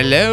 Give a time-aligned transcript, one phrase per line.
[0.00, 0.28] Hello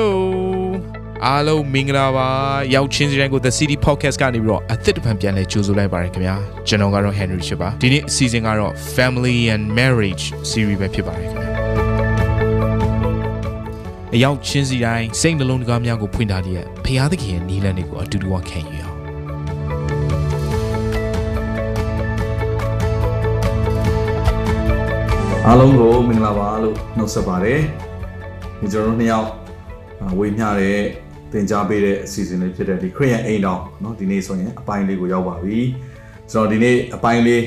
[1.26, 2.30] အားလုံးမင်္ဂလာပါ
[2.74, 6.36] ရောက်ချင်းစီတိုင်းကို The City Podcast ကနေပြီးတော့အသစ်တစ်ဖန်ပြန်လဲကြိုဆိုလိုက်ပါရခင်ဗျာ
[6.68, 11.50] ကျွန်တော်ကတော့ Henry ဖြစ်ပါဒီနေ့အစီအစဉ်ကတော့ Family and Marriage Series ပဲဖြစ်ပါတယ်ခင်ဗျာ
[14.16, 18.98] အရောက်ချင်းစီတိုင်းစိတ်နှလုံးသားများကိုဖွင့်ထားတဲ့ဖရာသခင်ရဲ့နီးလန်းတွေကိုအတူတူခံယူရအောင်
[25.46, 27.60] အားလုံးကိုမင်္ဂလာပါလို့နှုတ်ဆက်ပါတယ်
[28.60, 29.43] ဒီကျွန်တော်တို့နှစ်ယောက်အာ
[30.19, 30.79] ဝေမျှတဲ့
[31.33, 35.59] သင်ကြားပေးတဲ့အစီအစဉ်လေးဖြစ်တဲ့ဒီခရိယန်အိမ်တော်เนาะဒီနေ့ဆိုရင်အပိုင်းလေးကိုရောက်ပါပြီ
[36.31, 37.43] ကျွန်တော်ဒီနေ့အပိုင်းလေး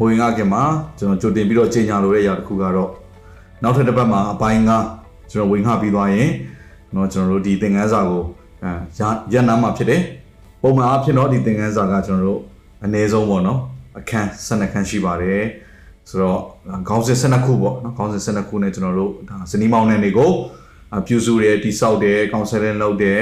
[0.00, 0.62] ဝင်ငါခင်မှာ
[0.98, 2.90] ကျွန်တော်ကြိုတင်ပြီးတော့ချိန်ညာလိုတဲ့အရာတစ်ခုကတော့
[3.62, 4.70] နောက်ထပ်တစ်ပတ်မှာအပိုင်းက
[5.32, 6.30] ကျွန်တော်ဝင်ငါပြီးသွားရင်
[6.92, 8.22] เนาะကျွန်တော်တို့ဒီသင်ခန်းစာကို
[8.64, 9.00] အာရ
[9.32, 10.02] ရနာမှာဖြစ်တယ်
[10.62, 12.40] ပုံမှန်အားဖြင့်တော့ဒီသင်ခန်းစာကကျွန်တော်တို့
[12.84, 13.58] အနည်းဆုံးပေါ့เนาะ
[13.98, 15.42] အခန်း12ခန်းရှိပါတယ်
[16.08, 16.40] ဆိုတော့
[16.88, 20.30] ခေါင်းစဉ်12ခုပေါ့နော်ခေါင်းစဉ်12ခုနဲ့ကျွန်တော်တို့ဒါဇနီးမောင်နှံတွေကို
[21.07, 23.19] ပြုစုတယ်တိဆောက်တယ်ကောင်ဆယ်လင်းလုပ်တယ်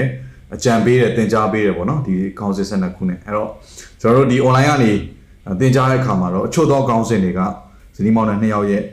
[0.56, 3.50] အကြံပေးတယ်သင်ကြားပေးတယ်ပေါ့နော်ဒီခေါင်းစဉ်12ခုနဲ့အဲ့တော့
[4.02, 4.92] ကျွန်တော်တို့ဒီ online ကနေ
[5.60, 7.40] သင်ကြားတဲ့အခါမှာတော့အချို့သောခေါင်းစဉ်တွေက
[7.96, 8.84] ဇနီးမောင်နှံနှစ်ယောက်ရဲ့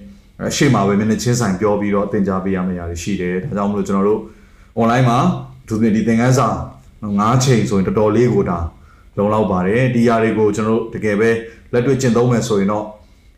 [0.49, 4.21] အရှိမပဲမျက်နှာချင်းဆိုင်ပြောပြီးတော့သင်ကြားပေးရမယ့်အရာတွေရှိတယ်ဒါကြောင့်မလို့ကျွန်တော်တို့
[4.81, 5.19] online မှာ
[5.69, 6.49] သူတို့ဒီသင်ခန်းစာ
[6.97, 8.59] 9ချိန်ဆိုရင်တော်တော်လေးကိုဒါ
[9.19, 11.31] လုံလောက်ပါတယ်ဒီຢာတွေကိုကျွန်တော်တို့တကယ်ပဲ
[11.73, 12.85] လက်တွေ့ကျင့်သုံးမယ်ဆိုရင်တော့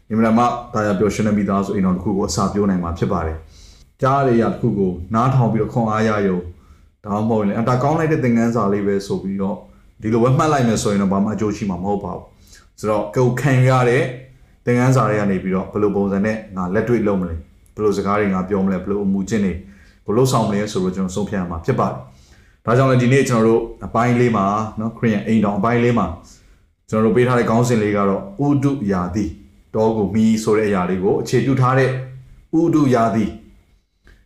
[0.08, 0.44] အင်မတန်မှ
[0.74, 3.36] ဒါရပျော်ရွှင်နေမိသားဆိုအိမ်တော်တစ်ခုကိုအစာပြိုးနိုင်မှာဖြစ်ပါတယ်။
[4.02, 6.38] ကြားရတဲ့ရတစ်ခုကိုနားထောင်ပြီးတော့ခွန်အားရရုံ
[7.04, 9.56] ဒါမှမဟုတ်ရင်အတာကောင်းလိုက်တဲ့သင်ခန်းစာလေးပဲဆိုပြီးတော့
[10.02, 12.24] ဒီလိုပဲမှတ်လိုက်မယ်ဆိုရင်တော့ဘာမှအကျိုးရှိမှာမဟုတ်ပါဘူး။
[12.78, 14.02] ဆိုတော့ကိုခံရတဲ့
[14.64, 17.34] သင်ခန်းစာတွေကနေပြီးတော့ဘယ်လိုပုံစံနဲ့ငါလက်တွေ့လုပ်မလဲ
[17.74, 19.54] ဘယ်လိုစကားတွေငါပြောမလဲဘယ်လိုအမှုချင်းတွေ
[20.06, 21.96] ဘယ်လိုဆောင်မလဲဆိုတော့ကျွန်တော်ဆုံးဖြတ်ရမှာဖြစ်ပါတယ်။
[22.66, 24.46] ဒါကြောင့်လည်းဒီနေ့ကျွန်တော်တို့အပိုင်းလေးမှာ
[24.80, 26.06] နော်ခရီးယန်အိမ်တော်အပိုင်းလေးမှာ
[26.90, 29.24] ကျွန်တော်တို့ပေးထားတဲ့ခေါင်းစဉ်လေးကတော့ဥဒုယာတိ
[29.74, 31.90] တောကိုမီးဆိုတဲ့အရာလေးကိုအခြေပြုထားတဲ့
[32.60, 33.24] ဥဒုယာတိ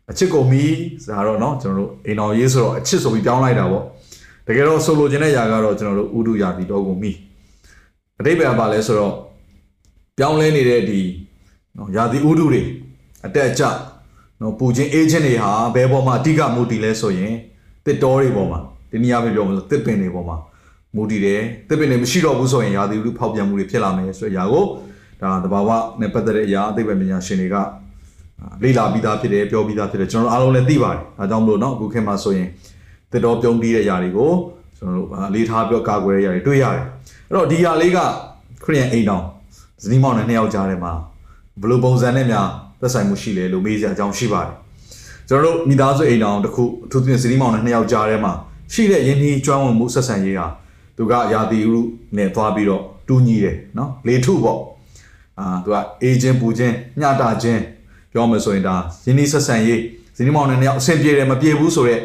[0.10, 3.84] အချစ်ကိုမီးဆိုတာတော့เนาะကျွန်တော်တို့အိမ်တော်ရေးဆိုတော့အချစ်ဆိုပြီးပြောင်းလိုက်တာပေါ့
[4.48, 7.18] တကယ်တော့ဆိုလိုချင်တဲ့အရာကတော့ကျွန်တော်တို့ဥဒုယာတိတောကိုမီး
[8.20, 9.14] အတိပ္ပယ်ကပါလဲဆိုတော့
[10.18, 11.02] ပြောင်းလဲနေတဲ့ဒီ
[11.76, 12.62] เนาะယာတိဥဒုတွေ
[13.26, 13.64] အတက်အကျ
[14.40, 17.34] เนาะပူချင်းအေးချင်းတွေဟာဘယ်ပေါ်မှာအဓိကမူတည်လဲဆိုရင်
[17.86, 18.60] တစ်တော်တွေပေါ်မှာ
[18.92, 20.38] ဒီနေရာပဲပြောမလို့တစ်ပင်တွေပေါ်မှာ
[20.96, 24.66] မူတည်တယ်တစ်ပင်တွေမရှိတော့ဘူးဆိုရင်ယာတိဥဒုဖောက်ပြန်မှုတွေဖြစ်လာမယ်ဆိုတဲ့အရာကို
[25.22, 25.70] ဒါတဘာဝ
[26.02, 27.56] နဲ့ပတ်သက်တဲ့အရာအသိပညာပညာရှင်တွေက
[28.64, 32.48] လေ့လာပြီးသားဖြစ်တယ်ပြောပြီးသားဖြစ်တယ်ကျွန်တော်တို့အားလုံးလည်းသိပါတယ်ဒါကြောင့်မလို့เนาะအခုခေတ်မှာဆိုရင်
[33.12, 34.32] တစ်တော်ပြုံးပြီးတဲ့အရာတွေကို
[34.78, 36.84] ကျွန်တော်တို့လေးထားပြောကာကွယ်တဲ့အရာတွေတွေ့ရတယ်
[37.28, 38.00] အဲ့တော့ဒီအရာလေးက
[38.64, 39.24] ခရီးယန်အိမ်တော်
[39.84, 40.92] ဇနီးမောင်နဲ့နှစ်ယောက်ကြားထဲမှာ
[41.62, 42.48] ဘယ်လိုပုံစံနဲ့များ
[42.82, 44.54] သက်ဆိုင်မှုရှိလဲလို့မေးစရာအကြောင်းရှိပါတယ်
[45.30, 48.34] ကျွန်တော်တို့မိသားစုအိမ်တော်တစ်ခုအထူးသဖြင့်ဇနီးမောင်နဲ့နှစ်ယောက်ကြားထဲမှာ
[48.74, 50.48] ရှိတဲ့ယဉ်ကျေးကျွမ်းဝင်မှုဆက်ဆံရေးဟာ
[50.98, 51.74] သူကယာတီဥ
[52.18, 54.60] နဲ့သွားပြီးတော့တူးညီတယ်เนาะလေထုပေါ့
[55.40, 57.62] အာသူကအေးချင်းပူချင်းညတာချင်း
[58.15, 59.81] ပြောမယ်ဆိုရင်ဒါယင်းနှီးဆက်ဆံရေး
[60.17, 62.03] ဇနီးမောင်နဲ့နှစ်ယောက်အဆင်ပြေတယ်မပြေဘူးဆိုတော့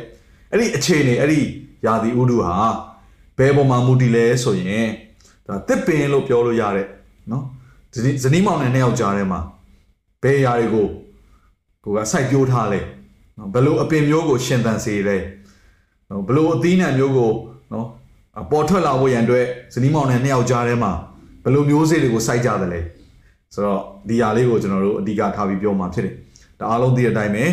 [0.51, 1.41] အဲ့ဒီအခြေအနေအဲ့ဒီ
[1.85, 2.55] ယာဒီဥဒုဟာ
[3.37, 4.87] ဘယ်ပေါ်မှာမူတည်လဲဆိုရင်
[5.47, 6.87] ဒါတစ်ပင်လို့ပြောလို့ရတဲ့
[7.31, 7.43] နော်
[8.23, 9.39] ဇနီးမောင်နဲ့နှစ်ယောက်ကြားထဲမှာ
[10.23, 10.87] ဘယ်ຢာတွေကို
[11.83, 12.79] ကိုကစိုက်ပျိုးထားလဲ
[13.37, 15.17] နော်ဘယ်လိုအပင်မျိုးကိုရှင်သန်စေလဲ
[16.09, 17.31] နော်ဘယ်လိုအသီးနှံမျိုးကို
[17.73, 17.87] နော်
[18.51, 20.91] ပေါ်ထွက်လာဖို့ရန်အတွက်ဇနီးမောင်နဲ့နှစ်ယောက်ကြားထဲမှာ
[21.43, 22.79] ဘယ်လိုမျိုးစေ့တွေကိုစိုက်ကြသလဲ
[23.53, 26.13] ဆိုတော့ဒီဟာလေးကိုကျွန်တော်တို့အဓိကထားပြီးပြောမှာဖြစ်တယ်
[26.59, 27.45] ဒါအားလုံးသိတဲ့အတိုင်းပဲ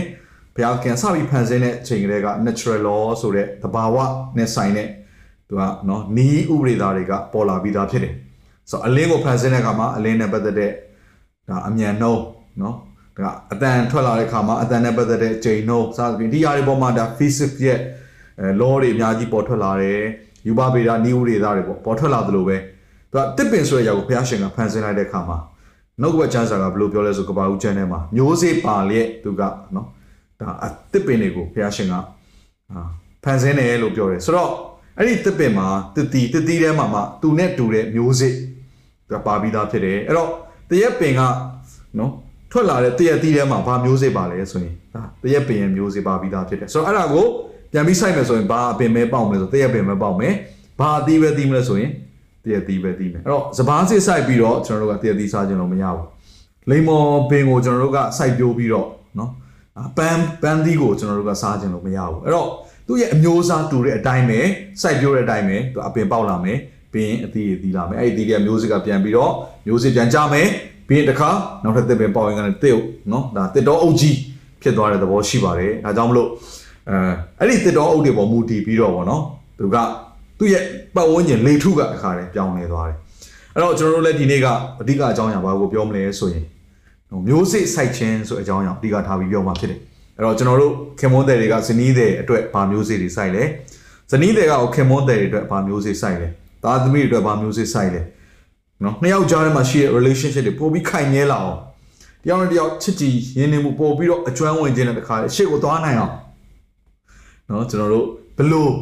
[0.54, 3.96] ဘုရားခင်စပြီးဖန်ဆင်းတဲ့အချိန်ကလေးက natural law ဆိုတဲ့သဘာဝ
[4.36, 4.88] နဲ့ဆိုင်တဲ့
[5.48, 8.14] သူကနော်နီးဥပဒေသားတွေကပေါ်လာပြီးသားဖြစ်တယ်
[8.70, 10.70] ဆိုတော့အလင်းကိုဖန်ဆင်းတဲ့အခါမှာအလင်းနဲ့ပတ်သက်တဲ့
[11.48, 12.22] ဒါအမြန်နှုံး
[12.60, 12.76] နော်
[13.16, 17.80] ဒါကအတန်ထွက်လာတဲ့အခါမှာအတန်နဲ့ပတ်သက်တဲ့ဂျိန်နှုံးစသဖြင့်ဒီအရာတွေပေါ်မှာဒါ physics ရဲ့
[18.60, 20.00] law တွေအများကြီးပေါ်ထွက်လာတယ်
[20.46, 22.56] ယူပဗေဒနီးဥပဒေသားတွေပေါ်ပေါ်ထွက်လာသလိုပဲ
[23.10, 25.38] သူကတစ်ပင်ဆိုတဲ့အရာကိုဘုရားရှင်ကဖန်ဆင်းလိုက်တဲ့အခါမှာ
[26.02, 29.42] နှုတ်ကပတ်ချမ်းစာကဘယ်လိုပြောလဲဆိုကဘာဦးကျမ်းထဲမှာမျိုးစေ့ပါလျက်သူက
[29.74, 29.86] နော်
[30.40, 32.00] ဒါအသစ်ပင်တွေကိုဘုရားရှင်ကအာ
[33.24, 34.50] ဖန်ဆင်းတယ်လို့ပြောတယ်ဆိုတော့
[34.98, 38.32] အဲ့ဒီသစ်ပင်မှာတတိတတိထဲမှာမှသူနဲ့တူတဲ့မျိုးစေ့
[39.08, 40.30] သူကပါပြီးသားဖြစ်တယ်အဲ့တော့
[40.70, 41.20] တရက်ပင်က
[41.98, 42.12] နော်
[42.50, 47.26] ထွက်လာတဲ့တရက်သီးထဲမှာဘာမျိုးစေ့ပါလဲဆိုရင်ဒါတရက်ပင်ရဲ့မျိုးစေ့ပါပြီးသားဖြစ်တယ်ဆိုတော့အဲ့ဒါကို
[47.72, 50.34] ပြန်ပြီးစိုက်မယ်ဆိုရင်ဘာအပင်ပဲပေါက်မလဲဆိုတရက်ပင်ပဲပေါက်မယ်
[50.80, 51.90] ဘာအသီးပဲသီးမလဲဆိုရင်
[52.46, 56.04] တရက်သီးပဲသီးမယ်အဲ့တော့စပားစစ်စိုက်ပြီးတော့ကျွန်တော်တို့ကတရက်သီးစားခြင်းလို့မရဘူး
[56.70, 58.88] လိမ္မော်ပင်ကိုကျွန်တော်တို့ကစိုက်ပျိုးပြီးတော့
[59.18, 59.30] နော်
[59.98, 62.48] ပန်းပန်းသီးကိုကျွန်တော်တို့ကစားခြင်းလို့မရဘူးအဲ့တော့
[62.86, 64.40] သူ့ရဲ့အမျိုးအစားတူတဲ့အတိုင်းပဲ
[64.82, 66.58] စိုက်ပျိုးတဲ့အတိုင်းပဲသူအပင်ပေါက်လာမယ်
[66.92, 69.32] ပြီးရင်အသီးတွေသီးလာမယ်အဲ့ဒီသီးတွေကမျိုးစစ်ကပြန်ပြီးတော့
[69.66, 70.48] မျိုးစစ်ပြန်ကြမယ်
[70.88, 71.30] ပြီးရင်တစ်ခါ
[71.62, 72.78] နောက်ထပ်တစ်ပင်ပေါက်ရင်ကလည်းတစ်
[73.12, 74.16] နော်ဒါတစ်တော်အုပ်ကြီး
[74.62, 76.28] ဖြစ်သွားတဲ့သဘောရှိပါတယ်ဒါကြောင့်မလို့
[76.90, 76.96] အဲ
[77.40, 79.22] အဲ့ဒီတစ်တော်အုပ်တွေပေါ်မူတည်ပြီးတော့ဗောနော်
[79.58, 79.76] သူက
[80.38, 82.96] သူ့ရဲ့ပတ်ဝန်းကျင်လေထုကတစ်ခါတည်းပြောင်းလဲသွားတယ်
[83.54, 84.46] အဲ့တော့ကျွန်တော်တို့လည်းဒီနေ့က
[84.80, 86.44] အဓိကအကြောင်းအရာဘာကိုပြောမလဲဆိုရင်
[87.26, 89.80] မျိုးစစ်စိုက်ခြင်းဆိုအကြောင်းအရာအဓိကထားပြီးပြောမှာဖြစ်တယ်
[90.16, 93.44] အဲ့တော့ကျွန်တော်တို့ခင်မွန်းတယ်တွေကဇနီးတယ်အတွက်ဗာမျိုးစေ့တွေစိုက်လဲ
[94.10, 96.28] ဇနီးတယ်ကခင်မွန်းတယ်တွေအတွက်ဗာမျိုးစေ့စိုက်လဲ
[96.62, 98.00] သားသမီးတွေအတွက်ဗာမျိုးစေ့စိုက်လဲ
[98.84, 101.58] နော်နှစ်ယောက်ကြားထဲမှာရှိတဲ့ relationship တွေပိုပြီးခိုင်မြဲလာအောင်
[102.24, 106.14] တယောက်နဲ့တယောက်ချစ်ကြည်ရင်းနှီးမှုပို့ပြီးတော့အကျွမ်းဝင်ခြင်းတဲ့တခါလေရှေ့ကိုသွားနိုင်အောင်
[107.48, 108.06] နော်ကျွန်တော်တို့
[108.38, 108.72] ဘလို့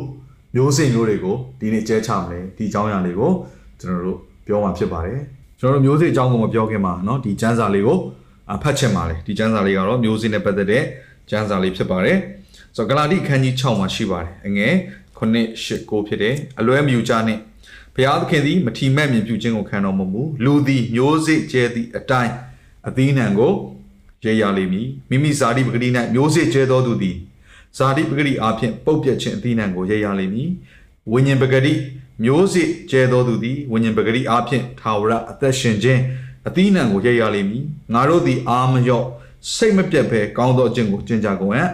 [0.55, 3.31] မျိုးစိမ်မျိုးတွေကိုဒီနေ့ကျဲချမလဲဒီအကြောင်းအရာလေးကို
[3.81, 5.19] ကျွန်တော်တို့ပြောမှာဖြစ်ပါတယ်
[5.61, 7.99] ကျွန်တော်တို့မျိုးစိမ်အကြောင်းကိုမပြောခင်မှာနော်ဒီကျမ်းစာလေးကို
[8.53, 10.85] အဖတ်ချင်ပါလေဒီကျမ်းစာလေးကတော့မျိုးစိမ်နဲ့ပတ်သက်တဲ့
[11.31, 12.19] ကျမ်းစာလေးဖြစ်ပါတယ်
[12.77, 14.75] ဆိုတော့ဂလာတိအခန်းကြီး6မှာရှိပါတယ်အငယ်
[15.19, 15.21] 9
[15.57, 17.39] 8 9ဖြစ်တယ်အလွဲမယူကြနဲ့
[17.95, 22.35] ဘုရားသခင်သည်မထီမဲ့မြင်ပြုခြင်းကိုခံတော်မမူလူသည်မျိုးစိကျဲသည့်အတိုင်း
[22.89, 23.53] အသီးနှံကို
[24.25, 27.17] ရေရလိမ့်မည်မိမိဇာတိပဂတိ၌မျိုးစိကျဲသောသူသည်
[27.78, 30.50] ဇာတိပဂတိအားဖြင့်ပုတ်ပြက်ခြင်းအသီးနှံကိုရေရလိမ့်မည်
[31.12, 31.74] ဝိညာဉ်ပဂတိ
[32.24, 36.02] မျိုးစိကျဲသောသူသည်ဝိညာဉ်ပဂတိအားဖြင့်ထာဝရအသက်ရှင်ခြင်း
[36.48, 37.64] အသီးနှံကိုရေရလိမ့်မည်
[37.94, 39.06] ငါတို့သည်အာမလျော့
[39.56, 41.70] စိတ်မပြတ်ဘဲကောင်းသောအကျင့်ကိုကျင့်ကြကုန်ရန်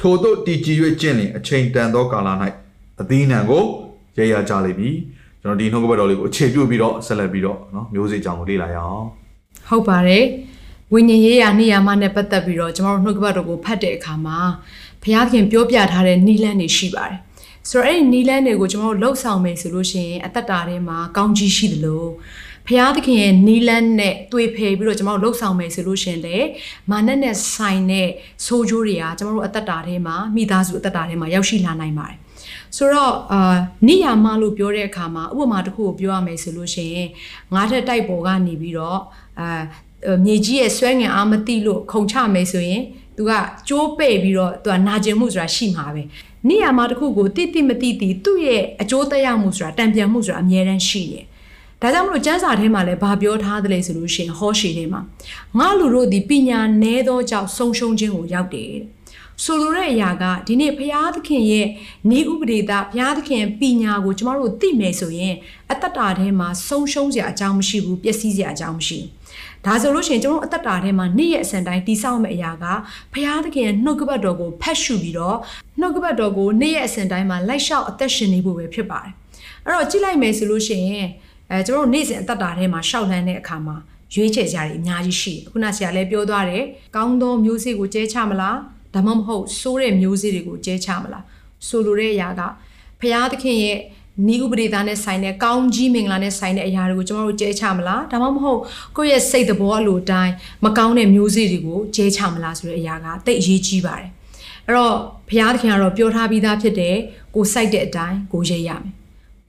[0.00, 2.28] ထို့သောတည်ကြည်၍ကျင့်လင်အချိန်တန်သောကာလ၌
[3.00, 3.64] အသီးနှံကို
[4.18, 4.96] ရေရကြလိမ့်မည်
[5.42, 9.04] ကျွန်တော်ဒီနှုတ်ကပတ်တော်လေးကိုအခြေပြုပြီးတော့ဆက်လက်ပြီးတော့เนาะမျိုးစေ့ကြောင်ကိုလေ့လာရအောင်
[9.68, 10.24] ဟုတ်ပါတယ်
[10.92, 14.38] ဝိညာဉ်ရေးရာနေရာမနဲ့ပတ်သက်ပြီးတော့ကျွန်တော်တို့နှုတ်ကပတ်တော်ကိုဖတ်တဲ့အခါမှာ
[15.03, 17.19] ဘုရားခင်ပြောပြထားတဲ့နီလန်းတွေရှိပါတယ်
[17.69, 22.03] ဆိုတော့အဲ့ဒီနီလန်းတွေကိုကျွန်တော်တို့လှုပ်ဆောင်မယ်ဆိုလို့ရှိရင်အသက်တာထဲမှာကောင်းကြီးရှိသလို
[22.67, 26.37] ဘုရားသခင်ရဲ့နီလန်းနဲ့တွေ့ဖယ်ပြီးတော့ကျွန်တော်တို့လှုပ်ဆောင်မယ်ဆိုလို့ရှိရင်လေ
[26.91, 28.07] မာနနဲ့ဆိုင်တဲ့
[28.45, 32.17] ဆိုးကျိုးတွေကကျွန်တော်တို့အသက်တာထဲမှာမိသားစုအသက်တာထဲမှာရောက်ရှိလာနိုင်ပါတယ်
[32.77, 33.55] ဆိုတော့အာ
[33.87, 37.09] နိယာမလို့ပြောတဲ့အခါမှာဥပမာတစ်ခုကိုပြောရမယ်ဆိုလို့ရှိရင်
[37.53, 38.99] ငါးထက်တိုက်ပေါ်ကနေပြီးတော့
[39.39, 39.63] အာ
[40.25, 42.81] မြေကြီးရဲ့ဆွဲငင်အားမတိလို့ခုံချမယ်ဆိုရင်
[43.19, 43.31] သူက
[43.67, 46.03] ကြိုးပဲ့ပြီးတော့သူကနာကျင်မှုဆိုတာရှိမှာပဲ
[46.47, 51.25] နိယာမတစ်ခုကိုတိတိမတိတိသူ့ရဲ့အကျိုးသက်ရောက်မှုဆိုတာတံပြန်မှုဆိုတာအများတန်းရှိတယ်
[51.81, 55.01] ဒါကြောင့်မလို့ကျမ်းစာထဲမှာလည်းဘာပြောထားသလဲဆိုလို့ရှိရင်ဟောရှေထဲမှာ
[55.57, 58.83] ငါလူတို့ဒီပညာနည်းသောကြောင့်ဆုံးရှုံးခြင်းကိုရောက်တယ်တဲ့
[59.43, 61.67] ဆိုလိုတဲ့အရာကဒီနေ့ဘုရားသခင်ရဲ့
[62.09, 65.35] နေဥပဒေသားဘုရားသခင်ပညာကိုကျမတို့သိမယ်ဆိုရင်
[65.71, 69.18] အတ္တတာထဲမှာဆုံးရှုံးစရာအကြောင်းမရှိဘူးပျက်စီးစရာအကြောင်းမရှိဘူး
[69.65, 72.65] ဒါဆိုလို့ရှိရင်ကျွန်တော်အသက်တာထဲမှာနေ့ရက်အစဉ်တိုင်းတိဆောက်မယ့်အရာက
[73.13, 75.37] ဘုရားသခင်ရဲ့နှုတ်ကပတ်တော်ကိုဖတ်ရှုပြီးတော့
[75.79, 79.13] နှုတ်ကပတ်တော်ကိုနေ့ရက်အစဉ်တိုင်းမှာလိုက်လျှောက်အသက်ရှင်နေဖို့ပဲဖြစ်ပါတယ်
[79.65, 81.07] အဲ့တော့ကြည့်လိုက်မယ်ဆိုလို့ရှိရင်
[81.49, 83.75] အဲကျွန်တော်နေ့စဉ်အသက်တာထဲမှာရှောက်လန်းတဲ့အခါမှာ
[84.13, 86.63] ရွေးချယ်ကြရတယ်အများကြီးရှိတယ်ခုနဆရာလည်းပြောသွားတယ်
[86.95, 88.57] ကောင်းသောမျိုးစေ့ကိုကျဲချမလား
[88.93, 91.23] ဒါမှမဟုတ်ဆိုးတဲ့မျိုးစေ့တွေကိုကျဲချမလား
[91.67, 92.41] ဆိုလိုတဲ့အရာက
[92.99, 93.77] ဘုရားသခင်ရဲ့
[94.27, 98.59] နီးဥပဒေသားနဲ့ဆိုင်တဲ့ကောင်းကြီးမင်္ဂလာနဲ့ဆိုင်တဲ့အရာတွေကိုကျွန်တော်တို့ကျဲချမလားဒါမှမဟုတ်
[98.97, 100.33] ကိုယ့်ရဲ့စိတ်သဘောအလိုတိုင်း
[100.65, 104.09] မကောင်းတဲ့မျိုးစေ့တွေကိုကျဲချမလားဆိုတဲ့အရာကတိတ်အရေးကြီးပါတယ်
[104.67, 104.95] အဲ့တော့
[105.29, 106.95] ဘုရားသခင်ကတော့ပြောထားပြီးသားဖြစ်တယ်
[107.35, 108.91] ကိုစိုက်တဲ့အတိုင်းကိုရိပ်ရမယ်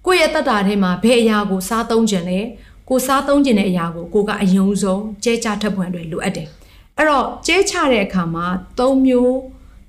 [0.06, 2.40] ကိုယ့်ရဲ့တတ်တာထဲမှာဘယ်အရာကိုစားသုံးခြင်းလဲ
[2.88, 6.48] ကိုစားသုံးခြင်းတဲ့အရာကိုကိုကအယုံဆုံးကျဲချထပ်ဖွယ်အတွက်လိုအပ်တယ်
[6.96, 8.46] အဲ့တော့ကျဲချတဲ့အခါမှာ
[8.78, 9.32] ၃မျိုး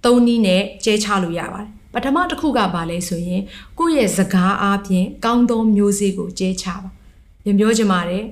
[0.04, 3.42] ၃နည်းနဲ့ကျဲချလို့ရပါတယ် ပထမတစ်ခုကဘာလဲဆိုရင်
[3.80, 6.90] ကိုယ့်ရဲ့စကားအားဖြင့်ကောင်းသောမျိုးစေ့ကိုကျဲချပါ
[7.44, 8.26] ပြန်ပြောချင်ပါတယ်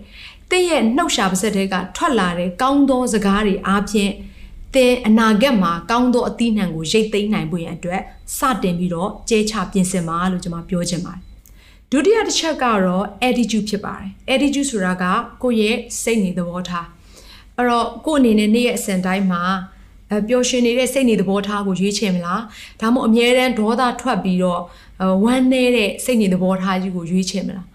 [0.52, 4.12] တင့်ရဲ့နှုတ်ရှာပါစက်တွေကထွက်လာတဲ့ကောင်းသောစကားတွေအားဖြင့်
[4.76, 8.02] သင်အနာဂတ်မှာကောင်းသောအသီးနှံကိုရိတ်သိမ်းနိုင်ဖို့ရန်အတွက်
[8.38, 11.22] စတင်ပြီးတော့ကျဲချပြင်ဆင်ပါလို့ကျွန်မပြောချင်ပါတယ်
[11.92, 15.04] ဒုတိယတစ်ချက်ကတော့ attitude ဖြစ်ပါတယ် attitude ဆိုတာက
[15.44, 16.88] ကိုယ့်ရဲ့စိတ်နေသဘောထား
[17.58, 19.79] အဲ့တော့ကိုယ့်အနေနဲ့နေ့ရက်အစဉ်တိုင်းမှာအ
[20.28, 22.42] ပျော်ရွှင်နေတဲ့စိတ်နေသဘောထားကိုရွေးချယ်မလား
[22.82, 24.62] ဒါမှမဟုတ်အမြဲတမ်းဒေါသထွက်ပြီးတော့
[25.24, 27.66] ဝမ်းနေတဲ့စိတ်နေသဘောထားကြီးကိုရွေးချယ်မလား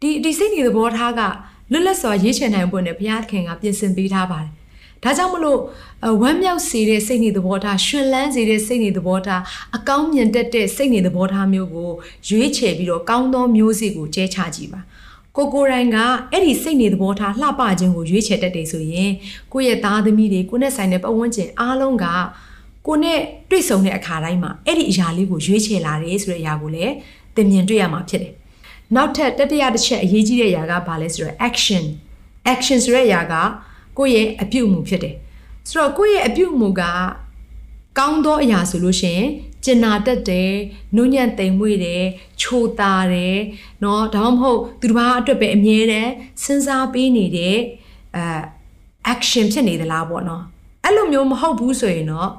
[0.00, 1.20] ဒီဒီစိတ်နေသဘောထားက
[1.72, 4.52] လွတ်လပ်စွာရွေးချယ်နိုင်ဖို့နဲ့ဘုရားသခင်ကပြင်ဆင်ပေးထားပါတယ်
[5.02, 5.60] ဒါကြောင့်မလို့
[6.22, 9.42] ဝမ်းမြောက်စေတဲ့စိတ်နေသဘောထားရှင်လန်းစေတဲ့စိတ်နေသဘောထား
[9.76, 11.90] အကောင်းမြင်တတ်တဲ့စိတ်နေသဘောထားမျိုးကို
[12.28, 14.80] ရွေးချယ်ပြီးတော့ကောင်းသောမျိုးစေ့ကိုကျဲချကြည့်ပါ
[15.36, 15.98] ကိုကိုရိုင်းက
[16.32, 19.10] အဲ့ဒီစိတ်နေသဘောထားလှပခြင်းကိုရွေးချယ်တတ်တယ်ဆိုရင်
[19.52, 22.06] ကိုယ့်ရဲ့သားသမီးတွေကိုနဲ့ဆိုင်တဲ့ပတ်ဝန်းကျင်အားလုံးက
[22.86, 26.92] ကိုနဲ့တွေ့ဆုံတဲ့အခါတိုင်းမှာအဲ့ဒီအရာလေးကိုရွေးချယ်လာတယ်ဆိုတဲ့အရာကိုလည်း
[27.34, 28.32] သင်မြင်တွေ့ရမှာဖြစ်တယ်။
[28.94, 31.84] နောက်ထပ်တတိယတစ်ချက်အရေးကြီးတဲ့အရာကဘာလဲဆိုတော့ action
[32.52, 33.34] action ဆိုတဲ့အရာက
[33.98, 35.14] ကိုယ့်ရဲ့အပြုအမူဖြစ်တယ်။
[35.68, 36.82] ဆိုတော့ကိုယ့်ရဲ့အပြုအမူက
[37.98, 39.28] ကောင်းသောအရာဆိုလို့ရှိရင်
[39.65, 40.51] ကျင်နာတတ်တယ်
[40.95, 42.03] နုညံ့တိမ်မွေ့တယ်
[42.41, 43.37] ချိုတာတယ်
[43.81, 46.11] เนาะဒါမှမဟုတ်သူတစ်ပါးအတွက်ပဲအမြဲတမ်း
[46.43, 47.57] စဉ်းစားပေးနေတဲ့
[48.15, 48.23] အဲ
[49.13, 50.41] action ဖြစ်နေသလားပေါ့เนาะ
[50.83, 52.31] အဲ့လိုမျိုးမဟုတ်ဘူးဆိုရင်တော့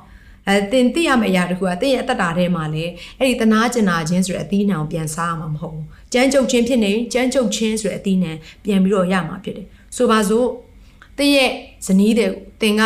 [0.48, 2.84] အဲတင်သိရမယ့်အရာတခုကတင်ရဲ့အသက်တာထဲမှာလေ
[3.18, 8.32] အဲ့ဒီတနာကျင်နာခြင်းဆိုတဲ့အသီးနှံကိုပြန်စားရမှာမဟုတ်ဘူးကြမ်းကြုတ်ခြင်းဖြစ်နေကြမ်းကြုတ်ခြင်းဆိုတဲ့အသီးနှံ
[8.64, 10.48] ပြန်ပြီးတော့ရမှာဖြစ်တယ်ဆိုပါစို့
[11.18, 11.50] တင်ရဲ့
[11.86, 12.30] ဇနီးတဲ့
[12.62, 12.82] တင်က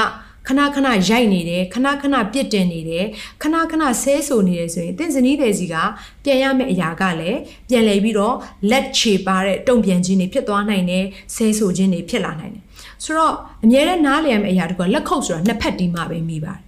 [0.47, 3.05] ခဏခဏရိုက်နေတယ်ခဏခဏပြစ်တင်နေတယ်
[3.41, 5.75] ခဏခဏဆဲဆိုနေတယ်ဆိုရင်တင်ဇနီးတဲ့စီက
[6.23, 8.35] ပြန်ရမယ့်အရာကလည်းပြန်လည်ပြီးတော့
[8.71, 11.05] လက်ချေပါတဲ့တုံ့ပြန်ခြင်းတွေဖြစ်သွားနိုင်တယ်
[11.35, 12.63] ဆဲဆိုခြင်းတွေဖြစ်လာနိုင်တယ်
[13.03, 13.33] ဆိုတော့
[13.63, 16.61] အများနဲ့နားလည်ရမယ့်အရာတကလက်ခုပ်ဆိုတာနှစ်ဖက်တီးမှပဲမိပါတယ်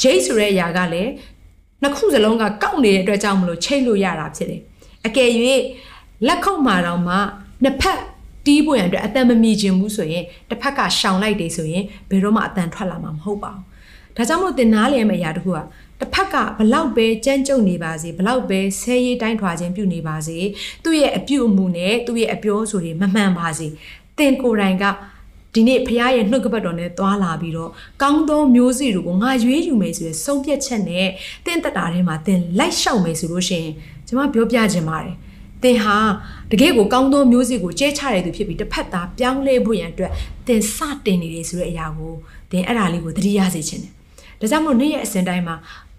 [0.00, 1.10] ဂျိတ်ဆိုတဲ့အရာကလည်း
[1.82, 4.60] နှစ်ခုစလုံးကကောက်နေတဲ့အတွက်ကြောင့်မလို့ချိတ်လို့ရတာဖြစ်တယ်
[5.06, 5.30] အကယ်၍
[6.26, 7.14] လက်ခုပ်မှာတော့မှ
[7.62, 7.98] နှစ်ဖက်
[8.46, 13.64] တီးပွင့်အတွက်အတန်မမြည်ခြင်းဘူးဆိုရင်တစ်ဖက်ကရှောင်လိုက်တယ်ဆိုရင်ဘယ်တော့မှအတန်ထွက်လာမှာမဟုတ်ပါဘူး
[14.16, 15.58] ဒါကြောင့်မို့သင်နားလည်မယ့်အရာတစ်ခုက
[16.00, 20.38] တစ်ဖက်ကဘလောက်ပဲကြမ်းကြုတ်နေပါစေဘလောက်ပဲဆဲရေးတိုင်းထွာခြင်းပြုနေပါစေ
[20.84, 23.66] သူ့ရဲ့အပြုအမူနဲ့သူ့ရဲ့အပြောဆိုတွေမမှန်ပါစေ
[24.18, 24.84] သင်ကိုယ်တိုင်က
[25.54, 27.70] ဒီနေ့ဖခင်ရဲ့နှုတ်ကပတ်တော်နဲ့သွားလာပြီးတော့
[28.02, 31.08] ကောင်းသောမျိုးစေ့တွေကိုငါရွေးယူမယ်ဆိုရယ်ဆုံးဖြတ်ချက်နဲ့
[31.46, 33.72] တင့်တက်တာထဲမှာတင်လိုက်လျှောက်မယ်ဆိုလို့ရှိရင်
[34.06, 35.16] ကျွန်မပြောပြခြင်းပါတယ်
[35.62, 35.96] သင်ဟာ
[36.50, 40.12] တကယ့်ကိုကောင်းသောမျိုးစေ့ကိုကျဲချတဲ့သူဖြစ်ပြီးတစ်ဖက်သားပြောင်းလဲဖို့ရန်အတွက်
[40.46, 42.14] သင်စတင်နေတယ်ဆိုတဲ့အရာကို
[42.50, 43.92] သင်အဲ့ဒါလေးကိုသတိရစေခြင်းတယ်
[44.40, 45.56] ဒါကြောင့်မို့နေ့ရဲ့အစဉ်တိုင်းမှာ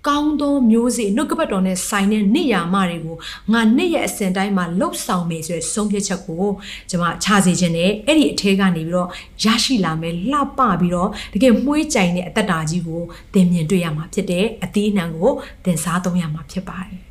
[0.08, 3.18] ကောင်းသောမျိုးစေ့နှုတ်ကပတ်တော်နဲ့ဆိုင်တဲ့နေ့ယာမတွေကို
[3.52, 6.46] ငါနေ့ရဲ့အစဉ်တိုင်းမှာလှုပ်ဆောင်မယ်ဆိုတဲ့ဆုံးဖြတ်ချက်ကို
[6.90, 9.10] ကျွန်မခြာစေခြင်းနဲ့အဲ့ဒီအထဲကနေပြီးတော့
[9.44, 13.02] ရရှိလာမယ်လှပပြီးတော့တကယ်မှုေးကြိုင်တဲ့အသက်တာကြီးကို
[13.34, 15.32] သင်မြင်တွေ့ရမှာဖြစ်တယ်အသီးအနှံကို
[15.64, 17.11] သင်စားသုံးရမှာဖြစ်ပါတယ်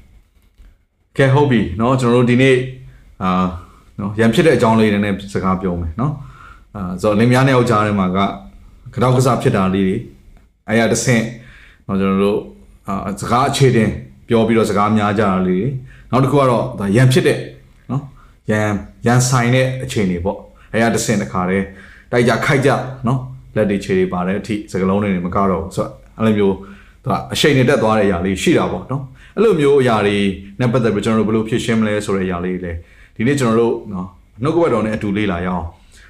[1.17, 2.57] ကဲဟုတ်ပြီเนาะကျွန်တော်တို့ဒီနေ့
[3.23, 3.45] အာ
[3.97, 6.11] เนาะရန်ဖြစ်တဲ့အကြောင်းလေးတွေနဲ့စကားပြောမယ်เนาะ
[6.75, 8.19] အာဆိုတော့လင်မယားနှစ်ယောက်ကြားထဲမှာက
[8.93, 9.97] ကတော့ကစားဖြစ်တာလေးတွေ
[10.67, 11.23] အဲ့ရတစ်ဆင့်
[11.85, 12.39] เนาะကျွန်တော်တို့
[12.87, 13.89] အာစကားအခြေတင်
[14.27, 15.69] ပြောပြီးတော့စကားများကြတာလေးတွေ
[16.11, 17.39] နောက်တစ်ခုကတော့ဒါရန်ဖြစ်တဲ့
[17.89, 18.01] เนาะ
[18.49, 18.67] ရန်
[19.05, 20.37] ရန်ဆိုင်တဲ့အခြေအနေပေါ့
[20.71, 21.65] အဲ့ရတစ်ဆင့်တစ်ခါတည်း
[22.11, 22.69] တိုက်ကြခိုက်ကြ
[23.05, 23.19] เนาะ
[23.55, 26.55] လက်တွေခြေတွေပါတယ်အထိစကလုံးတွေမကတော့ဘူးဆိုတော့အဲ့လိုမျိုး
[27.03, 29.01] သူကအရှိန်နဲ့တက်သွားတဲ့အရာလေးရှိတာပေါ့เนาะ
[29.36, 30.18] အဲ့လိုမျိုးအရာတွေ
[30.60, 32.78] နဲ့ပတ်သက်ပြီးကျွန်တော်တို့ဘယ်လိုဖြည့်ရှင်းမလဲဆိုတဲ့အရာလေးတွေလည်း
[33.16, 34.06] ဒီနေ့ကျွန်တော်တို့နော်
[34.42, 35.64] နှုတ်ကပတ်တော်နဲ့အတူလေ့လာရအောင်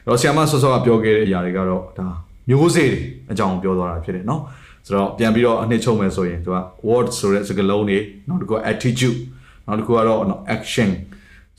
[0.07, 2.07] တော့ဆီယမဆော့ဆော့ကပြောခဲ့တဲ့အရာတွေကတော့ဒါ
[2.49, 2.91] မျိုးစေ့
[3.31, 4.43] အကြောင်းပြောသွားတာဖြစ်တယ်နော်
[4.87, 6.59] ဆိုတော့ပြန်ပြီးတော့အနှစ်ချုပ်မယ်ဆိုရင်သူက
[6.89, 7.99] word ဆိုတဲ့စကားလုံးတွေ
[8.29, 9.19] နောက်တစ်ခုက attitude
[9.67, 10.21] နောက်တစ်ခုကတော့
[10.55, 10.91] action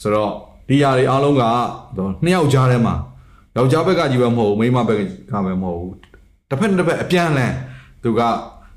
[0.02, 0.32] ဆိုတော့
[0.68, 1.44] ဒီຢာတွေအားလုံးက
[2.24, 2.96] နှစ်ယောက်ကြားထဲမှာ
[3.58, 4.98] ယောက်ျားဘက်ကကြီးပဲမဟုတ်ဘူးမိန်းမဘက်
[5.32, 5.96] ကပဲမဟုတ်ဘူး
[6.50, 7.54] တစ်ဖက်တစ်ဖက်အပြန်အလှန်
[8.04, 8.22] သူက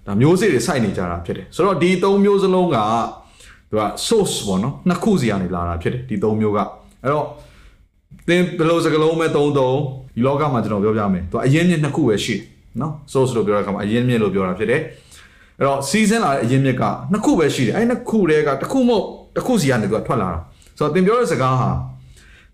[0.07, 2.77] ဒါမျိုးစေ့တွေစိုက်နေကြတာဖြစ်တယ်ဆိုတော့ဒီသုံးမျိုးစလုံးက
[3.71, 7.27] သူက source ပေါ့နော်နှစ်ခုစီကနေလာတာဖြစ်တယ်ဒီသုံးမျိုးကအဲ့တော့
[8.29, 9.79] သင်ဘယ်လိုစကားလုံးပဲသုံးသုံး
[10.17, 12.43] ဒီလောကမှာကျွန်တော်ပြောပြမယ်သူကအရင်မြစ်နှစ်ခုပဲရှိတယ်
[12.81, 14.81] နော် source လို့ပြောတဲ့အခါမှာအရင်မြစ်လို့ပြောတာဖြစ်တယ်
[15.59, 16.83] အဲ့တော့ season လာတဲ့အရင်မြစ်က
[17.13, 19.05] နှစ်ခုပဲရှိတယ်အဲ့နှစ်ခုတည်းကတစ်ခုမဟုတ်
[19.37, 20.39] တစ်ခုစီကနေသူကထွက်လာတာ
[20.79, 21.71] ဆိုတော့သင်ပြောတဲ့စကားဟာ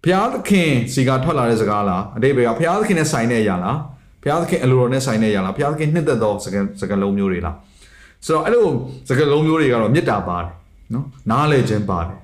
[0.03, 3.77] ဘုရားသခင်စီကထွက်လာတဲ့စကားလားအတိတ်ဘက်ကဘုရားသခင်နဲ့ဆိုင်တဲ့အရာလား
[4.23, 7.57] ဘုရားသခင်အလိုတော်နဲ့ဆိုင်တဲ့အရာလားဘုရားသခင်နှစ်သက်သောစကားစကားလုံးမျိုးတွေလား
[8.27, 8.67] ဆိုတော့အဲ့လို
[9.09, 10.51] စကားလုံးမျိုးတွေကတော့မေတ္တာပါတယ်
[10.95, 12.19] နော်နားလည်ခြင်းပါတယ်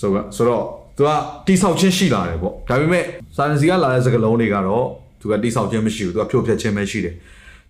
[0.00, 0.64] ဆိုတော့ဆိုတော့
[0.96, 1.10] သူက
[1.46, 3.04] တိဆောက်ခြင်းရှိလာတယ်ပေါ့ဒါပေမဲ့
[3.36, 4.84] စာရန်စီကလာတဲ့စကားလုံးတွေကတော့
[5.20, 7.14] သူကတိဆောက်ခြင်းမရှိဘူးသူကဖြိုဖျက်ခြင်းပဲရှိတယ်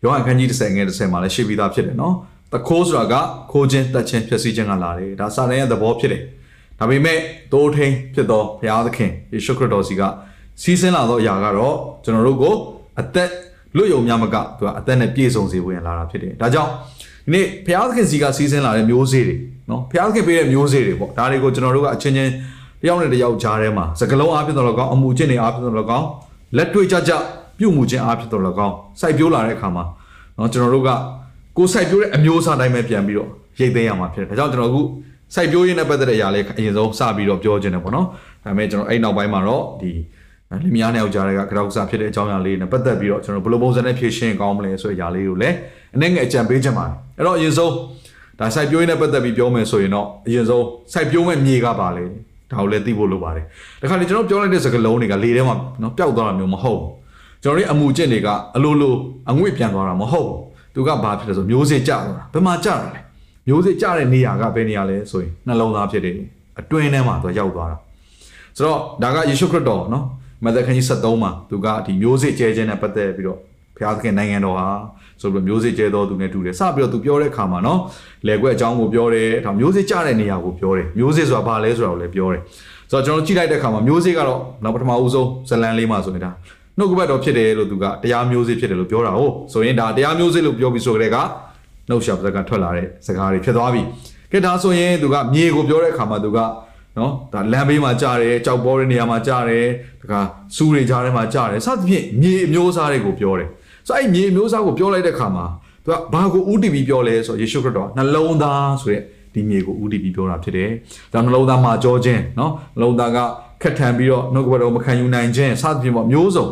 [0.02, 2.14] ယောဟန်ခန်းကြီး30ငယ်30မှာလည်းရှိပြီးသားဖြစ်တယ်နော်
[2.52, 3.14] တခိုးဆိုတာက
[3.52, 6.22] ခိုးခြင်းတက်ခြင်းဖျက်ဆီးခြင်းကလာတယ်ဒါစာရန်ရဲ့သဘောဖြစ်တယ်
[6.78, 7.18] ဒါပေမဲ့
[7.52, 10.02] တိုးထိန်ဖြစ်သောဘုရားသခင်ယေရှုခရစ်တော်စီက
[10.62, 12.54] စီးဆင်းလာသောအရာကတော့ကျွန်တော်တို့ကို
[13.00, 13.30] အသက်
[13.76, 16.70] လွတ်ယုံများမကသူကအသက်နဲ့ပြည့်စုံစေဖို့ရလာတာဖြစ်တယ်ဒါကြောင့်
[17.24, 19.36] ဒီနေ့ဘုရားသခင်စီကစီးဆင်းလာတဲ့မျိုးစေ့တွေ
[19.70, 22.32] နော်ဘုရားသခင်ပေးတဲ့မျိုးစေ့တွေပေါ့ဒါတွေကိုကျွန်တော်တို့ကအချင်းချင်း
[22.82, 26.06] တယောက်နဲ့တယောက်ကြားထဲမှာစကလုံးအားဖြင့်တော့လကောင်းအမှုချင်းတွေအားဖြင့်တော့လကောင်း
[26.56, 27.12] လက်တွေ့ကြကြ
[27.58, 29.84] ပြုမှုခြင်းအားဖြင့်တော့လကောင်းစိုက်ပျိုးလာတဲ့အခါမှာ
[30.38, 30.90] နော်ကျွန်တော်တို့က
[31.56, 34.80] ကိုစိုက်ပျိုးတဲ့အမျိုးအစားတိုင်းပဲပြန်ပြီးတော့ရိတ်သိမ်းရမှာဖြစ်တယ်ဒါကြောင့်ကျွန်တော်အခု
[35.34, 38.06] စိုက်ပျိုးရင်းနဲ့ပတ်သက်တဲ့အရာလေးအရင်ဆုံးစပြီးတော့ပြောခြင်းတယ်ပေါ့နော်
[38.44, 39.90] ဒါပေမဲ့ကျွန်တော်အဲ့နောက်ပိုင်းမှာတော့ဒီ
[40.64, 45.56] လင်မယားနဲ့ယောက်ျားတွေကကြောက်စားဖြစ်တဲ့အကြောင်းအရာလေးနဲ့ပတ်သက်ပြီးတော့ကျွန်တော်ဘယ်လိုပုံစံနဲ့ဖြည့်ရှင်းကောင်းမလဲဆိုတဲ့အရာလေးကိုလည်း
[45.94, 47.72] အနည်းငယ်အကြံပေးချင်ပါတယ်အဲ့တော့အရင်ဆုံး
[48.38, 52.04] ဒါစိုက်ပျိုးရင်းနဲ့ပတ်သက်ပြီးပြောမယ်ဆိုရင်တော့အရင်ဆုံးစိုက်ပျိုးမဲ့မြေကပါလေ
[52.50, 53.44] ဒါကိုလည်းသိဖို့လိုပါတယ်
[53.80, 56.90] ဒါခါလေကျွန်တော်ပြောလိုက်တဲ့စကားလုံးတွေကလေထဲမှာနော်ပျောက်သွားတာမျိုးမဟုတ်ဘူး
[57.42, 58.94] ကျွန်တော်တို့အမှုကျင့်တွေကအလိုလို
[59.30, 60.38] အငွေ့ပြန်သွားတာမဟုတ်ဘူး
[60.74, 63.00] သူကဘာဖြစ်လဲဆိုမျိုးစေ့ကျသွားတာဘယ်မှာကျတာလဲ
[63.46, 66.16] မျိုးစေ့ကျတဲ့နေရာကဘယ်နေရာလဲဆိုရင်နှလုံးသားဖြစ်တယ်
[66.60, 67.76] အတွင်းထဲမှာသူရောက်သွားတာ
[68.56, 70.04] ဆိုတော့ဒါကယေရှုခရစ်တော်နော်
[70.44, 73.38] မဿခန်းကြီး73မှာသူကဒီမျိုးစေ့ကျဲခြင်းနဲ့ပတ်သက်ပြီးတော့
[73.76, 74.68] ဘုရားသခင်နိုင်ငံတော်ဟာ
[75.20, 77.80] ဆိုပြီးမျိုးစေ့ကျဲတော်သူနဲ့တူတယ်စပြီးတော့သူပြောတဲ့အခါမှာနော်
[78.26, 82.42] လေကွက်အကြောင်းကိုပြောတယ်ဒါမျိုးစေ့ကျတဲ့နေရာကိုပြောတယ်မျိုးစေ့ဆိုတာဘာလဲဆိုတာကိုလည်းပြောတယ်
[82.90, 86.30] ဆိုတော့ကျွန်တော်ကြည့်လိုက်တဲ့အခါမှာမျိုးစေ့ကတော့နောက်ပထမဦးဆုံးဇလန်လေးမှာဆိုနေတာ
[86.78, 91.16] နှုတ်ကပတ်တော်ဖြစ်တယ်လို့သူကတရားမျိုးစေ့ဖြစ်တယ်လို့ပြောတာဟုတ်ဆိုရင်ဒါတရားမျိုးစေ့လို့ပြောပြီးဆိုကြတဲ့က
[91.88, 93.82] နှုတ်ရှာပစကထွက်လာတဲ့စကားတွေဖြစ်သွားပြီ
[94.32, 96.38] ကဲဒါဆိုရင်သူကမြေကိုပြောတဲ့အခါမှာသူက
[96.96, 99.66] နော်ဒါလမ်းဘေးမှာကြားတယ်ကြောက်ပေါ်တဲ့နေရာမှာကြားတယ်
[100.02, 100.20] တခါ
[100.56, 103.48] စူးတွေကြားထဲမှာကြားတယ်စသဖြင့်မြေအမျိုးအစားတွေကိုပြောတယ်
[103.86, 105.46] ဆိုအဲ့မြေအမျိုးအစားကိုပြောလိုက်တဲ့အခါမှာ
[105.84, 109.02] သူကဘာကိုဥတီပြီးပြောလဲဆိုယေရှုခရစ်တော်နှလုံးသားဆိုတဲ့
[109.34, 110.70] ဒီမြေကိုဥတီပြီးပြောတာဖြစ်တယ်
[111.12, 113.18] ဒါနှလုံးသားမှာကြောခြင်းနော်နှလုံးသားက
[113.62, 116.46] ခက်ထန်ပြီးတော့နှုတ်ကပတ်တော်မခံယူနိုင်ခြင်းစသဖြင့်ပေါ့မျိုးစုံ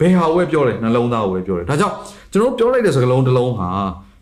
[0.00, 1.94] ဘယ်ဟာဝဲပြောတယ်နှလုံးသားကိုပဲပြောတယ်ဒါကြောင့်
[2.32, 3.68] ကျွန်တော်ပြောလိုက်တဲ့စကားလုံးတစ်လုံးဟာ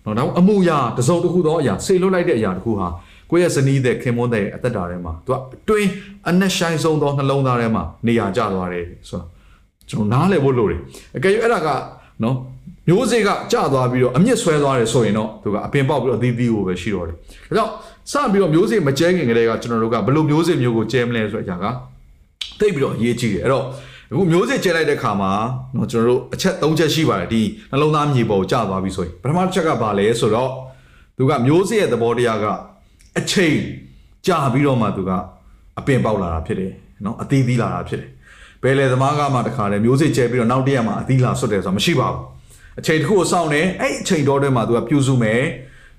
[0.04, 2.86] နော်ဒါအမှုရာတစုံတစ်ခုသောအရာဆေလွတ်လိုက်တဲ့အရာတစ်ခုဟာ
[3.29, 5.89] ကိုယ့်ရဲ့ဇနီးတဲ့ခင်မွန်းတဲ့အသက်တာထဲမှာသူကအတွင်း
[6.29, 9.25] အနက်ဆိုင်ဆုံးသောနှလုံးသားထဲမှာနေရာကျသွားတယ်ဆိုတော့
[9.89, 10.79] ကျွန်တော်နားလည်ဖို့လိုတယ်
[11.17, 11.69] အကယ်၍အဲ့ဒါက
[12.23, 12.35] နော်
[12.87, 17.21] မျိုးစေ့ကကျသွားပြီးတော့အမြင့်ဆွဲသွားတယ်ဆိုရင်တော့သူကအပင်ပေါက်ပြီးတော့အသီးသီးကိုပဲရှိတော့တယ်ဒါ
[17.55, 17.71] ကြောင့်
[18.11, 21.65] စပြီးတော့မျိုးစေ့မကျဲခင်ကလေးကကျွန်တော်တို့ကဘယ်လိုမျိုးစေ့မျိုးကိုကျဲမလဲဆိုတဲ့အရာက
[22.59, 23.65] သိပြီးတော့အရေးကြီးတယ်အဲ့တော့
[24.11, 25.31] အခုမျိုးစေ့ကျဲလိုက်တဲ့ခါမှာ
[25.73, 27.41] เนาะကျွန်တော်တို့အချက်၃ချက်ရှိပါတယ်ဒီ
[27.71, 30.51] နှလုံးသားမြေပေါ်ကိုကျသွားပြီဆိုရင်ပထမတစ်ချက်ကဘာလဲဆိုတော့
[31.17, 32.45] သူကမျိုးစေ့ရဲ့သဘောတရားက
[33.18, 33.56] အချိန်
[34.26, 35.10] ကြာပြီးတော့မှသူက
[35.78, 36.72] အပင်ပေါက်လာတာဖြစ်တယ်
[37.04, 38.10] နော်အသီးသီးလာတာဖြစ်တယ်
[38.62, 42.20] ဘယ်လေသမားကမှတခါတည်းမျိုးစစ်ကျဲပြီးတော့နောက်တရက်မှအသီးလာဆွတ်တယ်ဆိုတာမရှိပါဘူး
[42.78, 45.42] အချိန်တစ်ခုကိုစောင့်နေအဲ့အချိန်တော့တည်းမှသူကပြုစုမယ်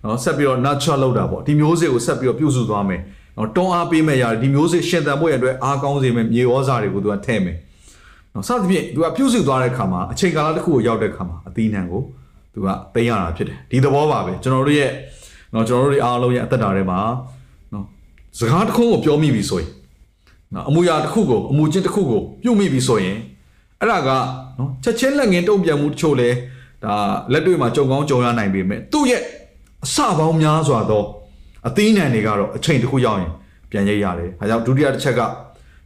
[0.03, 3.01] နော်ဆက်ပြီးတော့ natural လောက်တာပေါ့ဒီမျိုးစစ်ကိုဆက်ပြီးတော့ပြုစုသွားမယ်
[3.37, 7.57] နော်တွန်းအားပေးမဲ့ရတယ်ဒီမျိုးစစ်ရှင်သန်ဖို့ရအတွက်အားကောင်းစေမယ်မြေဩဇာတွေကိုသူကထည့်မယ်
[8.33, 12.01] နော်စသဖြင့်သူကပြုစုသွားတဲ့ခါမှာအချိန်ကာလတစ်ခုကိုရောက်တဲ့ခါမှာအသီးနှံကို
[12.53, 14.91] သူကသိမ်းရတာဖြစ်တယ်ဒီသဘောပါပဲကျွန်တော်တို့ရဲ့
[15.53, 16.99] နော်ကျွန်တော်တို့အားလုံးရဲ့အသက်တာထဲမှာ
[17.73, 17.85] နော်
[18.37, 19.69] စကားတစ်ခုကိုပြောမိပြီဆိုရင်
[20.53, 23.17] နော်အမူအရာတစ်ခုကိုအမူအကျင့်တစ်ခုကိုပြုမိပြီဆိုရင်
[23.79, 24.09] အဲ့ဒါက
[24.59, 26.29] နော်ချက်ချင်းလက်ငင်းတုံ့ပြန်မှုတချို့လဲ
[26.83, 26.93] ဒါ
[27.31, 29.21] လက်တွေ့မှာကြုံကောင်းကြုံရနိုင်ပေမဲ့သူ့ရဲ့
[29.85, 31.03] အစပေါင်းများစွာသော
[31.67, 33.31] အသီးနှံတွေကတော့အချိန်တစ်ခုရောက်ရင်
[33.71, 35.21] ပြန်ရိပ်ရတယ်။ဒါကြောင့်ဒုတိယတစ်ချက်က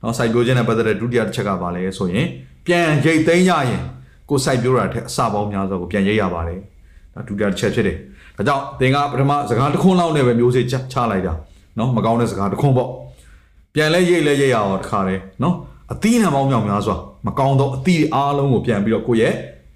[0.01, 2.27] နော်စိုက်ပျိုးခြင်းနဲ့ပတ်သက်တဲ့ဒုတိယတစ်ချက်ကဘာလဲဆိုရင်
[2.65, 3.83] ပြန်ရိပ်သိမ်းရရင်
[4.29, 6.59] ကိုယ်စိုက်ပျိုးတာထက်အစပေါင်းများစွာကိုပြန်ရိပ်ရပါတယ်။
[7.13, 7.97] ဒါဒုတိယတစ်ချက်ဖြစ်တယ်။
[8.37, 11.33] ဒါကြောင့်သင်ကပထမစကားတစ်ခွန်းလောက်နဲ့ပဲမျိုးစေ့ချချလိုက်တာ
[11.77, 12.89] နော်မကောင်းတဲ့စကားတစ်ခွန်းပေါ့။
[13.73, 15.55] ပြန်လဲရိပ်လဲရိပ်ရအောင်တခါတည်းနော်
[15.93, 16.95] အသီးနှံပေါင်းမြောက်များစွာ
[17.27, 19.33] မကောင်းသောအသီးအားလုံးကိုပြန်ပြီးတော့ကိုယ့်ရဲ့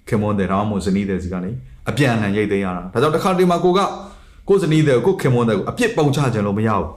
[0.08, 1.50] ခင်မွန်တဲ့ဒါမှမဟုတ်ဇနီးတဲ့စီကနေ
[1.90, 3.80] အပြန်အလှန်ရိပ်သိမ်းရတာဒါကြောင့်တစ်ခါတည်းမှာကိုက
[4.48, 6.88] ကိုယ်ဇနီးတဲ့ကိုခင်မွန်တဲ့ကိုအပြစ်ပုံချခြင်းလို့မရဘူး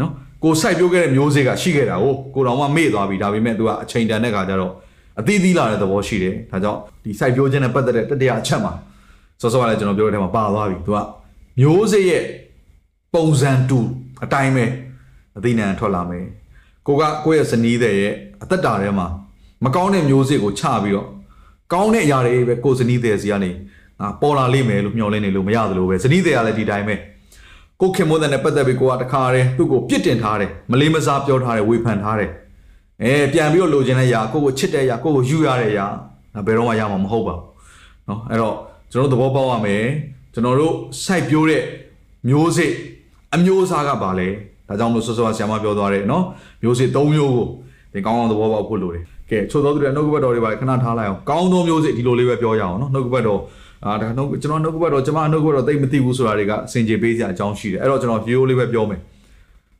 [0.00, 0.10] နော်
[0.44, 4.72] ကိုစိုက်ပျိုးခဲ့တဲ့မျိုးစေ့ကရှိခဲ့တာကိုကိုတော်မှမေ့သွားပြီဒါပေမဲ့ तू ကအချိန်တန်တဲ့ခါကျတော့
[5.20, 8.72] အသီးသီးလာတဲ့သဘောရှိတယ်ဒါကြောင့်ဒီစိုက်ပျိုးခြင်းနဲ့ပတ်သက်တဲ့တတိယအချက်မှာ
[9.40, 10.98] စောစောကလည်းကျွန်တော်ပြောတဲ့အထဲမှာပါသွားပြီသူက
[11.60, 12.24] မျိုးစေ့ရဲ့
[13.14, 13.78] ပုံစံတူ
[14.24, 14.64] အတိုင်းပဲ
[15.36, 16.24] အသိဉာဏ်ထွက်လာမယ်
[16.86, 19.06] ကိုကကိုယ့်ရဲ့ဇနီးတဲ့ရဲ့အသက်တာထဲမှာ
[19.64, 21.08] မကောင်းတဲ့မျိုးစေ့ကိုချပြီးတော့
[21.72, 23.50] ကောင်းတဲ့အရာတွေပဲကိုယ်ဇနီးတဲ့စီကနေ
[24.00, 26.94] ငါပေါ်လာလိမ့်မယ်လို့မျှော်လင့်နေလို့မရသလိုပဲဇနီးတဲ့ကလည်းဒီတိုင်းပဲ
[27.80, 32.30] ကိုခင်မိုးတဲ့နဲ့ပတ်သက်ပြီးကိုကတခါတည်းသူ့ကိုပြစ်တင်ထားတယ်မလေးမစားပြောထားတယ်ဝေဖန်ထားတယ်
[33.02, 35.86] အဲပြန်ပြီးတော့လိုချင်တဲ့အရာကိုကိုချစ်တဲ့အရာကိုကိုယူရတဲ့အရာ
[36.46, 37.44] ဘယ်တော့မှရမှာမဟုတ်ပါဘူး
[38.06, 38.54] เนาะအဲ့တော့
[38.92, 39.84] ကျွန်တော်သဘောပေါက်ရမယ်
[40.32, 40.74] ကျွန်တော်တို့
[41.04, 41.62] စိုက်ပျိုးတဲ့
[42.28, 42.72] မျိုးစစ်
[43.34, 44.28] အမျိုးအစားကပါလဲ
[44.68, 46.24] ဒါကြောင့်မလို့ဆော့ဆော့ဆရာမပြောသွားတယ်နော်
[46.62, 47.46] မျိုးစစ်၃မျိုးကို
[47.92, 53.40] သင်ကောင်းအောင်သဘောပေါက်ဖို့လိုတယ်ကဲချို့သောသူတွေနှုတ်ကပတ်တော်တွေပါခဏထားလိုက်အောင်ကောင်းသောမျိုးစစ်ဒီလိုလေးပဲပြောရအောင်နော်နှုတ်ကပတ်တော်
[53.84, 59.00] အာဒါနှုတ်ကျွန်တော်နှုတ်ကပတ်တော်ကျွန်မနှုတ်ကပတ်တော်တိတ်မသိဘူးဆိုတာတွေကအစင်ကြေပေးစရာအကြောင်းရှိတယ်အဲ့တော့ကျွန်တော်ဗီဒီယိုလေးပဲပြောမယ်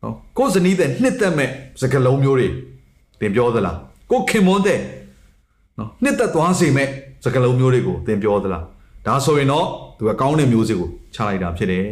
[0.03, 2.49] နော်ကိုယ်ဇနီးတဲ့နှစ်သက်မဲ့စကလုံးမျိုးတွေ
[3.21, 3.77] သင်ပြောသလား
[4.11, 4.79] ကိုခင်မွန်းတဲ့
[5.79, 6.89] နော်နှစ်သက်သွားစေမဲ့
[7.25, 8.65] စကလုံးမျိုးတွေကိုသင်ပြောသလား
[9.09, 9.67] ဒါဆိုရင်တော့
[9.99, 11.87] သူကကောင်းတဲ့မျိုးစေ့ကိုချလိုက်တာဖြစ်တယ်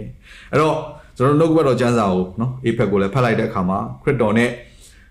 [0.52, 0.76] အဲ့တော့
[1.16, 4.50] ကျွန်တော်နှုတ်ကပတ်တော်ကျမ်းစာကိုနော်အေဖက်ကိုလည်းဖတ်လိုက်တဲ့အခါမှာခရစ်တော်နဲ့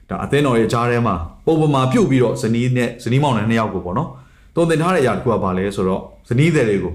[0.10, 1.16] ဒါအသင်းတော်ရဲ့ကြားထဲမှာ
[1.46, 4.10] ပုံပမာပြုတ်ပြီးတော့ဇနီးနဲ့ဇနီးမောင်နဲ့နှစ်ယောက်ကိုပေါ့နော်
[4.56, 6.94] တုံသင်ထားတဲ့အရာတစ်ခုကဘာလဲဆိုတော့ဇနီးတဲ့တွေကို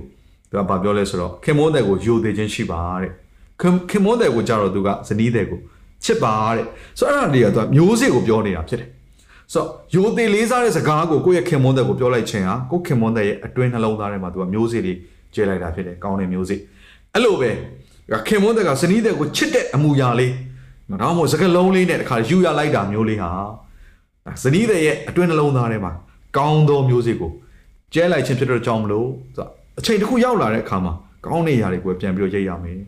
[0.50, 3.12] သူကဘာပြောလဲဆိုတော့ခင်မိုးတဲ့ကိုယိုသေးခြင်းရှိပါတဲ့
[3.60, 5.58] ခင်ခင်မိုးတဲ့ကိုကြတော့သူကဇနီးတဲ့ကို
[6.04, 6.66] ချစ်ပါတဲ့
[6.98, 8.88] ဆိုတော့အဲ့ဒါတွေကသူကမျိုးစေ့ကိုပြောနေတာဖြစ်တယ်
[9.52, 14.96] ဆိုတော့ယိုသေးလေးစားတဲ့စကားကိုကိုယ့်ရဲ့ခင်မွန်းတဲ့ကိုပြောလိုက်ခြင်းဟာကိုယ့်ခင်မွန်းတဲ့ရဲ့အတွင်းနှလုံးသားထဲမှာသူကမျိုးစေ့လေး
[15.34, 16.60] ကျဲလိုက်တာဖြစ်တယ်ကောင်းတဲ့မျိုးစေ့
[17.14, 17.50] အဲ့လိုပဲ
[18.28, 20.32] ခင်မွန်းတဲ့ကဇနီးတဲ့ကိုချစ်တဲ့အမူအရာလေး
[21.00, 23.30] ဒါမှမဟုတ်စကလုံးလေးနဲ့တခါယူရလိုက်တာမျိုးလေးဟာ
[24.42, 25.92] ဇနီးတဲ့ရဲ့အတွင်းနှလုံးသားထဲမှာ
[26.36, 27.30] ကောင်းသောမျိုးစေ့ကို
[27.94, 29.46] ကျဲလိုက်ခြင်းဖြစ်တဲ့ကြောင့်မလို့ဆို
[29.78, 30.92] အချိန်တစ်ခုရောက်လာတဲ့အခါမှာ
[31.26, 32.78] ကောင်းတဲ့ຢာတွေကိုပြန်ပြီးတော့ရိပ်ရမယ်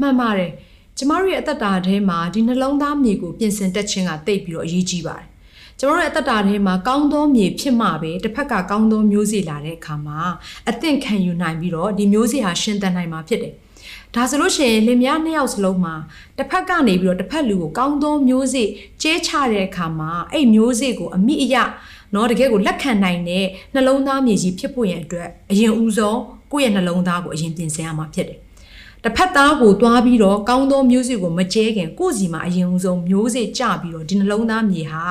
[0.00, 0.50] မှန်ပါတယ်
[0.98, 5.26] ကျမတို့ရဲ့အသက်တာထဲမှာဒီနှလုံးသားမြေကိုပြင်ဆင်တက်ခြင်းကတိတ်ပြီးတော့အရေးကြီးပါတယ်
[5.80, 10.20] ကျမတို့ရဲ့အသက်တာထဲမှာကောင်းသောမြေဖြစ်မှပဲတစ်ဖက်ကကောင်းသောမျိုးစေ့လာတဲ့အခါမှာ
[10.68, 13.54] အသင့်ခံယူနိုင်ပြီးတော့ဒီမျိုးစေ့ဟာရှင်သန်နိုင်မှာဖြစ်တယ်
[14.14, 15.94] ဒါဆိုလို့ရှိရင်လင်မယားနှစ်ယောက်စလုံးမှာ
[16.38, 18.68] တစ်ဖက်ကနေပြီးတော့တစ်ဖက်လူကိုကောင်းသောမျိုးစေ့
[19.02, 21.56] ကျဲချတဲ့အခါမှာအဲ့မျိုးစေ့ကိုအမိအယ
[22.14, 26.20] နော်တကယ်ကိုလက်ခံနိုင်တဲ့နှလုံးသားမြေကြီးဖြစ်ဖို့ရန်အတွက်အရင်ဦးဆုံး
[26.52, 28.38] ကိုယ့်ရဲ့နှလုံးသားကိုအရင်ပြင်ဆင်ရမှာဖြစ်တယ်။
[29.04, 35.04] တစ်ဖက်သားကိုတွားပြီးတော့ကောင်းသောမျိုးစေ့ကိုမကျဲခင်ကိုယ့်စီမှာအရင်ဦးဆုံးမျိုးစေ့ကြပြီးတော့ဒီနှလုံးသားမြေဟာ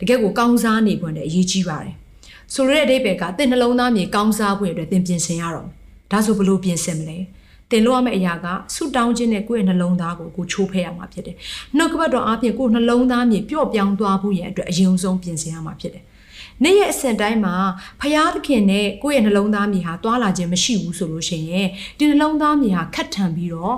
[0.00, 1.94] တကယ်ကိုကောင်းစားနေခွင့်နဲ့အရေးကြီးပါတယ်။
[2.54, 5.74] ဆိုတဲ့အဓိပ္ပာယ်ကသင်နှလုံးသားမြေကောင်းစားဖို့အတွက်သင်ပြင်ဆင်ရတော့မယ်။
[6.12, 7.18] ဒါဆိုဘလို့ပြင်ဆင်မလဲ။
[7.70, 11.36] တင်လို့ရမယ့်အရာကဆူတောင်းခြင်းနဲ့ကိုယ့်ရဲ့နှလုံးသားကိုကိုချိုးဖဲ့ရမှာဖြစ်တယ်။
[11.76, 16.04] နှုတ်ကပတ်တော်အပြင်ကိုယ်နှလုံးသားမြေပျော့ပြောင်းသွားဖို့ရန်အတွက်အရင်ဆုံးပြင်ဆင်ရမှာဖြစ်တယ်။
[16.62, 17.54] နေ့ရက်အစဉ်တိုင်းမှာ
[18.00, 23.76] ဖရာသခင်နဲ့ကိုယ့်ရဲ့နှလုံးသားမြေဟာတွာလာခြင်းမရှိဘူးဆိုလို့ရှိရင်ဒီနှလုံးသားမြေဟာခတ်ထန်ပြီးတော့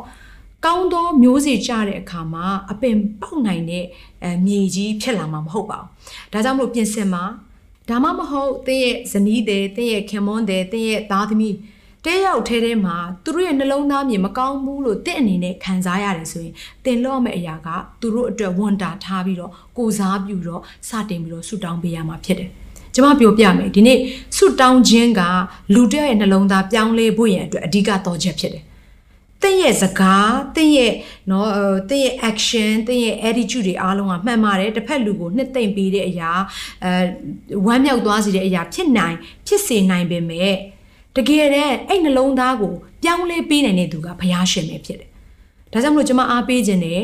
[0.64, 3.84] ကောင်းသောမျိုးစေ့ကြတဲ့အခါမှာအပင်ပေါက်နိုင်တဲ့
[4.22, 5.88] အဲမြေကြီးဖြစ်လာမှာမဟုတ်ပါဘူး။
[6.32, 7.24] ဒါကြောင့်မလို့ပြင်ဆင်မှာ
[7.88, 11.56] ဒါမှမဟုတ်သင်ရဲ့ဇနီးတဲ့သင်ရဲ့ခင်မွန်းတဲ့သင်ရဲ့သားသမီး
[12.04, 17.68] တဲရောက်ထဲထဲမှာသူတို့ရဲ့နှလုံးသားမြေမကောင်းဘူးလို့တင့်အနေနဲ့ခံစားရတယ်ဆိုရင်တင်လို့မယ့်အရာက
[18.00, 22.52] သူတို့အတွက်ဝန်တာထားပြီးတော့ကိုစားပြုတော့စတင်ပြီးတော့ဆူတောင်းပေးရမှာဖြစ်တယ်။
[22.96, 23.98] ကျကျွန်မပြောပြမယ်ဒီနေ့
[24.36, 25.20] ဆုတောင်းခြင်းက
[25.74, 28.64] လူတစ်ယောက်ရဲ့နှလုံးသားပြောင်းလဲဖို့ရန်အတွက်အဓိကတော့ချက်ဖြစ်တယ်။
[29.42, 30.92] တင့်ရဲ့စကားတင့်ရဲ့
[31.30, 36.30] နော်အဲတင့်ရဲ့ action တင့်ရဲ့ attitude တွေအားလုံးကမှန်ပါတယ်တစ်ဖက်လူကိုနှစ်သိမ့်ပေးတဲ့အရာ
[36.84, 40.54] အဲဝမ်းမြောက်သွားစေတဲ့အရာဖြစ်နိုင်ဖြစ်စေနိုင်ပေမဲ့
[41.16, 45.08] တကယ်တည်းအဲ့နှလုံးသားကိုပြောင်းလဲပေးနိုင်တဲ့သူကဘုရားရှင်ပဲဖြစ်တယ်။
[45.72, 47.02] ဒါကြောင့်မလို့ကျွန်မအားပေးခြင်းနဲ့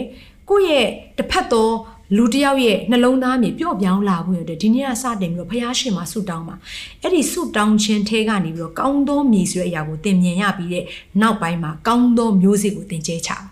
[0.48, 0.86] ကိုယ့်ရဲ့
[1.18, 1.68] တစ်ဖက်သော
[2.16, 6.56] လူတစ်ယောက်ရဲ့နှလုံးသားမြေပျော့ပြောင်းလာဖို့ရတဲ့ဒီနေ့ကစတင်ပြီးတော့ဖះရှင်မှာဆုတောင်းပါ
[7.02, 10.84] အဲ့ဒီဆုတောင်းခြင်းထဲကနေပြီးတော့ကောင်းသောမြေဆိုတဲ့အရာကိုသင်မြင်ရပြီးတဲ့
[11.20, 13.51] နောက်ပိုင်းမှာကောင်းသောမျိုးစေ့ကိုသင်ကျဲချပါ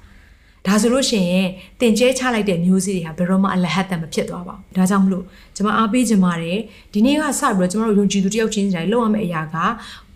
[0.67, 1.49] ဒါဆိုလို့ရှိရင်
[1.81, 5.25] တင်ကျဲချလိုက်တဲ့မျိုးစေ့တွေဟာဘယ်တော့မှအလဟတ်တန်မဖြစ်သွားပါဘူး။ဒါကြောင့်မလို့
[5.57, 6.59] ကျွန်မအားပေးခြင်းပါတယ်
[6.93, 9.57] ဒီနေ့ကစပြီးတော့ကျွန်တော်တို့ယုံကြည်သူတယောက်ချင်းစီတိုင်းလုပ်ရမယ့်အရာက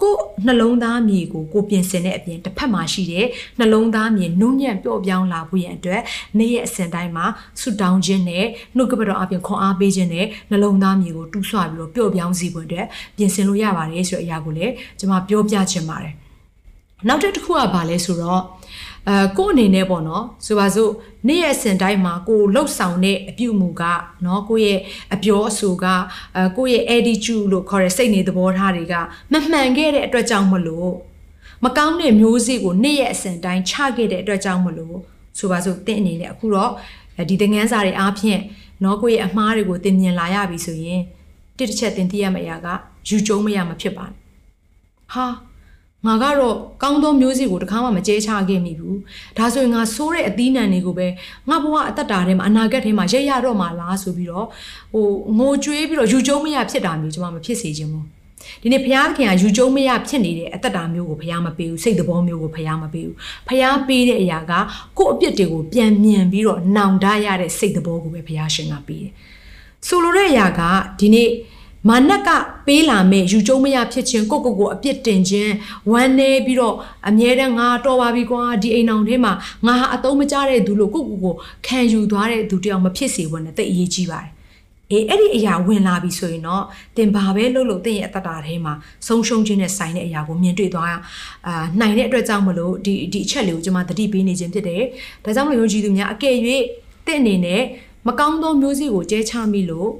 [0.03, 3.27] ကိုယ်နှလုံးသားမြေကိုကိုပြင်ဆင်တဲ့အပြင်တစ်ဖက်မှာရှိတဲ့
[3.59, 6.03] နှလုံးသားမြေနုညံ့ပျော့ပြောင်းလာဖို့ရန်အတွက်
[6.39, 7.27] နေ့ရက်အစဉ်တိုင်းမှာ
[7.61, 8.45] ဆုတောင်းခြင်းနဲ့
[8.77, 16.15] နှုတ်ကပတ်တော်အပြင်ခွန်အားပေးခြင်းနဲ့နှလုံးသားမြေကိုတူးဆွပြီးတော့ပျော့ပြောင်းစေဖို့အတွက်ပြင်ဆင်လို့ရပါတယ်ဆိုတဲ့အရာကိုလည်းကျွန်မပြောပြချင်ပါတယ်။
[17.09, 18.43] နောက်တစ်ခုကဘာလဲဆိုတော့
[19.09, 20.91] အဲကို့အနေနဲ့ပေါ့နော်ဆိုပါစို့
[21.29, 23.83] နေ့ရက်စင်တိုင်းမှာကိုလှုပ်ဆောင်တဲ့အပြုအမူက
[24.25, 24.79] နော်ကိုရဲ့
[25.15, 25.85] အပြောအဆိုက
[26.37, 28.95] အဲကိုရဲ့ attitude လို့ခေါ်တဲ့စိတ်နေသဘောထားတွေက
[29.33, 30.93] မမှန်ခဲ့တဲ့အတွက်ကြောင့်မလို့
[31.65, 34.97] မကောင်းတဲ့မျိုးစေ့ကိုနေ့ရက်အစဉ်တိုင်းချခဲ့တဲ့အတွက်ကြောင့်မလို့
[35.39, 36.71] ဆိုပါစို့တင့်အနေနဲ့အခုတော့
[37.29, 38.41] ဒီသင်ခန်းစာတွေအားဖြင့်
[38.85, 41.01] နော်ကိုရဲ့အမှားတွေကိုသင်မြင်လာရပြီဆိုရင်
[41.59, 42.69] တစ်တစ်ချက်သင်သိရမယ့်အရာက
[43.09, 44.17] ယူကျုံမရမဖြစ်ပါနဲ့
[45.13, 45.27] ဟာ
[46.07, 48.99] ငါကတော့ကောင်းသောမျိုးစေ့ကိုတခါမှမကျဲချခဲ့မိဘူး
[49.39, 51.09] ဒါဆိုရင်ငါဆိုးတဲ့အသီးနှံတွေကိုပဲ
[51.49, 54.47] ငါဘဝအသက်တာထဲမှာအနာဂတ်ထဲမှာရရတော့မှာလားဆိုပြီးတော့
[54.93, 58.05] ဟိုငိုကြွေးပြီးတော့ယူကျုံမရဖြစ်တာမျိုးကျွန်မမဖြစ်စေချင်ဘူး
[58.63, 63.17] ဒီနေ့ဘုရားခင်ကယူကျုံမရဖြစ်နေတဲ့အသက်တာမျိုးကိုဘုရားမပေးဘူးစိတ်သဘောမျိုးကိုဘုရားမပေးဘူး
[63.49, 64.53] ဘုရားပေးတဲ့အရာက
[64.99, 69.13] ကိုယ့်အပြစ်တွေကိုပြန်မြင်ပြီးတော့နောင်တရတဲ့စိတ်သဘောကိုပဲဘုရားရှင်ကပေးတယ်
[69.87, 70.61] ဆိုလိုတဲ့အရာက
[71.01, 71.29] ဒီနေ့
[71.89, 72.31] မာနက်က
[72.67, 75.53] ပေးလာမဲ့ယူကျုံမရဖြစ်ခြင်းကိုကိုကိုအပြစ်တင်ခြင်း
[75.91, 76.75] ဝမ်းနေပြီးတော့
[77.09, 79.33] အမြဲတမ်းငါတော်ပါပြီကွာဒီအိမ်အောင်ထဲမှာ
[79.67, 81.35] ငါဟာအတုံးမကြတဲ့သူလို့ကိုကိုကို
[81.67, 84.31] ခံယူသွားတဲ့သူတယောက်မဖြစ်စေဘဲနဲ့တိတ်အရေးကြီးပါတယ်
[84.91, 86.65] အေးအဲ့ဒီအရာဝင်လာပြီဆိုရင်တော့
[86.97, 88.75] တင်ဘာပဲလုပ်လို့တင်ရဲ့အတ္တတာထဲမှာ
[89.07, 90.97] ဆုံးရှုံးခြင်းနဲ့ဆိုင်တဲ့အရာကိုမြင်တွေ့သွား
[91.47, 94.83] အာနိုင်တဲ့အတွက်ကြောင့်မလို့ဒီဒီအချက်လေးကိုကျွန်မသတိပေးနေခြင်းဖြစ်တယ်
[95.25, 96.37] ဒါကြောင့်မလို့ယုံကြည်သူများအကယ်၍
[97.07, 97.63] တင့်အနေနဲ့
[98.07, 99.91] မကောင်းသောမျိုးစေ့ကိုကျဲချမိလို့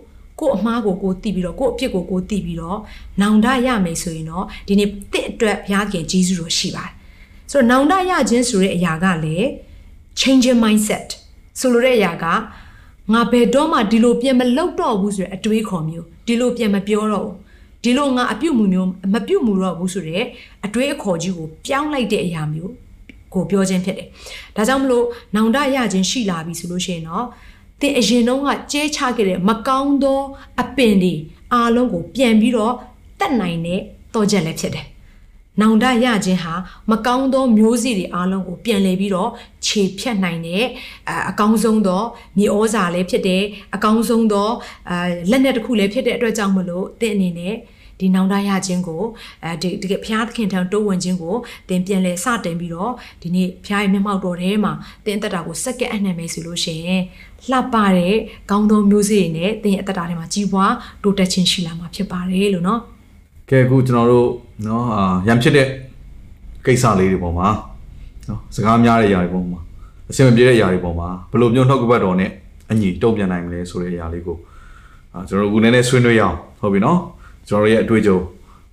[0.41, 2.79] ကို့အမားကိုကိုသိပြီးတော့ကို့အဖြစ်ကိုကိုသိပြီးတော့
[3.21, 6.93] နောင်တရမယ်ဆိုရင်တော့ဒီနေ့တစ်အတွက်ဘုရားခင်ဂျေဇုတော်ရှိပါတယ်
[7.51, 9.47] ဆိုတော့နောင်တရခြင်းဆိုတဲ့အရာကလည်း
[10.21, 11.09] changing mindset
[11.61, 12.25] ဆိုလိုတဲ့အရာက
[13.13, 17.37] ငါဘယ်တော့မှဒီလိုပြန်မလုပ်တော့ဘူးဆိုတဲ့အတွေးခေါ်မျိုးဒီလိုပြန်မပြောတော့ဘူး
[17.85, 20.25] ဒီလိုငါအပြုတ်မှုမျိုးမပြုတ်မှုတော့ဘူးဆိုတဲ့
[20.67, 22.73] အတွေးအခေါ်ကြီးကိုပြောင်းလိုက်တဲ့အရာမျိုး
[23.35, 24.09] ကိုပြောခြင်းဖြစ်တယ်
[24.57, 27.27] ဒါကြောင့်မလို့နောင်တရခြင်းရှိလာပြီဆိုလို့ရှိရင်တော့
[27.81, 30.21] တင်အရင်တုန်းကကျဲချခဲ့တဲ့မကောင်းသော
[30.61, 31.15] အပင်တွေ
[31.53, 32.75] အားလုံးကိုပြန်ပြီးတော့
[33.21, 33.81] တတ်နိုင်တဲ့
[34.15, 34.87] တော့ချက်လည်းဖြစ်တယ်။
[35.61, 36.55] နောင်တရခြင်းဟာ
[36.91, 39.31] မကောင်းသောမျိုးစေ့တွေအားလုံးကိုပြန်လည်ပြီးတော့
[39.67, 40.65] ခြေဖြတ်နိုင်တဲ့
[41.31, 42.03] အကောင်းဆုံးသော
[42.39, 43.43] မြေဩဇာလည်းဖြစ်တယ်
[43.75, 44.49] အကောင်းဆုံးသော
[44.91, 44.93] အ
[45.31, 47.55] လက်နက်တစ်ခုလည်းဖြစ်တဲ့အတွက်ကြောင့်မလို့တင့်အနေနဲ့
[48.01, 49.03] ဒီနောင်တရခြင်းကို
[49.45, 51.35] အဲဒီတကယ်ဘုရားသခင်ထံတိုးဝင်ခြင်းကို
[51.69, 54.73] သင်ပြန်လဲစတင်ပြီးတော့ဒီနေ့ဘုရားရဲ့မျက်မှောက်တော်ထဲမှာ
[55.05, 57.03] သင်အသက်တာကိုစက္ကန့်အနှံ့မယ်ဆိုလို့ရှိရင်
[57.51, 58.17] လှပတဲ့
[58.51, 62.81] ကောင်းသောမျိုးစေ့နဲ့သင်အသက်တာထဲမှာကြီးပွားတိုးတက်ခြင်းရှိလာမှာဖြစ်ပါတယ်လို့နော်
[63.51, 64.29] ကဲအခုကျွန်တော်တို့
[64.67, 65.67] နော်ဟာရံဖြစ်တဲ့
[66.67, 67.49] ကိစ္စလေးတွေပေါ်မှာ
[68.29, 69.61] နော်စကားများတဲ့အရာတွေပေါ်မှာ
[70.11, 72.31] အဆင်မပြေတဲ့အရာတွေပေါ်မှာဘယ်လိုမျိုးနှုတ်ကပတ်တော်နဲ့
[72.71, 74.37] အညီတုံ့ပြန်နိုင်မလဲဆိုတဲ့အရာလေးကို
[75.29, 76.99] ကျွန်တော်တို့အခုနည်းနည်းဆွေးနွေးရအောင်ဟုတ်ပြီနော်
[77.49, 78.19] ကျွန်တော်တို့ရဲ့အတွေ့အကြုံ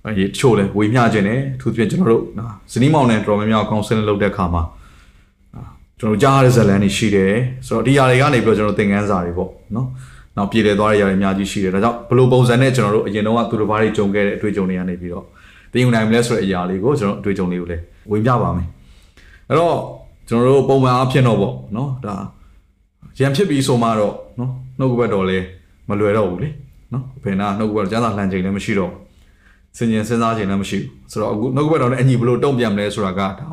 [0.06, 4.62] အဲတချို့လဲဝေမျှခြင်းနဲ့အထူးသဖြင့်ကျွန်တော်တို့နော်ဇနီးမောင်နဲ့တော်တော်များများကောင်ဆယ်လုပ်တဲ့အခါမှာ
[5.54, 5.62] အာ
[5.98, 7.32] ကျွန်တော်တို့ကြားရတဲ့ဇာတ်လမ်းတွေရှိတယ်
[7.66, 9.86] ဆိုတော့ဒီຢာတွေကနေပြီးတော့ကျွန်တော်တို့သင်ခန်းစာတွေပေါ့နော်
[10.36, 15.24] နောက်ပြည်လဲသွားတဲ့ຢာတွေအများကြီးရှိတယ်ဒါကြောင့်ဘယ်လိုပုံစံနဲ့ကျွန်တော်တို့အရင်တော့ကသူတစ်ပါးတွေကြုံခဲ့တဲ့အတွေ့အကြုံတွေကနေပြီးတော့
[15.72, 18.68] သင်ယူနိုင်မလဲဆိုတဲ့အရာလေးကိုကျွန်တော်အတွေ့အကြုံလေးကိုလည်းဝေမျှပါမယ်
[19.48, 19.76] အဲ့တော့
[20.28, 22.14] ကျွန်တော်တို့ပုံမှန်အားဖြင့်တော့ပေါ့နော်ဒါ
[23.18, 25.38] ရံဖြစ်ပြီးဆိုမှတော့နော်နှုတ်ကပတ်တော်လဲ
[25.88, 26.48] မလွယ်တော့ဘူးလေ
[26.93, 33.47] နော်ဘယ်နာနှုတ်ကပတ်တော်ကျမ်းစာလှန်ချိန်လည်းမရှိတော့ဘူးစဉ်းကျင်စဉ်းစားချိန်လည်းမရှိဘူးဆိုတော့အခုနှုတ်ကပတ်တော်နဲ့အညီဘယ်လိုတုံ့ပြန်မလဲဆိုတာကဒါ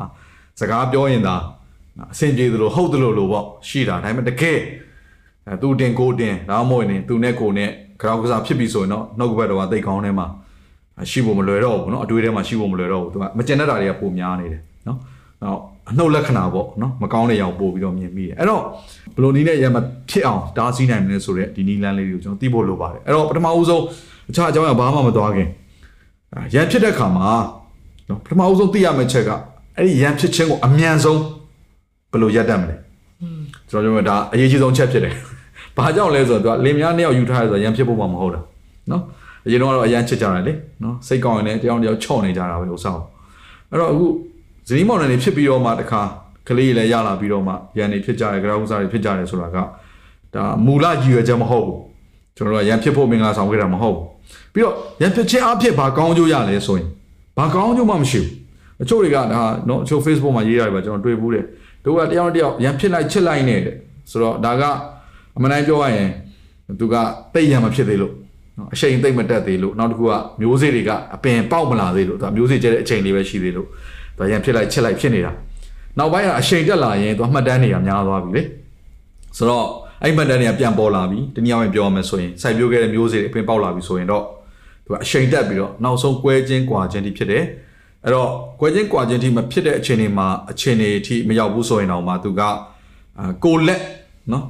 [0.59, 1.35] စကားပြောရင်ဒါ
[2.13, 4.59] အဆင်ပြေသလိုဟုတ်သလိုလိုပေါ့ရှိတာဒါပေမဲ့တကယ်
[5.47, 7.69] အဲသူတင်ကိုတင်ဒါမှမဟုတ်ရင်သူနဲ့ကိုနဲ့
[8.01, 10.27] ကြောက်ကစားဖြစ်ပြီဆိုရင်တော့နှုတ်ကပတ်တော်ကတိတ်ကောင်းထဲမှာ
[11.11, 14.97] ရှိဖို့မလွယ်တော့ဘူးเนาะအတွေးထဲမှာရှိဖို့မလွယ်တော့ဘူးသူကမကျင်တတ်တာတွေကပိုများနေတယ်เนาะ
[15.41, 15.59] နောက်
[15.90, 18.62] အနှုတ်လက္ခဏာပေါ့နော်မကောင်းတဲ့အရာကိုပို့ပြီးတော့မြင်မိတယ်အဲ့တော့
[19.14, 19.76] ဘယ်လိုနည်းနဲ့ရမ
[20.10, 23.82] ဖြစ်အောင်တားဆီးနိုင်မလဲဆိုတဲ့ဒီနည်းလမ်းလေးတွေကိုကျွန်တော်သိဖို့လိုပါတယ်အဲ့တော့ပထမဦးဆုံး
[24.30, 25.48] အခြားအကြောင်းအရာဘာမှမသွားခင်
[26.54, 27.28] ရန်ဖြစ်တဲ့ခါမှာ
[28.08, 29.30] နော်ပထမဦးဆုံးသိရမယ့်ချက်က
[29.76, 31.20] အဲ့ဒီရန်ဖြစ်ခြင်းကိုအမြန်ဆုံး
[32.12, 32.76] ဘယ်လိုရပ်တတ်မလဲ
[33.70, 35.14] ကျွန်တော်တို့ကဒါအရေးကြီးဆုံးချက်ဖြစ်တယ်
[35.76, 38.40] ဘာကြောင့်လဲဆိုတော့သူကလင်မယားနှစ်ယောက်ယူထားရဆိုတော့ရန်ဖြစ်ဖို့မှမဟုတ်တာ
[38.90, 39.02] နော်
[39.46, 42.98] အရင်တော့အရန်ချစ်ကြတယ်လေနော်စိတ်ကောင်းရင်လည်းတယောက်တယောက်ချော့နေကြတာပဲဥစား
[43.70, 44.06] အဲ့တော့အခု
[44.70, 46.02] ဇနီးမောင်နှံတွေဖြစ်ပြီးတော့မှတခါ
[46.48, 49.56] ကလေးလည်းရလာပြီးတော့မှရန်နေဖြစ်ကြတယ်ကြောက်ဥစ္စာတွေဖြစ်ကြတယ်ဆိုတာက
[50.34, 51.78] ဒါမူလရည်ရွယ်ချက်မဟုတ်ဘူး
[52.36, 54.04] ကျွန်တော်တို့ကရန်ဖြစ်ဖို့မင်္ဂလာဆောင်ခဲ့တာမဟုတ်ဘူး
[54.54, 56.86] ပြီးတော့ရန်ဖြစ်ခြင်းအဖြစ်ဘာကောင်းကျိုးရလဲဆိုရင်
[57.36, 58.28] ဘာကောင်းကျိုးမှမရှိဘူး
[58.82, 59.22] အချို့တွေကဒါ
[59.68, 61.44] နော်အချို့ Facebook မှာရေးရတယ်ပါကျွန်တော်တွေ့ဘူးတယ်
[61.84, 63.76] တို့ကတယောက်တစ်ယောက်ရန်ဖြစ်လိုက်ချစ်လိုက်နေတဲ့
[64.10, 64.62] ဆိုတော့ဒါက
[65.36, 66.10] အမှန်တိုင်းပြောရရင်
[66.80, 66.94] သူက
[67.34, 68.12] တိတ်ရံမဖြစ်သေးလို့
[68.58, 73.68] နော်အချိန်သိမ့်မတက်သေးလို့နောက်တစ်ခုကမျိုးစေ့တွေကအပင်ပေါက်မလာသေးလို့သူကမျိုးစေ့ကျတဲ့အချိန်လေးပဲရှိသေးလို့
[74.20, 75.32] သူရန်ဖြစ်လိုက်ချစ်လိုက်ဖြစ်နေတာ
[75.98, 78.42] နောက်ပိုင်းကအချိန်တက်လာရင်သူမှတ်တမ်းတွေကများသွားပြီလေ
[79.36, 79.66] ဆိုတော့
[80.02, 84.24] အဲ့မှတ်တမ်းတွေကပြန်ပေါ်လာပြီတနည်းအားဖြင့်ပြောရမယ်ဆိုရင်စိုက်ပျိုးခဲ့တဲ့မျိုးစေ့တွေအပင်ပေါက်လာပြီဆိုရင်တော့
[84.84, 87.44] သူကအချိန်တက်ပြီးတော့နောက်ဆုံးကွဲချင်းကွာချင်းတိဖြစ်တယ်
[88.04, 88.30] အဲ့တော့
[88.60, 93.80] ကွဲချင်းကွာချင်းတိမဖြစ်တဲ့အချိန်တွေမှာအချိန်တွေအထိမရောက်ဘူးဆိုရင်တော့မှသူကအာကိုလက်
[94.32, 94.44] နော်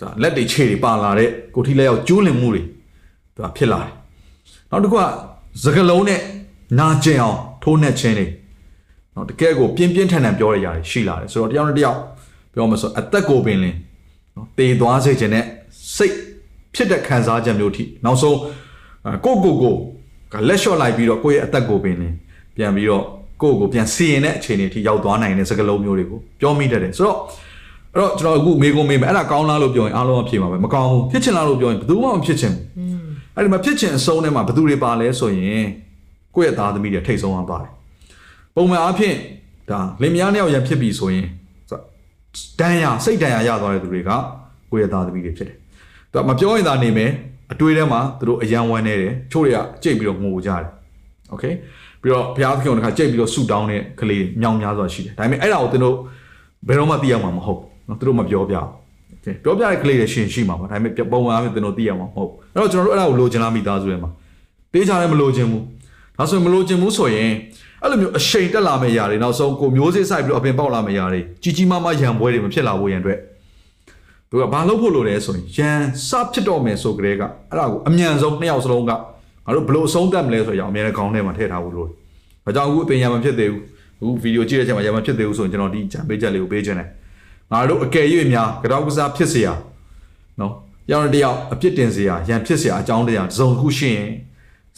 [0.00, 2.62] ဒါလက်တွေခြေတွေပါလာတဲ့ကိုထိလက်ရောက်ကျူးလင်မှုတွေ
[3.34, 3.92] သူကဖြစ်လာတယ်
[4.70, 5.04] နောက်တစ်ခုက
[5.62, 6.20] စကလုံးနဲ့
[6.78, 8.26] နာကျင်အောင်ထိုးနှက်ခြင်းတွေ
[9.18, 11.98] နော်တကယ်ကိုပြင်းပြင်းထန်ထန်ပြောရရတယ်ရှိလာတယ်ဆိုတော့တယောက်နဲ့တယောက်
[12.54, 13.76] ပြောမှဆိုအသက်ကိုပင်လင်
[14.36, 15.44] နော်တေသွားစေခြင်းနဲ့
[15.96, 16.14] စိတ်
[16.74, 18.38] ဖြစ်တဲ့ခံစားချက်မျိုးထိနောက်ဆုံး
[19.06, 19.74] အာကိုကိုကို
[20.32, 22.14] ကလက်လျှော့လိုက်ပြီးတော့ကိုယ့်ရဲ့အသက်ကိုပင်လင်
[22.56, 23.04] ပြန်ပြီးတော့
[23.42, 27.18] ကိုယ့်ကိုပြန်စီရင်တဲ့အခြေအနေထိရောက်သွားနိုင်တဲ့စကလုံးမျိုးတွေကိုပြောမိတတ်တယ်ဆိုတော့
[27.94, 32.98] အဲ့တော့ကျွန်တော်အခုမေကုံမေးမယ်အဲ့ဒါကောင်းလားလို့ပြောရင်အားလုံးအဖြေမှာပဲမကောင်းဘူးဖြစ်ချင်လားလို့ပြောရင်ဘယ်သူမှမဖြစ်ချင်ဘူး
[33.34, 35.66] အဲ့ဒီမှာဖြစ်ချင်အဆုံးထဲမှာဘယ်သူတွေပါလဲဆိုရင်
[36.34, 37.70] ကိုယ့်ရဲ့သားသမီးတွေထိတ်ဆုံးအောင်ပါတယ်
[38.54, 39.16] ပုံမှန်အားဖြင့်
[39.70, 41.26] ဒါလင်မယားနှစ်ယောက်ရန်ဖြစ်ပြီဆိုရင်
[42.60, 44.10] ဒဏ်ရာစိတ်ဒဏ်ရာရသွားတဲ့သူတွေက
[44.70, 45.56] ကိုယ့်ရဲ့သားသမီးတွေဖြစ်တယ်။
[46.12, 47.10] သူကမပြောရင်သာနေမယ်
[47.52, 50.64] အတွေ့ထဲမှာသူတို့အယံဝမ်းနေတယ်ချို့တွေကကြိတ်ပြီးတော့ငိုကြတယ်။
[51.32, 51.52] Okay
[52.02, 55.96] ပြီးတော့ဘုရားသခင်ကကြိတ်ပြီးတော့ဆူတောင်းတဲ့ကလေးမြောင်များစွာရှိတယ်။ဒါပေမဲ့အဲ့ဒါကိုသူတို့
[56.68, 58.66] ဘယ်တော့မှသိရမှာမဟုတ်ဘူး။နော်သူတို့မပြောပြဘူး။
[59.44, 64.10] ပြောပြတဲ့ကလေးတွေရှင်ရှိမှာပါဒါပေမဲ့ပုံမှန်အားဖြင့်သင်တို့သိရမှာမဟုတ်ဘူးအဲ့တော့ကျွန်တော်တို့အဲ့ဒါကိုလိုချင်လားမိသားစုရဲ့မှာ
[64.72, 65.62] တေးချာလည်းမလိုချင်ဘူး
[66.16, 67.30] ဒါဆိုရင်မလိုချင်ဘူးဆိုရင်
[67.81, 73.19] အဲ့လိုမျိုးအရှိန်တက်လာမယ့်ຢာတွေနောက်ဆုံးကိုမျိုးစေ့ဆိုင်ပြီးတော့အပင်ပေါက်လာမယ့်ຢာတွေကြီးကြီးမားမားရံပွဲတွေမဖြစ်လာဖို့ရန်အတွက်
[74.29, 81.93] သူကဘာလုပ်ဖို့လိုလဲဆိုရင်ရန်စဖြစ်တော့မယ်ဆိုကြတဲ့ကအဲ့ဒါကိုအမြန်ဆုံးနှစ်ယောက်စလုံးကငါတို့ဘယ်လိုအဆုံးသတ်မလဲဆိုရအောင်အများနဲ့ခေါင်းထဲမှာထည့်ထားဖို့လိုတယ်။
[82.45, 83.61] ဒါကြောင့်အခုအပင်ရံမဖြစ်သေးဘူး။
[84.01, 86.87] အခုဗီဒီယိုကြည့်တဲ့အချိန်မှာရံမဖြစ်သေးဘူးဆိုရင်ကျွန်တော်ဒီဂျမ်ပေးချက်လေးကိုပေးခြင်းတယ်။
[87.51, 89.49] ငါတို့အကယ်၍များကြောက်ကစားဖြစ်เสีย
[90.39, 90.53] နော်။
[90.91, 94.09] ရောင်းတယောက်အပြစ်တင်เสียရန်ဖြစ်เสียအကြောင်းတရားတစ်စုံတစ်ခုရှိရင်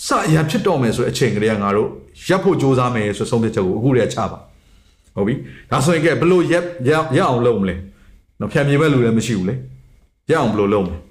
[0.07, 1.89] စရန်ဖြစ်တော့မယ်ဆိုတဲ့အချိန်ကလေးကငါတို့
[2.29, 4.39] ရပ်ဖို့စ조사မယ်ဆိုဆုံးဖြတ်ချက်ကိုအခုတည်းကချပါ။
[5.15, 5.35] ဟုတ်ပြီ။
[5.71, 7.77] ဒါဆိုရင်ကဲဘလို့ရက်ရအောင်လုပ်မလဲ။
[8.41, 9.55] နော်ဖြံမြေမဲ့လူလည်းမရှိဘူးလေ။
[10.31, 10.99] ရအောင်ဘလို့လုပ်မလဲ။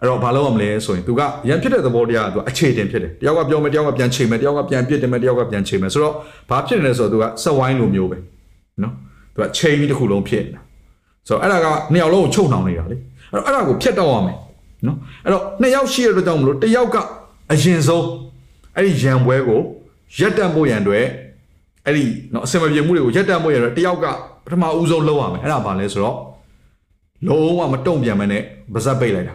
[0.00, 6.14] အဲ့တော့ဘာလုပ်ရမလဲဆိုရင်သူကရန်ဖြစ်တဲ့သဘောတရားကသူအခြေတင်ဖြစ်တယ်တယောက်ကပြောမယ်တယောက်ကပြန်ချိန်မယ်တယောက်ကပြန်ပြစ်တယ်မယ်တယောက်ကပြန်ချိန်မယ်ဆိုတော့
[6.50, 8.18] ဘာဖြစ်နေလဲဆိုတော့သူကဆက်ဝိုင်းလိုမျိုးပဲ
[8.82, 8.92] နော်
[9.34, 10.60] သူကချိန်ပြီးတစ်ခုလုံးဖြစ်နေတာ
[11.28, 12.96] ဆိုတော့အဲ့ဒါကနှစ်ယောက်လုံးကိုချုပ်နှောင်နေတာလေ
[13.32, 14.36] အဲ့တော့အဲ့ဒါကိုဖျက်တော့ရမယ်
[14.86, 16.96] နော်အဲ့တော့နှစ်ယောက်ရှိရတဲ့ကြောင့်မလို့တယောက်က
[17.52, 18.06] အရင်ဆုံး
[18.76, 19.60] အဲ့ဒီရန်ပွဲကို
[20.18, 21.04] ရက်တန့်ဖို့ရန်အတွက်
[21.86, 24.06] အဲ့ဒီနော်အစင်မပြေမှုတွေကိုရက်တန့်ဖို့ရန်အတွက်တယောက်က
[24.44, 26.16] ပထမဦးဆုံးလုပ်ရမယ်အဲ့ဒါဘာလဲဆိုတော့
[27.26, 28.42] လုံးဝမတုံ့ပြန်မနဲ့
[28.74, 29.34] ပါဇက်ပိတ်လိုက်တာ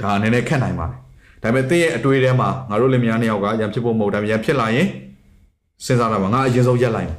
[0.00, 0.98] ဒါနည်းနည်းခက်နိုင်ပါတယ်
[1.42, 4.86] ဒါပေမဲ့တင်းရဲ့အတွေးထဲမှာငါတို့လင်မယားနှစ်ယောက်ကရံဖြစ်ဖို့မဟုတ်ဒါပေမဲ့ရံဖြစ်လာရင်
[5.84, 7.18] စဉ်းစားလာပါငါအရင်ဆုံးရက်လိုက်မယ်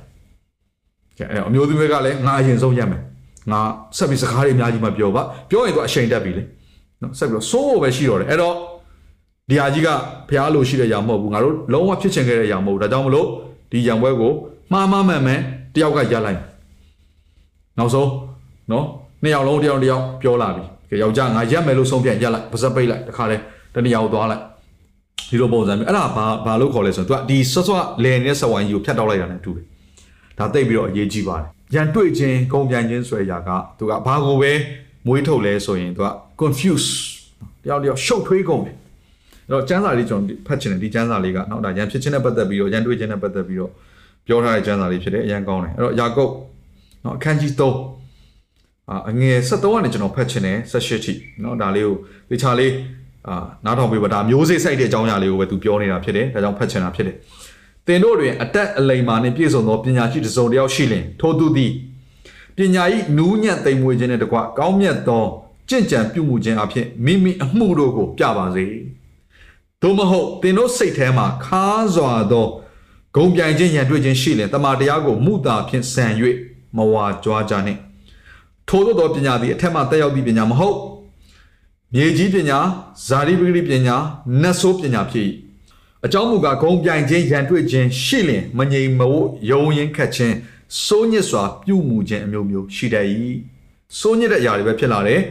[1.17, 3.01] ကဲအဲ့အမျိုးသမီးကလည်းငါအရင်ဆုံးရက်မယ်
[3.51, 3.59] ငါ
[3.97, 6.43] ဆက်ပြီးစကားတွေအများကြီးမပြောပါပြောရင်တော့အချိန်တက်ပြီလေ
[7.01, 8.55] နော်ဆက်ပြီးတော့စိုးဖို့ပဲရှိတော့တယ်အဲ့တော့
[9.48, 9.88] ဒီဟာကြီးက
[10.28, 13.26] ဖျားလို့ရှိတဲ့ຢာမဟုတ်ဘူးငါတို့လုံးဝဖြစ်ချင်ခဲ့တဲ့ຢာမဟုတ်ဘူးဒါကြောင့်မလို့
[13.72, 14.32] ဒီຢံပွဲကို
[14.72, 15.40] မှားမှားမှန်မှန်
[15.74, 16.40] တယောက်ကရက်လိုက်
[17.78, 18.10] နောက်ဆုံး
[18.72, 18.84] နော်
[19.22, 23.36] နှစ်ယောက်လုံးတယောက်တယောက်ပြောလာပြီကဲယောက်ျားငါရက်မယ်လို့ဆုံးဖြတ်ရက်လိုက်ပါစပ်ပိတ်လိုက်တခါလဲ
[23.74, 24.42] တနေရာကိုသွားလိုက်
[25.28, 29.64] ဒီလိုပုံစံမျိုးအဲ့ဒါဘာဘာလို့ခေါ်လဲဆိုတော့ तू ဒီဆွတ်ဆွတ်လဲနေတဲ့စဝိုင်းကြီးကိုဖြတ်တောက်လိုက်တာနဲ့တူတယ်
[30.38, 34.52] ဒါသိပြီးတော့အရေးကြီးပါတယ်ရန်တွေ့ခြင်းဂုံပြန်ခြင်းဆိုရရာက तू ကဘာကိုပဲ
[35.06, 36.08] မွေးထုတ်လဲဆိုရင် तू က
[36.40, 36.88] confuse
[37.62, 38.76] တယောက်တယောက်ရှုပ်ထွေးကုန်တယ်
[39.47, 43.71] အဲ့တော့ကျမ်းစာလေးကျွန်တော်ဖတ်ချင်တယ်ဒီကျမ်းစာလေးကနော်ဒါရန်ဖြစ်ခြင်းနဲ့ပတ်သက်ပြီးတော့ရန်တွေ့ခြင်းနဲ့ပတ်သက်ပြီးတော့
[44.27, 46.31] ပြောထားတဲ့ကျမ်းစာလေးဖြစ်တယ်အရန်ကောင်းတယ်အဲ့တော့ယာကုပ်
[47.05, 51.95] နော်အခန်းကြီး3အငယ်73ကနေကျွန်တော်ဖတ်ချင်တယ်78ထိနော်ဒါလေးကို
[52.29, 52.73] တေချာလေး
[53.27, 57.15] အာနားထောင်ပေးပါဒါမျိုးစေ့ဆိုင်တဲ့အကြောင်းအရာလေးကိုပဲသူပြောနေတာဖြစ်တယ်ဒါကြောင့်ဖတ်ချင်တာဖြစ်တယ်
[57.87, 61.71] သင်တို့တွင်အတက်အလိမ်မာနှင့်ပြည့်စုံသောပညာရှိတစ်စုံတစ်ယောက်ရှိလင်ထိုသူသည်
[62.57, 62.83] ပညာ၏
[63.17, 65.23] နူးညံ့သိမ်မွေ့ခြင်းနှင့်တကွကောင်းမြတ်သော
[65.69, 68.65] ကြင်ကြံပြုမှုခြင်းအဖြစ်မိမိအမှုတို့ကိုပြပါစေ
[69.85, 72.47] သို့မဟုတ်သင်တို့စိတ်ထဲမှာခါးစွာသော
[73.15, 76.05] ဂုံပြိုင်ခြင်းရန်တွေ့ခြင်းရှိလင်တမန်တရားကိုမူတာဖြင့်ဆံ၍
[76.75, 77.79] မဝါကြွားကြနှင့်
[78.67, 80.77] ထို့သောသောပညာသည်အထက်မှတက်ရောက်သည့်ပညာမဟုတ်
[81.93, 82.59] မြေကြီးပညာ
[83.07, 83.95] ဇာတိပဂတိပညာ
[84.41, 85.27] နတ်ဆိုးပညာဖြစ်၏
[86.05, 90.35] အကြောင်းမူကားဂုံပြိုင်ခြင်းရန်တွေ့ခြင်းရှိလင်မငြိမ်မဝတ်ယုံရင်ခတ်ခြင်း
[90.85, 93.05] စိုးညစ်စွာပြုမှုခြင်းအမျိုးမျိုးရှိတတ်၏
[93.99, 95.21] စိုးညစ်တဲ့အရာတွေပဲဖြစ်လာတယ်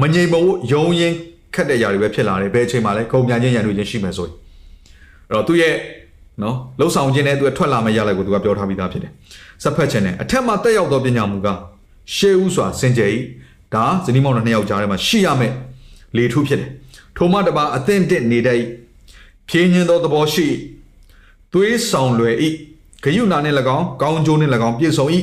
[0.00, 1.14] မငြိမ်မဝတ်ယုံရင်
[1.54, 4.34] ခက်တဲ့ຢာတွေပဲဖြစ်လာတယ်ဘယ်အချိန်မှလဲကုန်ပြန်ခြင်းရန်တွေ့ခြင်းရှိမယ်ဆိုရင်
[5.28, 5.74] အဲ့တော့သူ့ရဲ့
[6.42, 9.12] နော်လှုပ်ဆောင်ခြင်းနဲ့သူကထွက်လာမယ့်ရလိုက်ကိုသူကပြောထားပြီးသားဖြစ်တယ်
[9.62, 11.48] စက်ဖက်ခြင်းနဲ့အထက်မှာတက်ရောက်သောပညာမူက
[12.16, 13.18] ရှေးဥစွာစင်ကြယ်ဤ
[13.74, 15.52] ဒါဇနီးမောင်နှံနှစ်ယောက်ကြားထဲမှာရှိရမယ်
[16.16, 16.70] လေထုဖြစ်တယ်
[17.16, 18.62] ထိုမှတပါအသင့်တင့်နေတတ်ဤ
[19.48, 20.46] ဖြင်းညင်းသောသဘောရှိ
[21.52, 22.48] သွေးဆောင်လွယ်ဤ
[23.02, 25.18] ဂယုနာနှင့်၎င်းကောင်းကျိုးနှင့်၎င်းပြည့်စုံဤ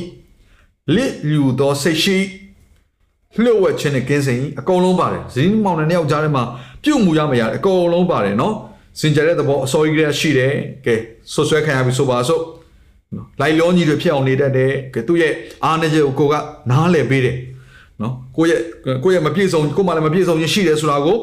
[0.94, 2.16] လစ်လူသောစိတ်ရှိ
[3.44, 6.44] လျှို့ဝှက်ခြင်းနဲ့ကင်းစင်ဤအကုန်လုံးပါတယ်ဇနီးမောင်နှံနှစ်ယောက်ကြားထဲမှာ
[6.84, 8.54] ပြုတ်မှုရမရအကုန်လုံးပါတယ်နော်
[9.00, 10.52] စင်ကြယ်တဲ့သဘောအစောကြီးကလေးရှိတယ်
[10.86, 10.94] ကဲ
[11.32, 12.42] ဆွဆွဲခံရပြီဆိုပါစို့
[13.16, 15.32] နော်လိုက်လောညီတွေဖြစ်အောင်နေတတ်တယ်ကဲသူ့ရဲ့
[15.64, 16.34] အားနည်းချက်ကိုကိုက
[16.70, 17.36] နားလည်ပေးတယ်
[18.02, 18.60] နော်ကိုယ့်ရဲ့
[19.04, 21.16] ကိုယ့်ရဲ့မပြည့်စုံကိုယ်မှလည်းမပြည့်စုံခြင်းရှိတယ်ဆိုတာကို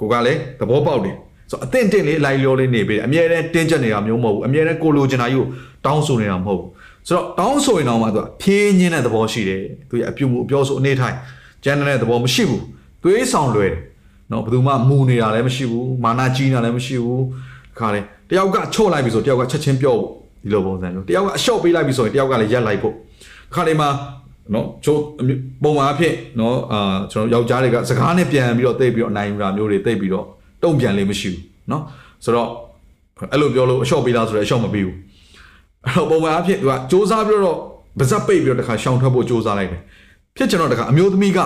[0.00, 1.14] ကိုကလည်းသဘောပေါက်တယ်
[1.50, 5.46] ဆိုတော့အသင့်တင့်လေးလိုက်လောလေးနေပေးတယ်အမြဲတမ်းတင်းကျပ်နေတာမျိုးမဟုတ်ဘူးအမြဲတမ်းကိုလိုချင်တာကြီးကို
[5.86, 6.68] တောင်းဆိုနေတာမဟုတ်ဘူး
[7.08, 11.16] ဆိုတော့တောင်းဆိုရင်တော့မှသူကဖြင်းညင်းတဲ့သဘောရှိတယ်သူရဲ့အပြုတ်မှုအပြောဆိုအနေထိုင်
[11.63, 12.63] ကျန်တဲ့သဘောမရှိဘူး
[13.03, 13.81] သွေးဆောင်လွယ်တယ်
[14.31, 17.23] နော်ဘယ်သူမှမူနေတာလည်းမရှိဘူးမာနကြီးနေတာလည်းမရှိဘူး
[17.79, 20.09] ခါလေတယောက်ကချော့လိုက်ပြီဆိုတယောက်ကချက်ချင်းပြောဖို့
[20.43, 22.93] ဒီလိုပုံစံမျိုးတယောက်ကအရှော့ပေးလိုက်ပြီဆိုရင်တယောက်ကလည်းရက်လိုက်ဖို့
[23.53, 23.89] ခါလေမှာ
[24.53, 25.01] နော်ချိုး
[25.63, 30.25] ပုံမှန်အဖြစ်နော်အာကျွန်တော်ယောက်ျားတွေကစကားနဲ့ပြန်ပြီးတော့တိတ်ပြီးတော့အနိုင်ယူတာမျိုးတွေတိတ်ပြီးတော့
[30.63, 31.83] တုံ့ပြန်လေးမရှိဘူးနော်
[32.23, 32.49] ဆိုတော့
[33.31, 34.95] အဲ့လိုပြောလို့အရှော့ပေးလားဆိုတော့အရှော့မပေးဘူး
[35.85, 37.57] အဲ့တော့ပုံမှန်အဖြစ်သူကစ조사ပြီးတော့
[37.99, 39.81] ဗဇက်ပိတ်ပြီးတော့တခါရှောင်ထွက်ဖို့စ조사လိုက်တယ်
[40.37, 41.39] ဖြစ်ကျွန်တော်တခါအမျိုးသမီးက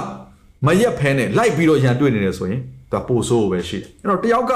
[0.68, 2.62] မရက်ဖဲနဲ့လိုက်ပြီးတော့ရန်တွေ့နေတယ်ဆိုရင်
[2.92, 4.52] ဒါပိုဆိုးပဲရှိတယ်အဲ့တော့တယောက်က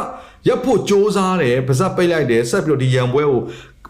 [0.47, 3.39] ရက်ဖို့စ조사တယ်ဗဇက်ပိတ်လိုက်တယ်ဆက်ပြီးတော့ဒီရန်ပွဲကို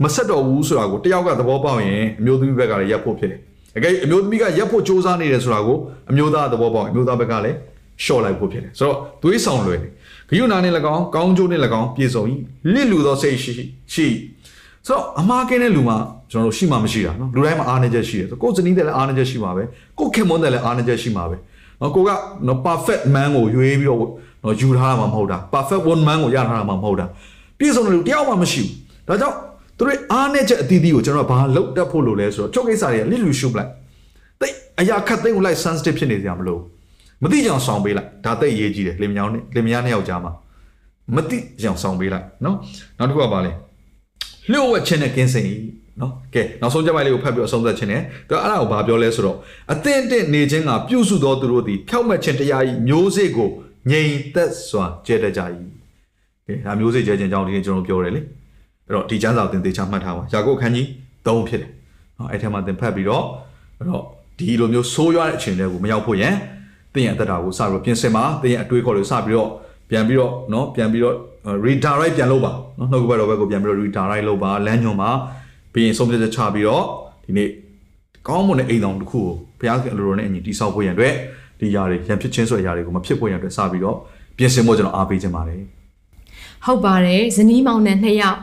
[0.04, 3.40] မဆက်တော့ဘူးဆိုတာကိုတယောက်ကသဘောပေါက်ရင်အမျိုးသမီးဘက်ကလည်းရက်ဖို့ဖြစ်တယ်
[3.78, 5.78] အကယ်အမျိုးသမီးကရက်ဖို့စ조사နေတယ်ဆိုတာကို
[6.12, 7.58] အမျိုးသားသဘောပေါက်ရင်အမျိုးသားဘက်ကလည်း
[8.04, 9.92] ရှော့လိုက်ဖို့ဖြစ်တယ်ဆိုတော့သွေးဆောင်လွယ်တယ်
[10.30, 12.24] ဂယုဏနဲ့၎င်းကောင်းကျိုးနဲ့၎င်းပြည့်စုံ၏
[12.74, 13.52] လစ်လူသောစိတ်ရှိ
[13.94, 14.08] ရှိ
[14.89, 15.97] ဆိုတော့အမားကင်းတဲ့လူမှာ
[16.31, 19.63] ကျွန်တော်တို့ရှိမှမရှိတာနော်လူတိုင်းမှာအားနည်းချက်ရှိတယ်ဆိုကိုယ်စနီးတယ်လည်းအားနည်းချက်ရှိမှာပဲ
[19.99, 21.37] ကိုယ်ခင်မွန်းတယ်လည်းအားနည်းချက်ရှိမှာပဲ
[21.81, 22.11] နော်ကိုက
[22.47, 23.99] နော် perfect man ကိုရွေးပြီးတော့
[24.45, 27.07] နော်ယူထားတာမှမဟုတ်တာ perfect one man ကိုရထားတာမှမဟုတ်တာ
[27.59, 29.37] ပြည့်စုံတဲ့လူတယောက်မှမရှိဘူးဒါကြောင့်
[29.79, 33.71] သူတို့အားနည်းချက်အသီးသီးကိုကျွန်တော်ဘာလောက်တတ်ဖို့လို့လဲဆိုတော့ချုပ်ကိစ္စတွေကလစ်လူရှုပလိုက်
[34.41, 36.61] တိတ်အရာခတ်သိမ်းကိုလိုက် sensitive ဖြစ်နေကြမလို့
[37.23, 40.33] မသိကြအောင်ဆောင်ပေးလိုက်ဒါတိတ်ရေးကြည့်တယ်လင်မြောင်နဲ့လင်မယားနှစ်ယောက်ကြားမှာ
[41.15, 42.57] မသိကြအောင်ဆောင်ပေးလိုက်နော်
[42.99, 43.53] နောက်တစ်ခုကပါလဲ
[44.53, 45.47] လျှို့ဝှက်ခြင်းနဲ့ကင်းစင်၏
[46.01, 49.37] နော်ကဲနောက်ဆုံးကြပိုက်လေးကိုဖတ်ပြီးအဆုံးသတ်ခြင်းနဲ့သူအဲ့ဒါကိုဘာပြောလဲဆိုတော့
[49.73, 53.51] အသင့်တင့်နေခြင်းကပြုစုသောသူတို့သည်ဖြောက်မှတ်ခြင်းတရားဤမျိုးစေ့ကို
[53.91, 55.41] ငြိမ်သက်စွာကျဲတကြ၏
[56.47, 58.21] ကဲဒါမျိုးစေ့ကျဲခြင်းကြောင့်ဒီနေ့ကျွန်တော်ပြောတယ်လေ
[58.87, 60.87] အဲ့တော့ဒီကျမ်းစာကိုသင်သေချာမှတ်ထားပါယာကုပ်ခန်းကြီး
[61.27, 61.71] 3ဖြစ်တယ်
[62.19, 63.25] နော်အဲ့ထဲမှာသင်ဖတ်ပြီးတော့
[63.79, 64.03] အဲ့တော့
[64.39, 66.35] ဒီလိုမျိုးဆိုးရွားတဲ့အချိန်တွေကိုမရောက်ဖို့ရန်
[66.95, 69.51] သင်ရဲ့အသက်တာကိုစပြီးပြင်ဆင်ပါသင်ရဲ့အတွေးခေါ်တွေကိုစပြီးတော့
[69.91, 71.15] ပြန်ပြီးတော့နော်ပြန်ပြီးတော့
[71.65, 75.11] redirect ပြန်လုပ်ပါနော်နှုတ်ကပတ်တော်ဘက်ကိုပြန်ပြီးတော့ redirect လုပ်ပါလမ်းညွန်ပါ
[75.73, 76.85] ပြီးရင်ဆုံးဖြတ်ချက်ချပြီးတော့
[77.25, 77.49] ဒီနေ့
[78.29, 81.15] ကောင်းမွန်တဲ့အိမ်တော်တစ်ခုကိုဘုရားခင်အလိုတော်နဲ့အညီတိဆောက်ဖို့ရန်အတွက်
[81.61, 83.97] ဒီຢာတွေရန်ဖြစ်ချင်းဆိုတဲ့ຢာတွေကိုမဖြစ်ဖို့ရန်အတွက်စပြီးတော့
[84.37, 85.63] ပြင်ဆင်ဖို့ကျွန်တော်အားပေးခြင်းပါတယ်
[86.67, 88.39] ဟုတ်ပါတယ်ဇနီးမောင်နှံနှစ်ယောက်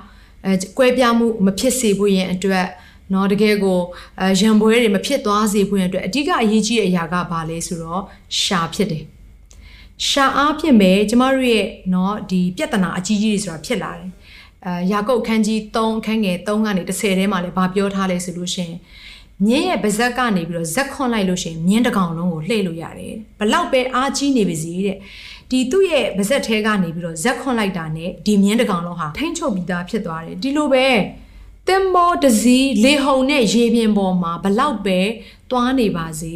[0.46, 2.68] အဲကွဲပြားမှုမဖြစ်စေဖို့ရန်အတွက်
[3.14, 3.80] နော်တကယ်ကို
[4.40, 8.02] ရံပွဲတွေမဖြစ်သွားစေဖို့ရန်အတွက်အဓိကအရေးကြီးတဲ့အရာကဘာလဲဆိုတော့
[8.42, 9.04] ရှာဖြစ်တယ်
[10.09, 14.09] ရှာအားဖြင့်ပဲကျမတို့ရဲ့เนาะဒီပြဿနာအကြီးကြီးတွေဆိုတာဖြစ်လာတယ်
[14.67, 18.77] အဲယာကုပ်အခန်းကြီး3အခန်းငယ်3ကနေ10ထဲမှာလည်းဗာပြောထားလဲဆိုလို့ရှိရင်
[19.47, 24.97] မြင်းရဲ့ပါဇက်ကနေပြီးတော့ဇက်ခွန်လိုက်လို့ရှိရင်မြင်းတစ်ကောင်လုံးကိုလှည့်လို့ရတယ်ဘလောက်ပဲအားကြီးနေပါစေတဲ့
[25.51, 30.87] ဒီသူ့ရဲ့ပါဇက်ထဲကနေပြီးတော့ဇက်ခွန်လိုက်တာနဲ့ဒီမြင်းတစ်ကောင်လုံးဟာထိမ့်ချုပ်ပြီးသားဖြစ်သွားတယ်ဒီလိုပဲ
[31.69, 34.99] တင်မောတစည်းလေဟုန်နဲ့ရေပြင်ပေါ်မှာဘလောက်ပဲ
[35.51, 36.35] သွားနေပါစေ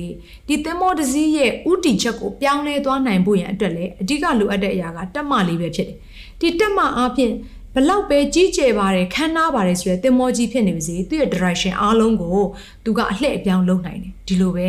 [0.48, 5.98] ဒီတင်မောတစည်းရဲ့ဥတီချက်ကိုပြောင်းလဲသွားနိုင်ဖို့ရန်အတွက်လည်းအဓိကလိုအပ်တဲ့အရာကတက်မလေးပဲဖြစ်တယ်
[6.40, 7.32] ဒီတက်မအားဖြင့်
[7.74, 12.38] ဘလောက်ပဲကြီးကျယ်ပါတယ်ခမ်းနားပါတယ်ဆိုရယ်တင်မောကြီးဖြစ်နေပါစေသူ့ရဲ့ direction အားလုံးကို
[12.84, 14.68] သူကအလှည့်အပြောင်းလုပ်နိုင်တယ်ဒီလိုပဲ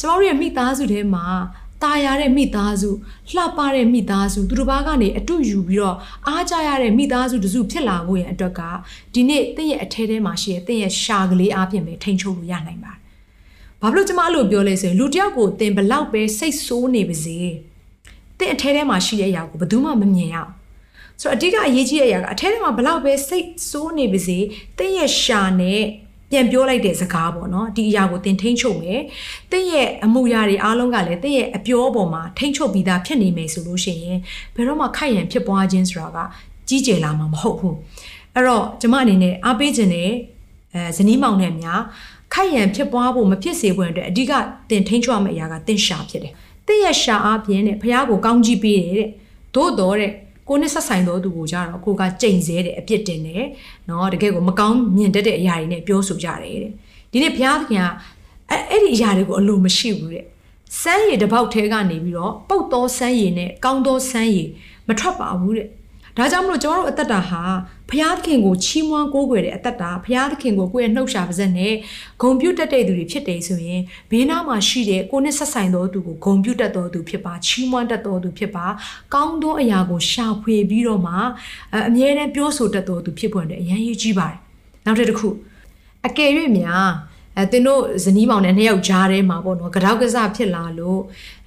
[0.00, 1.26] ကျမတို့ရဲ့မိသားစုထဲမှာ
[1.84, 2.90] ตายရတဲ့မိသားစု
[3.34, 5.96] လှပတဲ့မိသားစုသူတို့ဘာကနေအတူယူပြီးတော့
[6.28, 8.60] အားကြရတဲ့မိသားစုတစုဖြစ်လာဖို့ရန်အတွက်က
[9.14, 13.00] ဒီနေ့တင့်ရဲ့အထဲထဲမှာရှိတဲ့တင့်ရဲ့ရှာကလေးအားဖြင့်ပဲထိန်ချုပ်လို့ရနိုင်ပါတယ်။
[13.85, 17.37] ဘာဖြစ်လို့ကျမအဲ့လိုပြောလဲဆိုရင်လူတစ်ယောက်ကိုတင်ဘလောက်ပဲစိတ်ဆိုးနေပါစေ
[18.39, 20.51] တင့်အထဲထဲမှာရှိတဲ့အရာကိုဘယ်သူမှမမြင်ရအောင်
[21.21, 24.37] ဆိုတော့အဓိကအရေးကြီးတဲ့အရာကအထဲထဲမှာဘလောက်ပဲစိတ်ဆိုးနေပါစေ
[24.77, 25.81] တင့်ရဲ့ရှာနဲ့
[26.31, 29.01] ပြန်ပြောလိုက်တဲ့စကားပေါ့နော်ဒီအရာကိုတင်ထိန်ချုပ်မယ်
[29.51, 34.19] တင့်ရဲ့အမှုရာတွေအားလုံးကလည်းတင့်ရဲ့အပြောပေါ်မှာထိန်ချုပ်ပြီးသားဖြစ်နေမယ်ဆိုလို့ရှိရင်
[34.55, 36.17] ဘယ်တော့မှခိုက်ရန်ဖြစ်ပွားခြင်းဆိုတာက
[36.67, 37.75] ကြီးကျယ်လာမှာမဟုတ်ဘူး
[38.33, 40.11] အဲ့တော့ကျမအနေနဲ့အားပေးခြင်းနဲ့
[40.73, 41.81] အဲဇနီးမောင်နဲ့များ
[42.33, 44.33] ခိုက်ရန်ဖြစ်ပွားဖို့မဖြစ်စေဖို့အတွက်အဓိက
[44.69, 46.33] တင်ထိန်ချုပ်ရမယ့်အရာကတင်ရှာဖြစ်တယ်
[46.67, 49.09] တင့်ရဲ့ရှာအားဖြင့်တဲ့ဖះကိုကောင်းကြီးပေးတယ်တဲ့
[49.55, 50.11] သို့တော်တဲ့
[50.49, 53.45] ကိုနဲ့ဆက်ဆိုင်သောသူကိုကြတော့ကိုကကြိမ်ဆဲတယ်အပြစ်တင်တယ်
[53.89, 56.71] နော်တကယ်ကိုမကောင်းမြင်တတ်တဲ့အရာတွေနဲ့ပြောဆိုကြတယ်တဲ့
[57.11, 57.87] ဒီနေ့ဘုရားသခင်က
[58.49, 60.25] အဲ့အဲ့ဒီအရာတွေကိုအလိုမရှိဘူးတဲ့
[60.81, 64.49] စမ်းရည်တစ်ပေါက်ထဲကနေပြီးတော့ပုတ်သောစမ်းရည်နဲ့ကောင်းသောစမ်းရည်
[64.87, 65.67] မထွက်ပါဘူးတဲ့
[66.17, 67.41] ဒါကြောင့်မလို့ကျွန်တော်တို့အသက်တာဟာ
[67.89, 71.73] ဘုရားသခင်ကိုချီးမွမ်းကိုးကွယ်တဲ့အသက်တာဘုရားသခင်ကိုကိုယ့်ရဲ့နှုတ်ရှာပါဇက်နဲ့
[72.21, 73.81] ဂုံပြုတ်တတ်တဲ့သူတွေဖြစ်တယ်ဆိုရင်
[74.11, 78.65] ဘေးနားမှာရှိတဲ့ကိုယ်နဲ့ဆက်ဆိုင်သောသူကိုဂုံပြုတ်တတ်သောသူဖြစ်ပါချီးမွမ်းတတ်သောသူဖြစ်ပါ
[79.13, 81.13] ကောင်းသောအရာကိုရှာဖွေပြီးတော့မှ
[81.73, 84.37] အအမြဲတမ်းပြောဆိုတတ်သောသူဖြစ်ဖို့အတွက်အရန်ရည်ကြီးပါတယ်
[84.85, 85.29] နောက်တစ်ခု
[86.07, 86.29] အကယ်၍
[86.59, 86.89] များ
[87.37, 90.99] အဲသင်တို့ဇနီးမောင်နဲ့နှစ်ယောက်ကြားထဲမှာပေါ့နော်ကြောက်ကစားဖြစ်လာလို့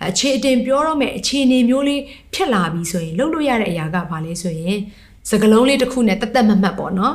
[0.09, 2.03] အခြေအတင်ပြောတော့မဲ့အခြေအနေမျိုးလေး
[2.35, 4.79] ဖြစ်လာပြီဆိုရင်လှုပ်လို့ရတဲ့အရာကဘာလဲဆိုရင်
[5.31, 7.15] စကလုံးလေးတစ်ခုနဲ့တသက်မမှတ်ပေါ့နော်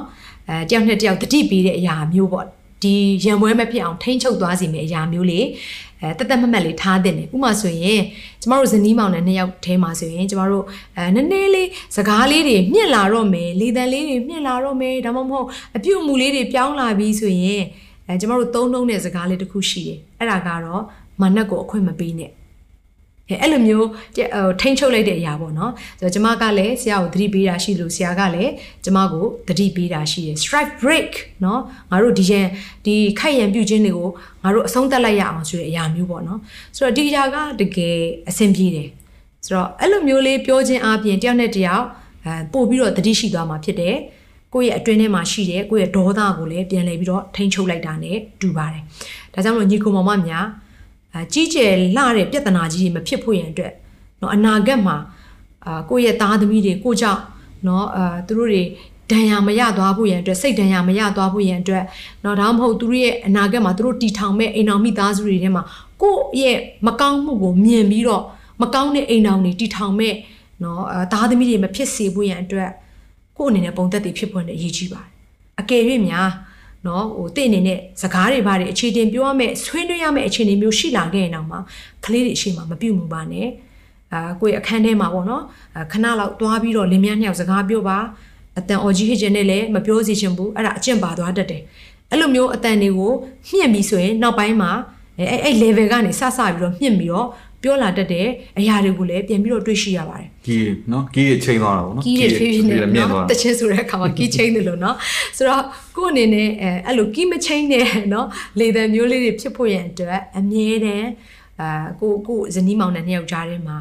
[0.49, 2.45] အဲတယောက်နဲ့တယောက်တတိပေးတဲ့အရာမျိုးပေါ့
[2.83, 2.95] ဒီ
[3.25, 5.45] ရံပွဲမဖြစ်အောင်ထိမ့်ချုပ်သွားစီမယ့်အရာမျိုးလေး
[6.01, 8.01] အဲတသက်မမှတ်လေးထားတဲ့နေဥပမာဆိုရင်
[8.41, 10.65] ကျမတို့ဇနီးမောင်နဲ့နှစ်ယောက်ထဲမှာဆိုရင်ကျမတို့
[10.97, 17.63] အဲနည်းနည်းလေးစကားလေးတွေမြင့်လာတော့မယ်လေတံလေးတွေမြင့်လာတော့မယ်ဒါမှမဟုတ်အပြုတ်မူလေးတွေပြောင်းလာပြီဆိုရင်
[18.07, 20.83] အဲကျမတို့သုံးလုံးတဲ့စကားလေးတစ်ခုရှိတယ်အဲ့ဒါကတော့
[21.21, 22.31] မနက်ကိုအခွင့်မပေးနဲ့
[23.41, 23.87] အဲ့လိုမျိုး
[24.61, 28.51] ထိန်းချုပ်လိုက်တဲ့အရာပေါ့နော်ဆိုတော့ကျမကလည်းဆရာကိုသတိပေးတာရှိလို့ဆရာကလည်း
[28.83, 31.11] ကျမကိုသတိပေးတာရှိတယ် strike break
[31.45, 31.61] နော်
[31.91, 32.47] ငါတို့ဒီရန်
[32.85, 34.09] ဒီခိုက်ရန်ပြုတ်ခြင်းတွေကို
[34.43, 36.39] ငါတို့အဆုံးသတ်လိုက်ရအောင်ဆိုတဲ့အရာမျိုးပေါ့နော်
[36.77, 37.97] ဆိုတော့ဒီအရာကတကယ်
[38.29, 38.89] အဆင်ပြေတယ်
[39.45, 41.85] ဆိုတော့အဲ့လိုမျိုးလေးပြောခြင်းအပြင်တယောက်နဲ့တယောက်
[42.25, 43.95] အဲပို့ပြီးတော့သတိရှိသွားမှာဖြစ်တယ်
[44.53, 48.11] ကိုယ့်ရဲ့အတွင်းထဲမှာရှိတဲ့ကိုယ့်ရဲ့ဒေါသကိုလည်းပြန်လည်ပြီးတော့ထိန်းချုပ်လိုက်တာ ਨੇ
[48.41, 48.83] တူပါတယ်
[49.33, 50.45] ဒါကြောင့်မလို့ညီကိုမောင်မများ
[51.32, 53.72] ကြီးကျယ်လှတဲ့ပြဿနာကြီးတွေမဖြစ်ဖို့ရန်အတွက်
[54.18, 54.96] เนาะအနာဂတ်မှာ
[55.66, 57.22] အာကိုယ့်ရဲ့သားသမီးတွေကိုကြောင့်
[57.64, 58.62] เนาะအာသူတို့တွေ
[59.10, 61.84] ဒဏ်ရာမရသွားဖို့ရန်အတွက်စိတ်ဒဏ်ရာမရသွားဖို့ရန်အတွက်
[62.22, 65.62] เนาะဒါမှမဟုတ်သူတို့ရဲ့အနာဂတ်မှာသူတို့တီထောင်မဲ့အိမ်အောင်မိသားစုတွေထဲမှာ
[66.02, 68.22] ကိုယ့်ရဲ့မကောင်းမှုကိုမြင်ပြီးတော့
[68.62, 70.14] မကောင်းတဲ့အိမ်အောင်တွေတီထောင်မဲ့
[70.60, 72.70] เนาะအာသားသမီးတွေမဖြစ်စေဖို့ရန်အတွက်
[73.36, 75.10] ကိုယ့်အနေနဲ့ပုံသက်တည်ဖြစ်ဖို့နဲ့အရေးကြီးပါတယ်
[75.60, 76.28] အကယ်၍များ
[76.87, 81.57] နော်ဟိုတင့်အနေနဲ့စကားတွေဘာတွေအခြေတင်ပြောရမယ်ဆွေးနွေးရမယ်အခြေအနေမျိုးရှိလာခဲ့ရင်တော့မှ
[82.05, 83.47] ကလေးတွေအရှိမမပြုတ်မှုပါနဲ့
[84.13, 85.43] အာကိုယ့်ရဲ့အခန်းထဲမှာပေါ့နော်
[85.91, 87.97] ခဏလောက်တွားပြီးတော့လင်းမြနှစ်ယောက်စကားပြောပါ
[88.59, 91.61] အတန်အော်ကြီးဟစ်ခြင်းနဲ့လည်းမပြောစီချင်ဘူးအဲ့ဒါအကျင့်ပါသွားတတ်တယ်
[92.11, 93.11] အဲ့လိုမျိုးအတန်တွေကို
[93.47, 94.71] မြင့်ပြီးဆိုရင်နောက်ပိုင်းမှာ
[95.17, 97.27] အဲ့အဲ့ level ကနေစစပြီးတော့မြင့်ပြီးတော့
[97.62, 98.26] ပြောလာတတ်တဲ့
[98.58, 104.96] အရာတွေကိုလည်းပြန်ပြီးတော့တွေးရှိရပါတယ် ကီးနော်ကီးတွေချိန်သွားတာပေါ့နော် ကီးတွေဖြည်းဖြည်းနဲ့ မြင့်သွား နော်တချင်းဆိုတဲ့အခါမှာကီးချင်းတယ်လို့နော်
[105.36, 105.62] ဆိုတော့
[105.96, 108.26] ကို့အနေနဲ့အဲအဲ့လိုကီးမချင်းတဲ့နော်
[108.60, 111.08] လေတံမျိုးလေးတွေဖြစ်ဖို့ရန်အတွက်အမြဲတမ်း
[111.60, 113.76] အာကိုကိုဇနီးမောင်နဲ့နှစ်ယောက်ကြားထဲမှာ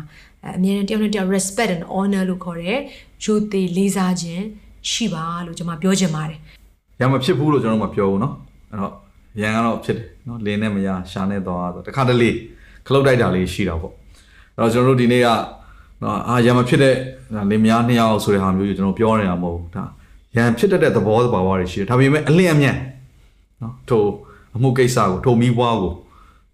[0.57, 2.80] အမြဲတမ်းတယောက်နဲ့တယောက် respect and honor လို့ခေါ်တဲ့
[3.25, 4.43] ရိုသေလေးစားခြင်း
[4.91, 6.39] ရှိပါလို့ကျွန်မပြောချင်ပါတယ်
[6.99, 8.34] ရမဖြစ်ဘူးလို့ကျွန်တော်မပြောဘူးเนาะ
[8.71, 8.93] အဲ့တော့
[9.41, 12.32] ရန်ကတော့ဖြစ်တယ်เนาะလင်းနဲ့မရရှာနဲ့သွားဆိုတခါတလေ
[12.86, 13.93] ခလုတ်တိုက်တာလေးရှိတာပေါ့
[14.57, 15.28] အဲ့တော့ကျွန်တော်တို့ဒီနေ့က
[16.03, 16.95] နော်အာရန်မဖြစ်တဲ့
[17.49, 19.84] လင်းများနှစ်ယောက်ဆိုတဲ့ဟာမျိုးကြီးကျွန်တော်ပြောနေတာမဟုတ်ဘူးဒါ
[20.36, 22.78] ရန်ဖြစ်တတ်တဲ့သဘောသဘာဝတွေရှိတယ်ဒါပေမဲ့အလင်းအမြန်
[23.61, 24.03] နော်ထို
[24.55, 25.93] အမှုကိစ္စကိုထိုမိဘွားကို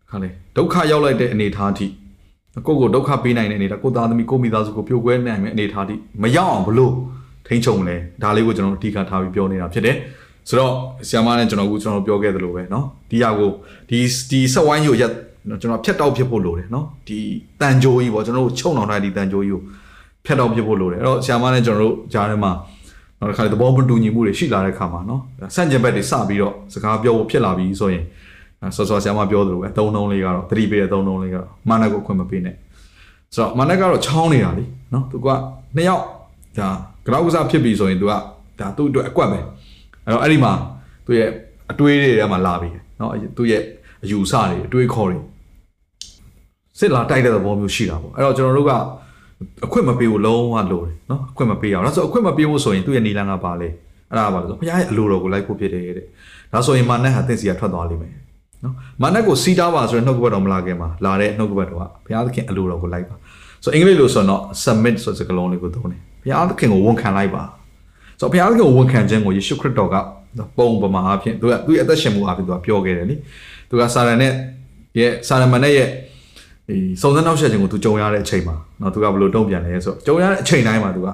[0.09, 1.87] ခါလေဒုက္ခရောက်လိုက်တဲ့အနေအထားအထိ
[2.67, 6.93] ကိုယ့်ကိုဒုက္ခပေးနိုင်တဲ့အနေထားကိုယ်သားသမီးကိုယ်မိသားစုကိုပြိုကွဲနိုင်မယ့်အနေအထားအထိမရောက်အောင်ဘလို့
[7.47, 9.95] ထိန်းချုပ်မလဲဒါလေးကိုကျွန်တော်အဓိကထားပြီးပြောနေတာဖြစ်တယ်
[10.49, 10.71] ဆိုတော့
[11.07, 13.51] ဆီယမနဲ့ကျွန်တော်ကကျွန်တော်ပြောခဲ့သလိုပဲเนาะဒီဟာကို
[13.89, 13.99] ဒီ
[14.31, 15.11] ဒီဆက်ဝိုင်းကိုရက်
[15.60, 17.18] ကျွန်တော်ဖြတ်တောက်ဖြစ်ဖို့လိုတယ်နော်ဒီ
[17.60, 19.60] တန်ကြိုးကြီးပေါ့ကျွန်တော်တို့ချုံအောင်ထားဒီတန်ကြိုးကြီးကို
[20.24, 22.52] ဖြတ်တောက်ဖြစ်ဖို့လိုတယ်အဲ့တော့ဆရာမနဲ့ကျွန်တော်တို့ကြားထဲမှာ
[23.20, 25.20] နောက်တစ်ခါသဘောမတူညီမှုတွေရှိလာတဲ့ခါမှာနော်
[25.54, 28.04] ဆန့်ကျင်ဘက်တွေစပြီးတော့စကားပြောဖို့ဖြစ်လာပြီဆိုရင်
[28.76, 32.54] ဆော့ဆော့ဆရာမပြောသလိုပဲအသုံးနှုန်းလေးကတော့သတိပေးတဲ့အသုံးနှုန်းလေးကတော့မာနက်ကိုခွင့်မပေးနဲ့
[33.34, 35.28] ဆိုတော့မာနက်ကတော့ချောင်းနေတာလीနော်သူက
[35.76, 36.02] နှစ်ယောက်
[36.58, 36.68] ဒါ
[37.06, 38.12] ကရောက်ကစားဖြစ်ပြီဆိုရင်သူက
[38.60, 39.38] ဒါသူ့အတွက်အကွက်ပဲ
[40.04, 40.52] အဲ့တော့အဲ့ဒီမှာ
[41.06, 41.28] သူ့ရဲ့
[41.70, 42.68] အတွေးတွေထဲမှာလာပြီ
[43.00, 43.62] နော်သူ့ရဲ့
[44.04, 45.18] အယူဆတွေအတွေးခေါ်တွေ
[46.78, 48.72] စစ်လာတိုက်တဲ့သဘောမျိုးရှိတာပေါ့အဲ့တော့ကျွန်တော်တို့က
[49.66, 53.68] အခွင့်မပေးဘူးလုံးဝလိုတယ်နော်အခွင့်မပေးရအောင်ဒါဆိုအခွင့်မပေးဘူးဆိုရင်သူ့ရဲ့နေလန်းကပါလေ
[54.10, 56.06] အဲ့ဒါပါလို့ဆိုဘုရားရဲ့အလိုတော်ကိုလိုက်ဖို့ဖြစ်တယ်တဲ့
[56.52, 58.12] ဒါဆိုရင်မာနက်ဟာတင့်စီကထွက်သွားလိမ့်မယ်
[58.64, 63.14] နော်မာနက်ကိုစီးတားပါဆိုရင်နှုတ်ကပတ်တော်မလာခင်မှာလာတဲ့နှုတ်ကပတ်တော်ကဘုရားသခင်အလိုတော်ကိုလိုက်ပါ
[63.64, 67.42] ဆိုအင်္ဂလိပ်လိုဆိုတော့ submit ဆိုတဲ့စကားလုံးလေးကိုသုံးတယ်ဘုရားသခင်ကိုဝန်ခံလိုက်ပါ
[68.20, 69.96] ဆိုဘုရားသခင်ကိုဝန်ခံခြင်းကိုယေရှုခရစ်တော်က
[70.58, 73.14] ပုံပမာအဖြစ်သူကသူ့ရဲ့အသက်ရှင်မှုအဖြစ်သူကပြောခဲ့တယ်လေ
[73.68, 74.32] သူကစာရန်နဲ့
[74.98, 75.88] ရဲ့စာရမန်နဲ့ရဲ့
[76.69, 81.07] ဒီစုံစမ်းနောက်ဆက်ခြင်းကိုသူကြုံရတဲ့အချိန်မှာเนาะသူကဘယ်လိုတုံ့ပြန်လဲဆိုတော့ကြုံရတဲ့အချိန်တိုင်းမှာသူက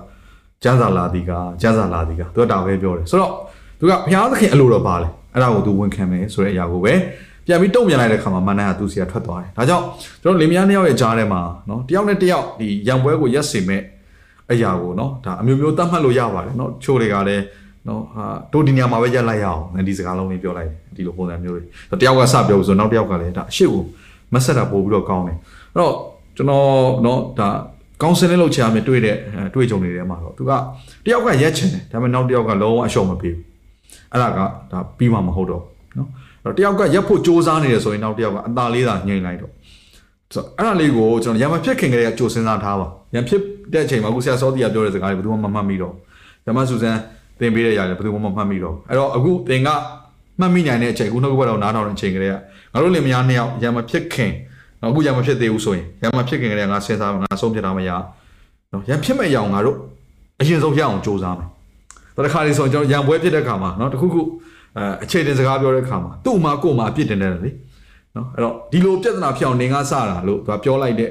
[0.64, 1.32] ကျမ်းစာလာသည်က
[1.62, 3.32] ကျမ်းစာလာသည်ကသူကဒါပဲပြောတယ်ဆိုတော့
[3.80, 6.93] သူကဘုရားသခင်အလိုတော်ပါလေအဲ့ဒါကိုသူဝန်ခံမယ်ဆိုတဲ့အရာကိုပဲ
[7.45, 9.86] ပြန်ပြီးတုံ့ပြန်လိုက်တဲ့ခါမှာမန္တန်ကသူ့စီကထွက်သွားတယ်ဒါကြောင့်
[10.22, 13.82] ကျွန်တော်လင်မယားနှစ်ယောက်ရဲ့ကြားထဲမှာเนาะတယောက်နဲ့တယောက်ဒီရံပွဲကိုရက်စေမဲ့
[14.51, 17.43] အရာကိုเนาะဒါအမျိုးမျိုးသတ်မှတ်လို့ရပါတယ်เนาะချိုးတွေကလည်း
[17.88, 21.64] နော်ဟာတို့ဒီညမှာပဲရက်လိုက်ရအောင်ဒီစကားလုံးလေးပြောလိုက်တယ်ဒီလိုပုံစံမျိုးတွေ
[22.01, 23.84] တယောက်ကစပြောဆိုနောက်တယောက်ကလည်းဒါအရှိကို
[24.35, 25.37] မဆက်တာပို့ပြီးတော့ကောင်းတယ်
[25.75, 25.95] အဲ့တော့
[26.37, 26.64] ကျွန်တော်
[27.05, 27.49] နော်ဒါ
[28.03, 29.16] ကောင်းစင်လေးလောက်ချာမြတွေ့တဲ့
[29.55, 30.53] တွေ့ကြုံတွေထဲမှာတော့သူက
[31.05, 33.45] တယောက်ကရက်ချင်တယ်ဒါပေမဲ့နောက်တယောက်ကလုံးဝအလျှော့မပေးဘူး
[34.12, 34.39] အဲ့ဒါက
[34.72, 35.62] ဒါပြီးမှမဟုတ်တော့
[35.99, 36.09] နော်
[36.45, 39.53] အဲ့တော့တယောက်ကရက်ဖို့စူးစမ်းနေတယ်ဆိုရင်နောက်တယောက်ကအသာလေးသာညှိလိုက်တော့
[40.35, 43.41] ဆိုတော့အဲ့ဒါလေးကိုကျွန်တော်ရံမဖြစ်ခင်ကလေးကကြိုစဉ်းစားထားပါရံဖြစ်
[43.72, 46.97] တဲ့အချိန်မှာအခုဆရာစောတီကပြောတဲ့စကားတွေဘယ်သူမှမမှတ်မိတော့ဘူးရမဆူဇန်
[47.41, 49.68] သင်ပေးတဲ့ຢာတွေဘယ်သူမှမမှတ်မိတော့ဘူးအဲ့တော့အခုသင်က
[50.41, 52.35] မှတ်မိနိုင်တဲ့အချိန်အခုနှုတ်ကပတ်တော်နားထောင်တဲ့အချိန်ကလေးက
[52.72, 54.32] ငါတို့လင်မယားနှစ်ယောက်ရံမဖြစ်ခင်
[54.80, 57.91] နော်အခုရံမဖြစ်သေးဘူးဆိုရင်ရံမဖြစ်ခင်ကလေးကငါစဉ်းစားငါဆုံးဖြတ်တာမရ
[58.72, 59.76] နော်ရံဖြစ်မဲ့ရအောင်ငါတို့
[60.41, 61.49] အရင်ဆုံးရအောင်စူးစမ်းမယ်
[62.26, 64.22] တခါလေးဆိုကျွန်တော်ရံပွဲဖြစ်တဲ့ခါမှာနော်တခုခု
[64.76, 67.51] အဲအခြေတင်စကားပြောတဲ့ခါမှာသူ့မှာကို့မှာအပြစ်တင်တယ်လေ
[68.16, 71.11] နော်အဲ့တော့ဒီလိုပြဿနာဖြစ်အောင်နေငါစတာလို့သူကပြောလိုက်တဲ့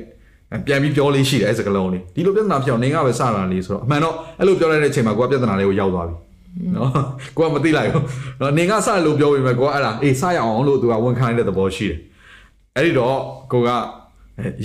[0.67, 6.15] ပြန်ပြီးပြောလေးရှိတယ်အဲ့စကလုံးလေးဒီလိုပြဿနာဖြစ်အောင်နေငါပဲစတာလေးဆိုတော့အမှန်တော့အဲ့လိုပြောလိုက်တဲ့အချိန်မှာကိုကပြဿနာလေးကိုရောက်သွားပြီ
[6.75, 6.89] နော်
[7.37, 8.03] ကိုကမသိလိုက်ဘူး
[8.39, 11.99] နော်နေငါစလို့ပြောပြီးမှကိုကအဲ့ဒါအေးစရအောင်လို့သူကဝန်ခံတဲ့သဘောရှိတယ်
[12.75, 13.17] အဲ့ဒီတော့
[13.51, 13.69] ကိုက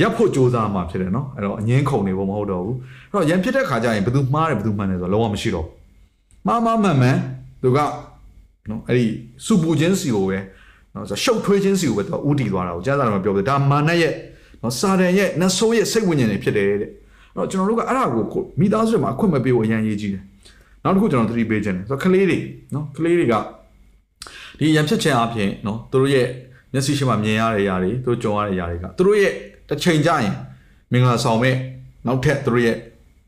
[0.01, 2.76] ရပ်ဖို့ကြိုးစားမှဖြစ်တယ်နော်အဲ့တော့အငင်းခုန်နေဖို့မဟုတ်တော့ဘူး
[3.12, 7.16] အဲ့တော့ရန်ဖြစ်တဲ့ခါကျရင်ဘယ်သူမှားတယ်ဘယ်သူမှန်တယ်ဆိုတော့လုံးဝမရှိတော့ဘူးမှားမှားမှန်မှန်
[7.62, 7.78] သူက
[8.70, 9.07] နော်အဲ့ဒီ
[9.47, 10.39] စူပူချင်းစီကိုပဲ
[10.95, 14.12] နော်ဆိုရှုပ်ထွေးချင်းစီကိုပဲသူကဥတီသွားတာကိုကြားစားတော့ပြောတယ်ဒါမာနရဲ့
[14.62, 16.91] နော်စာတန်ရဲ့နတ်ဆိုးရဲ့စိတ်ဝိညာဉ်တွေဖြစ်တယ်တဲ့အဲ့
[17.36, 20.22] တော့ကျွန်တော်တို့ကအဲ့ဒါကိုကိုမိသားစုတွေမှာအခွင့်မပေးဖို့အရင်ရေးကြည့်တယ်
[20.89, 22.39] နောက်တစ်ခုကျွန်တော်သတိပေးခြင်းလဲဆိုတော့ကလေးတွေ
[22.74, 23.34] နော်ကလေးတွေက
[24.59, 26.26] ဒီရံဖြစ်ခြင်းအပြင်နော်သူတို့ရဲ့
[26.72, 29.32] မျက်စိရှိမှမြင်ရတဲ့အရာတွေသူတို့ကြုံရတဲ့အရာတွေကသူတို့ရဲ့
[29.68, 30.34] တစ်ချိန်ကြရင်
[30.93, 31.55] မင်္ဂလာဆောင်မဲ့
[32.07, 32.76] နောက်ထပ်သူတို့ရဲ့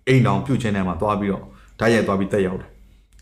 [0.08, 1.44] အိမ်တော်ပြုခြင်းထဲမှာသွားပြီးတော့
[1.78, 2.70] ဓာတ်ရိုက်သွားပြီးတက်ရောက်တယ်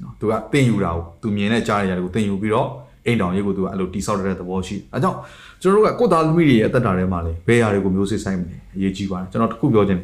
[0.03, 2.69] နော်သူကတင့်ယူတာကိုသူမြင်တဲ့ကြားရတဲ့ကိုတင့်ယူပြီးတော့
[3.07, 5.19] အိမ်တော်ရေးကိုသူကအဲ့လိုတိဆောက်တဲ့သဘောရှိအဲကြောင့်
[5.63, 10.01] ကျွန်တော်တို့ကကိုယ်သားသမီးတွေရဲ့အသက်တာထဲမှာလေဘယ်အရာတွေကိုမျိုးစစ်ဆိုင်မလဲအရေးကြီးပါတယ်ကျွန်တော်တခုပြောခြင်း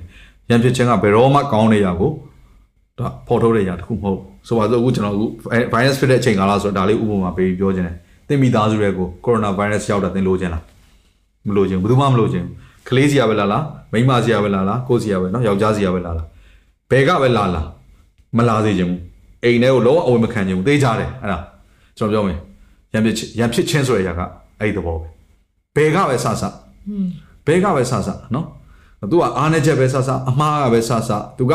[0.50, 2.10] ရံဖြစ်ခြင်းကဘယ်တော့မှကောင်းတဲ့အရာကို
[2.99, 5.25] ဒါပေါ်ထုတ်တဲ့ຢာတခုမဟုတ်ဆိုပါစို့အခုကျွန်တော်အခု
[5.73, 7.95] virus ဖြစ်တဲ့အချိန်ကာလဆိုတော့ဒါလေးဥပမာပေးပြောခြင်းတယ်
[8.27, 10.63] သင်မိသားစုတွေကို corona virus ရောက်တာသင်လိုချင်လား
[11.47, 12.53] မလိုချင်ဘူးဘယ်သူမှမလိုချင်ဘူး
[12.87, 16.27] ကလေးစီရပဲလာလားမိန်းမစီရပဲလာလားကိုယ်စီရပဲเนาะယောက်ျားစီရပဲလာလား
[16.91, 17.65] ဘယ်ကပဲလာလား
[18.37, 19.01] မလာစေချင်ဘူး
[19.43, 21.39] အိမ်ထဲကိုလုံးဝအဝယ်မခံချင်ဘူးသိကြတယ်အဲ့ဒါ
[21.97, 22.37] ကျွန်တော်ပြောမယ်
[22.93, 24.21] ရံဖြစ်ရံဖြစ်ချင်းဆိုတဲ့အရာက
[24.59, 25.07] အဲ့ဒီသဘောပဲ
[25.75, 26.43] ဘယ်ကပဲဆဆ
[27.45, 28.45] ဘယ်ကပဲဆဆနော်
[29.11, 31.53] သူကအားနေချက်ပဲဆဆအမှားကပဲဆဆသူက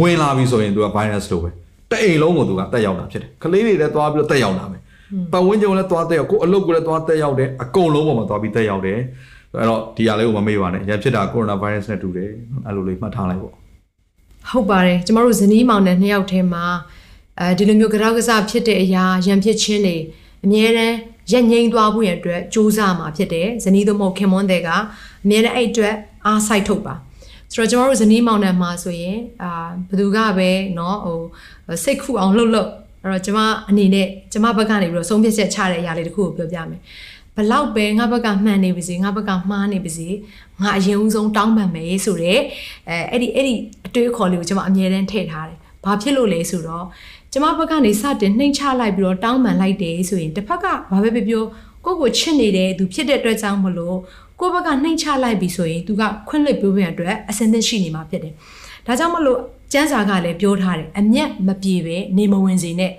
[0.00, 1.50] ဝင်လာပြီဆိုရင်သူက virus လို့ပဲ
[1.90, 4.78] တဲ့အိမ်လုံးကိုသူကတက်ရောက်တာဖြစ်တယ်ကလေးတွေလည်းသွားပြီးတော့တက်ရောက်တာပဲ
[5.32, 8.98] ပတ်ဝန်းကျင်လည်းသွားတက်ရောက်ကိုအလုပ်ကိုလည်းသွားတက်ရောက်တယ်အကုန်လုံးပေါ်မှာသွားပြီးတက်ရောက်တယ်
[9.56, 12.30] အဲ့တော့ဒီဟာလေးကိုမမေ့ပါနဲ့ရန်ဖြစ်တာကိုရိုနာဗိုင်းရပ်စ်နဲ့တူတယ်
[12.66, 13.54] အဲ့လိုလေးမှတ်ထားလိုက်ပေါ့
[14.50, 16.64] ဟုတ်ပါတယ်ကျမတို့ဇနီးမောင်နဲ့နှစ်ယောက်ထဲမှာ
[17.40, 19.96] အဲဒီလိုမျိုးကြောက်ကစားဖြစ်တဲ့အရာရံဖြစ်ခြင်းတွေ
[20.44, 20.96] အမြဲတမ်း
[21.32, 24.68] ရက်ငိမ့်သွားဖို့ရန်အတွက်စူးစမ်းမှာဖြစ်တယ်ဇနီးတို့မဟုတ်ခင်မွန်းတဲ့က
[25.24, 25.94] အမြဲတမ်းအဲ့အတွက်
[26.26, 26.94] အားစိုက်ထုတ်ပါ
[27.51, 29.51] ဆိုတော့ကျမတို့ဇနီးမောင်နဲ့မှာဆိုရင်အာ
[29.89, 31.19] ဘသူကပဲเนาะဟို
[31.83, 32.71] စိတ်ခုအောင်လှုပ်လှုပ်
[33.03, 33.39] အဲ့တော့ကျမ
[33.69, 36.81] အနေနဲ့ကျမဘက်ကနေပြီးတော့ဆုံးဖြတ်ချက်ချတဲ့အရာလေးတစ်ခုကိုပြောပြမယ်
[37.35, 40.07] ဘလောက်ပဲငါဘက်ကမှန်နေပါစေငါဘက်ကမှားနေပါစေ
[40.61, 42.41] ငါအရင်ဦးဆုံးတောင်းပန်မယ်ဆိုတော့
[42.89, 43.53] အဲအဲ့ဒီအဲ့ဒီ
[43.85, 46.85] အတွေးခေါ်လေးကိုကျွန်မအမြဲတမ်းထည့်ထားတယ်။ဘာဖြစ်လို့လဲဆိုတော့
[47.31, 51.43] ကျွန်မဘက်ကနေစတင်နှိမ်ချလိုက်ပြီးတော့တောင်းပန်လိုက်တယ်ဆိုရင်တစ်ဖက်ကဘာပဲပြောပြော
[51.85, 53.97] ကိုယ့်ကိုချစ်နေတဲ့သူဖြစ်တဲ့အတွက်ကြောင့်မလို့
[54.39, 58.33] ကိုယ့်ဘက်ကနှိမ်ချလိုက်ပြီဆိုရင်သူကခွင့်လွှတ်ပေးဖို့အတွက်အစင်သင့်ရှိနေမှာဖြစ်တယ်။
[58.85, 59.39] ဒါကြောင့်မလို့
[59.71, 62.91] ကျန်းစာကလည်းပြောထားတယ်အမျက်မပြေပဲနေမဝင်စေနဲ့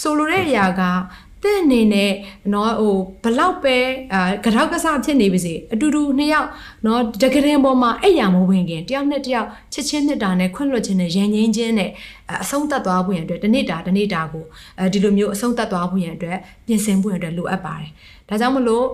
[0.00, 0.82] ဆိုလိုတဲ့အရာက
[1.42, 2.12] တဲ့အနေနဲ့
[2.50, 3.76] เนาะဟိုဘလောက်ပဲ
[4.12, 6.48] အာကြောက်ကစားဖြစ်နေပါစေအတူတူနှစ်ယောက်
[6.84, 11.90] เนาะတကယ်ရင်ပေါ်မှာအဲ့ရမဝင်ခင်တယောက်နဲ့တယောက်ချစ်ချင်းနှစ်တာနဲ့ခွင့်လွှတ်ခြင်းနဲ့ရန်ငင်းခြင်းနဲ့
[12.42, 14.44] အဆုံးသတ်သွားဖို့ရန်အတွက်တနေ့တာတနေ့တာကို
[14.78, 17.90] အဲဒီလိုမျိုးအဆုံးသတ်သွားဖို့ရန်အတွက်ပြင်ဆင်ဖို့ရန်အတွက်လိုအပ်ပါတယ်
[18.28, 18.86] ဒါကြောင့်မလို့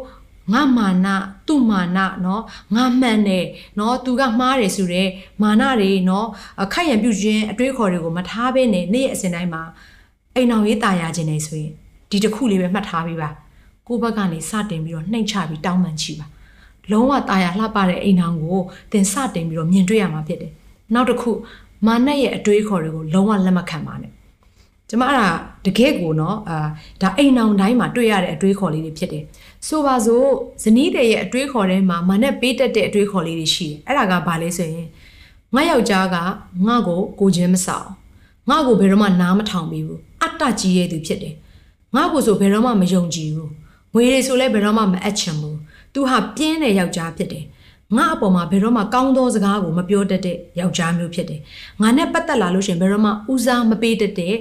[0.53, 1.07] ငါမာန
[1.47, 2.41] သူ့မာနเนาะ
[2.75, 3.45] ငါမှန်တယ်
[3.77, 5.11] เนาะသူကမှားတယ်ဆိုတော့
[5.43, 6.25] မာနတွေเนาะ
[6.73, 9.63] ခိုက်ရန်ပြုခြင်းအတွေးခေါ်တွေကိုမထားဘဲနဲ့နေ့ရက်အစဉ်တိုင်းမှာ
[10.37, 11.73] အိမ်အောင်ရေးตายရခြင်းနေဆိုရင်
[12.11, 13.31] ဒီတစ်ခုလေးပဲမှတ်ထားပြီးပါ
[13.87, 16.27] ကိုယ့်ဘက်ကနေစတင်ပြီးတော့နှိမ်ချပြီးတောင်းပန်ချီပါ
[16.91, 18.61] လုံးဝตายရလှပတဲ့အိမ်အောင်ကို
[18.93, 20.53] သင်စတင်ပြီးတော့မြင်တွေ့ရမှာဖြစ်တယ်
[20.95, 21.31] နောက်တစ်ခု
[21.87, 24.13] မာနရဲ့အတွေးခေါ်တွေကိုလုံးဝလက်မခံပါနဲ့
[24.90, 25.30] ကျမအဲ့ဒါ
[25.66, 26.58] တကယ့်ကိုနော်အာ
[27.02, 29.24] ဒါအိမ်အောင်တိုင်းမှာတွေ့ရတဲ့အတွေးခေါ်လေးတွေဖြစ်တယ်
[29.68, 30.28] ဆိုပါစို့
[30.64, 34.88] ဇနီးတဲ့ရဲ့အတွေးခေါ်ထဲမှာမနဲ့ပေးတတ်တဲ့အတွေးခေါ်လေးတွေရှိတယ်အဲ့ဒါကဘာလဲဆိုရင်
[35.56, 36.16] ငါယောက်ျားက
[36.68, 37.88] ငါ့ကိုကိုချင်းမဆောင်
[38.50, 41.36] ငါ့ကိုဘယ်တော့မှနားမထောင်ပေးဘူးအတ္တကြီးရဲ့သူဖြစ်တယ်
[41.96, 43.52] ငါ့ကိုဆိုဘယ်တော့မှမယုံကြည်ဘူး
[43.94, 45.56] ငွေတွေဆိုလည်းဘယ်တော့မှမအပ်ချင်ဘူး
[45.94, 47.46] तू ဟာပြင်းတဲ့ယောက်ျားဖြစ်တယ်
[47.98, 51.40] ငါအပေါ်မှာဘယ်တော့မှကောင်းသောစကားကိုမပြောတတ်တဲ့ယောက်ျားမျိုးဖြစ်တယ်။
[51.82, 54.34] ငါနဲ့ပတ်သက်လာလို့ရှင်ဘယ်တော့မှဦးစားမပေးတတ်တဲ့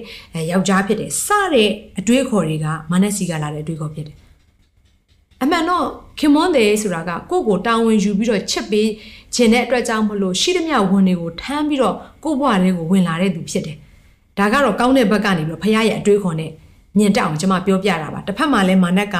[0.52, 4.16] ယောက်ျားဖြစ်တယ်။စတဲ့အတွေးခေါ်တွေကမနက်စီကလာတဲ့အတွေးခေါ်ဖြစ်တယ်။
[5.42, 5.84] အမှန်တော့
[6.18, 8.88] ခင်မွန်းတယ်ဆိုတာကကိုယ့်ကိုတာဝန်ယူပြီးတော့ချစ်ပေး
[9.34, 13.76] ခြင်းတဲ့အတွက်ကြောင့်မလို့ရှိသမျှဝန်တွေကိုထမ်းပြီးတော့ကိုယ့်ဘဝတွေကိုဝင်လာတဲ့သူဖြစ်တယ်။
[14.38, 16.50] ဒါကတော့ကောင်းတဲ့ဘက်ကနေပြီးတော့ဖခင်ရဲ့အတွေးခေါ်နဲ့
[16.98, 19.16] မြင်တတ်အောင်ကျွန်မပြောပြတာပါတစ်ဖက်မှာလည်းမာနက်က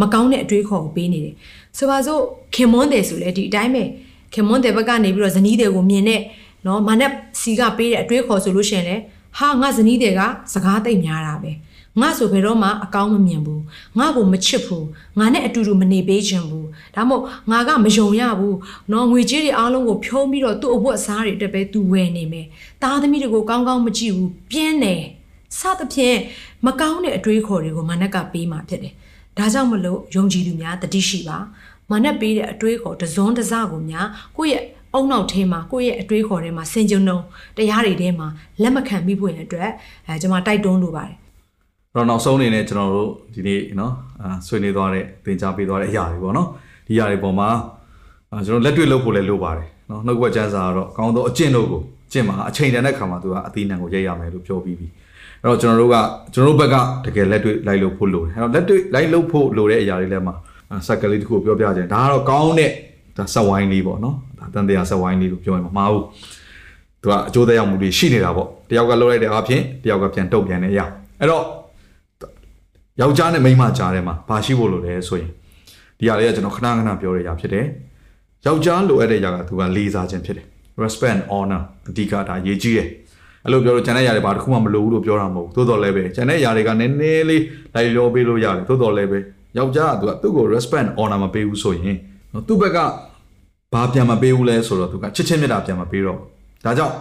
[0.00, 1.34] မကောင်းတဲ့အတွေးခေါ်ကိုပေးနေတယ်
[1.78, 2.22] ဆိုပါစို့
[2.54, 3.82] ခင်မွန်းတယ်ဆိုလဲဒီအတိုင်းပဲ
[4.34, 6.20] ခင်မွန်းတယ်ဘက်ကနေပြီးတော့ဇနီးတွေကိုမြင်တဲ့
[6.66, 8.96] နော်မာနက်စီကပေးတဲ့အတွေးခေါ်ဆိုလို့ရှိရင်လေ
[9.38, 10.20] ဟာငါဇနီးတွေက
[10.52, 11.52] စကားသိမ့်များတာပဲ
[12.00, 13.62] ငါဆိုဘယ်တော့မှအကောင်းမမြင်ဘူး
[13.98, 14.86] ငါ့ကိုမချစ်ဘူး
[15.18, 18.56] ငါနဲ့အတူတူမနေပေးချင်ဘူးဒါမို့ငါကမယုံရဘူး
[18.92, 22.46] နော်ငွေကြေးတွေအားလုံးကိုဖြုံးပြီးတော့သူ့အဝတ်အစားတွေအတွက်ပဲသူဝယ်နေမယ်
[22.82, 25.02] တားသမီးတွေကိုကောင်းကောင်းမကြည့်ဘူးပြင်းတယ်
[25.58, 26.18] စသဖြင့်
[26.66, 28.94] မကောင်းတဲ့အတွေးခေါ်တွေကိုမာနက်ကပေးမှာဖြစ်တယ်။
[29.38, 31.38] ဒါကြောင့်မလို့ယုံကြည်သူများတတိရှိပါ။
[31.90, 34.06] မာနက်ပေးတဲ့အတွေးခေါ်တစွန်းတစကိုများ
[34.36, 37.22] ကိုယ့်ရဲ့အုံနောက်ထဲမှာကိုယ့်ရဲ့အတွေးခေါ်ထဲမှာစင်ကြုံတော့
[37.56, 38.26] တရားတွေထဲမှာ
[38.62, 39.70] လက်မခံမိဖို့ရတဲ့အတွက်
[40.06, 41.16] အဲကျွန်မတိုက်တွန်းလိုပါတယ်။
[41.94, 43.92] တော့နောက်ဆုံးအနေနဲ့ကျွန်တော်တို့ဒီနေ့နော်
[44.46, 46.48] ဆွေးနွေးသွားတဲ့သင်ကြားပေးသွားတဲ့အရာတွေပေါ့နော်။
[46.86, 47.48] ဒီအရာတွေပေါ်မှာ
[48.46, 51.82] ကျွန်တော်လက်တွေ့လုပ်ဖို့လည်းလိုပါတယ်နော်။နှုတ်ကပတ်ကျမ်းစာကတော့ကောင်းသောအကျင့်တို့ကို
[52.12, 54.88] ကျင့်မှာအချိန်တန်တဲ့ခါမှာသူကအသီးနှံကိုရိုက်ရမယ်လို့ပြောပြီးပြီ။
[55.42, 55.96] အဲ့တော့ကျွန်တော်တို့က
[56.34, 60.34] ကျွန်တော်တို့ဘက်ကတကယ်လက်တွေ့လိုက်လို့ဖို့လိုတယ်အဲ့တော့လက်တွေ့လိုက်လို့ဖို့လိုတဲ့အရာတွေလည်းမှာ
[60.86, 62.70] ဆက်ကလေးတစ်ခုပြောပြခြင်းဒါကတော့ကောင်းတဲ့
[63.16, 66.04] ဒါဆက်ဝိုင်းလေးပေါ့နော်ဒါတန်တရားဆက်ဝိုင်းလေးလို့ပြောရင်မမှားဘူး
[67.02, 70.80] သူကအကျိုးသက်ရောက်မှုတွေရှိနေတာပေါ့တယောက်ကလှုပ်လိုက်တဲ့အားဖြင့်တယောက်ကပြန်တုတ်ပြန်နေရ
[71.20, 71.44] အဲ့တော့
[73.00, 75.30] ယောက်ျားနဲ့မိန်းမကြားထဲမှာဘာရှိဖို့လိုလဲဆိုရင်
[75.98, 77.66] ဒီအရာလေးကကျွန်တော်ခဏခဏပြောရတာဖြစ်တယ်
[78.46, 80.46] ယောက်ျားလိုအပ်တဲ့အရာကသူကလေးစားခြင်းဖြစ်တယ်
[80.82, 82.88] respect and honor အဓိကဒါအရေးကြီးတယ်
[83.44, 87.42] အဲ့လိုပြောလို့ကျန်တဲ့ຢာတွေဘာတစ်ခုမှမလိုဘူးလို့ပြောတာမဟုတ်ဘူးသို့တော်လည်းပဲကျန်တဲ့ຢာတွေကနည်းနည်းလေး
[87.74, 89.18] လိုက်လောပေးလို့ရတယ်သို့တော်လည်းပဲ
[89.58, 91.96] ယောက်ျားကသူကသူ့ကို respect and honor မပေးဘူးဆိုရင်
[92.32, 92.78] နော်သူ့ဘက်က
[93.72, 96.94] ဘာပြန်မပေးဘူးလဲဆိုတော့သူကချစ်ချင်းမြတ်တာပြန်မပေးတော့ဘူးဒါကြောင့်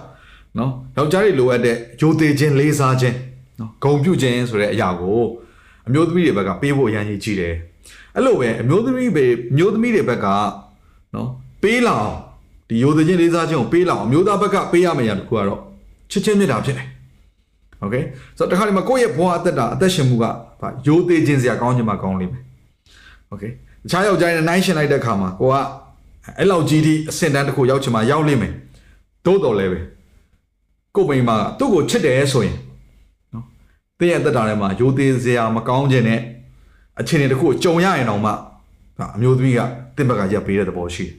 [0.57, 3.15] နော်ယောက်ျားတွေလိုအပ်တဲ့ယိုသေးခြင်းလေးစားခြင်း
[3.59, 5.19] နော်ဂုံပြုခြင်းဆိုတဲ့အရာကို
[5.87, 7.55] အမျိုးသမီးတွေဘက်ကပေးဖို့အရန်ကြီးကြီးတယ်
[8.15, 10.27] အဲ့လိုပဲအမျိုးသမီးပဲအမျိုးသမီးတွေဘက်က
[11.15, 11.29] နော်
[11.63, 12.17] ပေးလာအောင်
[12.69, 15.61] ဒီယိုသေးခြင်းလေးစားခြင်းကိုပေးလာအောင်အမျိုးသားဘက်ကပေးရမယ့်အရာတစ်ခုကတော့
[16.10, 16.86] ချစ်ချင်းမြတ်တာဖြစ်တယ်
[17.80, 17.94] โอเค
[18.38, 20.24] ဆိုတော့တခါဒီမှာကိုယ့်ရဲ့ဘဝအသက်တာအသက်ရှင်မှုက
[20.60, 22.42] ဗာယိုသေးခြင်းစရာကောင်းချင်မှကောင်းလိမ့်မယ်
[23.28, 23.44] โอเค
[23.82, 25.54] တခြားယောက်ျားတွေနဲ့နိုင်ရှင်လိုက်တဲ့ခါမှာကိုက
[26.38, 28.52] အဲ့လောက်ကြီးဒီအဆင့်တန်းတစ်ခုရောက်ချင်မှရောက်လိမ့်မယ်
[29.26, 29.80] တိုးတော်လည်းပဲ
[30.96, 32.56] ကိုယ်မိန်းမကသူ့ကိုချစ်တယ်ဆိုရင်
[33.32, 33.44] နော်
[33.98, 36.20] တင်းရဲ့တက်တာထဲမှာရိုသေစရာမကောင်းခြင်းနဲ့
[37.00, 39.60] အခြေအနေတစ်ခုကိုကြုံရရင်တော့မှဒါအမျိုးသမီးက
[39.96, 41.14] တင်းဘက်ကရပ်ပေးတဲ့သဘောရှိတယ်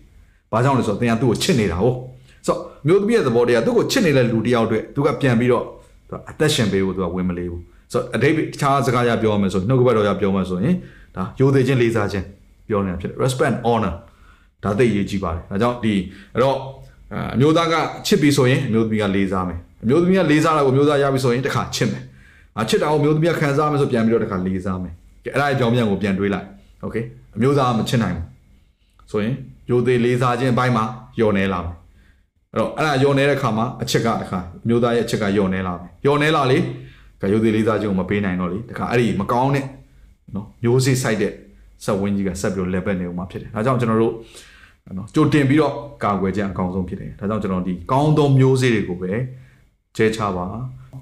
[0.52, 1.96] ။ဘာကြောင့်လဲဆိုတော့တင်းကသူ့ကိုချစ်နေတာဟုတ်။
[2.49, 5.65] ဆိုတော့အမျိုးသမီးရဲ့သဘောတရားသူ့ကိုချစ်နေတဲ့လူတစ်ယောက်အတွက်သူကပြန်ပြီးတော့
[6.09, 7.61] သူအသက်ရှင်ပေးဖို့သူကဝင်မလေးဘူး။
[7.93, 10.75] ဆိုတော့အတိတ်တခြားစကားရပြောရမယ်ဆိုနှုတ်ကပတ်တော်ရပြောမယ်ဆိုရင်
[11.17, 12.25] ဒါရိုသေခြင်းလေးစားခြင်း
[12.69, 13.95] ပြောနေတာဖြစ်တယ် respect and honor
[14.65, 15.95] ဒါသိအရေးကြီးပါတယ်။ဒါကြောင့်ဒီ
[16.35, 16.57] အဲ့တော့
[17.13, 17.75] အာအမျိုးသားက
[18.07, 22.03] ချစ်ပြီဆိုရင်အမျိုးသမီးကလေးစားမယ်။အမျိုးသမီးကလေးစားတာကိုအမျိုးသားရပြီဆိုရင်တစ်ခါချစ်မယ်။
[22.59, 24.93] အာချစ်တာကိုအမျိုးသမီးကခံစားမယ်ဆိုပြန်ပြီးတော့တစ်ခါလေးစားမယ်။
[25.25, 26.47] ကဲအဲ့ဒါအကြောင်းပြန်ကိုပြန်တွေးလိုက်။
[26.85, 27.05] Okay
[27.37, 28.25] အမျိုးသားကမချစ်နိုင်ဘူး။
[29.11, 29.35] ဆိုရင်
[29.71, 30.85] ရိုသေလေးစားခြင်းအပိုင်းမှာ
[31.21, 31.75] ယုံနေလာမယ်။
[32.55, 36.59] အဲ့တော့အဲ့ဒါယုံနေတဲ့ခါမှာအချစ်ကတစ်ခါအမျိုးသားရဲ့အချစ်ကယုံနေလာမယ်။ယုံနေလာလေ
[37.21, 39.65] ကဲရိုသေလေးစားခြင်းကိုမပေးနိုင်တော့လေတခါအဲ့ဒီမကောင်းတဲ့
[40.35, 41.33] နော်မျိုးစေ့ဆိုင်တဲ့
[41.85, 44.15] ဆက်ဝင်းကြီးကဆက်ပြီးတော့ level နေဦးမှာဖြစ်တယ်။ဒါကြောင့်ကျွန်တော်တို့
[44.97, 45.73] နော်ကြိုတင်ပြီးတော့
[46.05, 49.13] ကာကွယ်ခြင်းအကောင်းဆုံးဖြစ်တယ်။ဒါကြောင့်ကျွန်တော်ဒီကောင်းသောမျိုးစေ့တွေကိုပဲ
[49.97, 50.47] ကျဲချပါ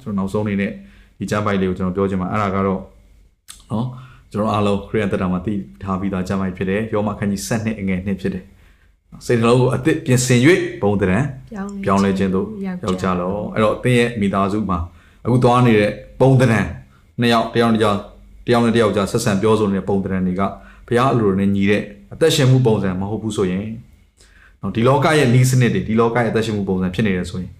[0.02, 0.70] ကျွန်တော်နောက်ဆုံးအနေနဲ့
[1.18, 2.80] ဒီကျမ်းပိုက်လေးကိုကျွန်တော်ပြောချင်ပါအဲ့ဒါကတော့
[3.70, 3.86] နော်
[4.32, 8.44] ကျွန်တော်အားလုံးခရိယန်တတာမှာတည်ထားပြီးသားကျမ်းပိုက်ဖြစ်တယ်။ယောမခန်းကြီး7နှစ်အငယ်နှစ်ဖြစ်တယ်။
[9.24, 10.40] စိတ်နှလုံးကိုအသစ်ပြင်ဆင်၍
[10.82, 11.18] ဘုံတရံ
[11.84, 12.46] ပြောင်းလဲခြင်းတို့
[12.84, 14.78] ယောက်ျားလောအဲ့တော့အတင်းရဲ့မိသားစုမှာ
[15.24, 15.90] အခုသွားနေတဲ့
[16.20, 16.66] ပုံသဏ္ဍာန်
[17.20, 17.98] နှစ်ယောက်တစ်ယောက်တစ်ယောက်
[18.46, 20.42] တစ်ယောက်နဲ့တစ်ယောက်ကြားဆက်ဆံပြောဆိုနေတဲ့ပုံသဏ္ဍာန်တွေက
[20.86, 23.66] ဘုရားအလိုတော်နဲ့ညီတဲ့အသက်ရှင်မှုပုံစံမဟုတ်ဘူးဆိုရင်
[24.60, 27.50] နော်ဒီလောကရဲ့ဤစနစ်တွေဒီလောကရဲ့အသက်ရှင်မှုပုံစံဖြစ်နေတယ်ဆိုရင်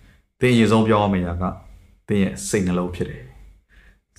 [0.40, 1.44] သင်အရင်ဆုံးပြောရမယ့်အရာက
[2.09, 3.22] သင်ရဲ့စိတ်နှလုံးဖြစ်တယ်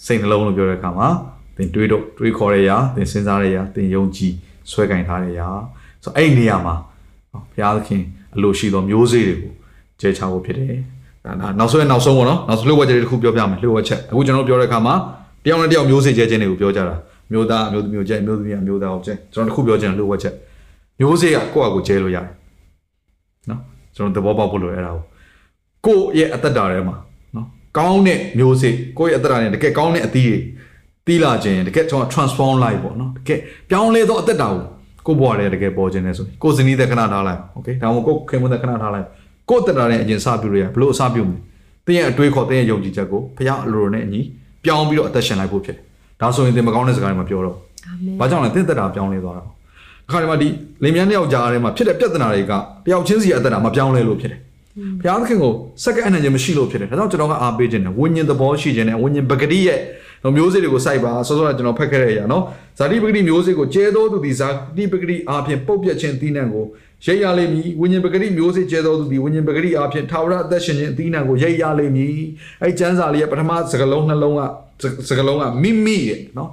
[0.05, 1.07] စိတ်နှလုံးလို့ပြောတဲ့အခါမှာ
[1.55, 4.33] သင်တွေးတော့တွေးခေါ်တဲ့အရာသင်စဉ်းစားတဲ့အရာသင်ယုံကြည်
[4.71, 5.47] ဆွဲကင်ထားတဲ့အရာ
[6.03, 6.86] ဆိုတော့အဲ့ဒီနေရာမှာနော်
[7.53, 8.03] ဘုရားသခင်
[8.35, 9.51] အလိုရှိသောမျိုးစေ့တွေကို
[9.99, 10.73] ကျဲချဖို့ဖြစ်တယ်
[11.25, 14.95] ဒါနာနောက်ဆုံးရဲ့နောက်ဆုံးပေါ့နော်နောက်ဆုံးလှုပ်ဝက်ချက်တွေတစ်ခုပြောပြမယ်လှုပ်ဝက်ချက်အခုကျွန်တော်တို့ပြောတဲ့အခါမှာ
[15.43, 16.95] တယောက်နဲ့တယောက်မျိုးစေ့ကျဲခြင်းတွေကိုပြောကြတာ
[17.31, 20.33] မျိုးသားမျိုးသမီးကိုကျဲမျိုးသမီးကမျိုးသားကိုကျဲကျွန်တော်တစ်ခုပြောချင်တယ်လှုပ်ဝက်ချက်
[20.99, 22.25] မျိုးစေ့ကကိုယ့်အကိုကျဲလို့ရတယ်
[23.49, 23.59] နော်
[23.95, 25.03] ကျွန်တော်သဘောပေါက်ဖို့လိုအဲ့ဒါကို
[25.85, 26.95] ကိုယ့်ရဲ့အသက်တာထဲမှာ
[27.35, 30.37] နော်ကောင်းတဲ့မျိုးစေ့ကိုယ့်ရဲ့အသက်တာနဲ့တကယ်ကောင်းတဲ့အသီးတွေ
[31.07, 34.63] တီးလာခြင်းတကယ်ကျွန်တော် transform လိုက်ပေါ့နော်တကယ်ပြောင်းလဲသောအသက်တာကို
[35.06, 39.06] ကိုယ့်ဘဝထဲတကယ်ပေါ်ခြင်းနဲ့ဆိုရင်ကိုယ်စနီးသက်ခဏထားလိုက်โอเคဒါမှမဟုတ်ကိုယ်ခင်မွန်းသက်ခဏထားလိုက်
[39.50, 41.38] ကိုယ့်အသက်တာနဲ့အရင်စပြုလို့ရဘလို့အစပြုမလဲ
[41.86, 44.20] တင်းရဲ့အတွေးခေါ်တင်းရဲ့ယုံကြည်ချက်ကိုဖခင်အလိုတော်နဲ့အညီ
[44.64, 45.84] ပြောင်းပြီးတော့အသက်ရှင်လိုက်ဖို့ဖြစ်တယ်
[46.20, 49.42] ဒါဆိုရင်တင်းမကောင်းတဲ့စကားတွေမပြောတော့ အာမင် ဘာကြောင့်လဲတင်းသက်တာပြောင်းလဲသွားတာ
[50.08, 50.48] အခါဒီမှာဒီ
[50.82, 52.52] လင်မြန်းတယောက်ကြားထဲမှာဖြစ်တဲ့ပြဿနာတွေက
[52.86, 54.40] တယောက်ချင်းစီအသက်တာမပြောင်းလဲလို့ဖြစ်တယ်
[55.00, 55.52] ဘုရားသခင်ကို
[55.84, 59.78] စက္ကအနံ့ခြင်းမရှိလို့ဖြစ်တယ်ဒါကြောင့်ကျွန်တော်ကအားပေးခြင်းနဲ့ဝိညာဉ်သဘောရှိခြင်းနဲ့ဝိညာဉ်ပဂတိရဲ့
[60.35, 62.43] မျိုးစေ့တွေကိုစိုက်ပါဆောစောကကျွန်တော်ဖတ်ခဲ့တဲ့အရာနော်
[62.79, 64.47] ဇာတိပဂတိမျိုးစေ့ကိုကျဲသောသူသည်ဇာ
[64.77, 66.65] တိပဂတိအားဖြင့်ပုတ်ပြက်ခြင်းသီးနှံကို
[67.05, 72.17] ရိတ်ရလိမ့်မည်ဝိညာဉ်ပဂတိမျိုးစေ့ကျဲသောသူသည်ဝိညာဉ်ပဂတိအားဖြင့်ထာဝရအသက်ရှင်ခြင်းအသီးနှံကိုရိတ်ရလိမ့်မည်
[72.63, 74.41] အဲကျမ်းစာလေးရဲ့ပထမစကားလုံးနှလုံးက
[75.09, 76.49] စကားလုံးကမိမိရဲ့နော်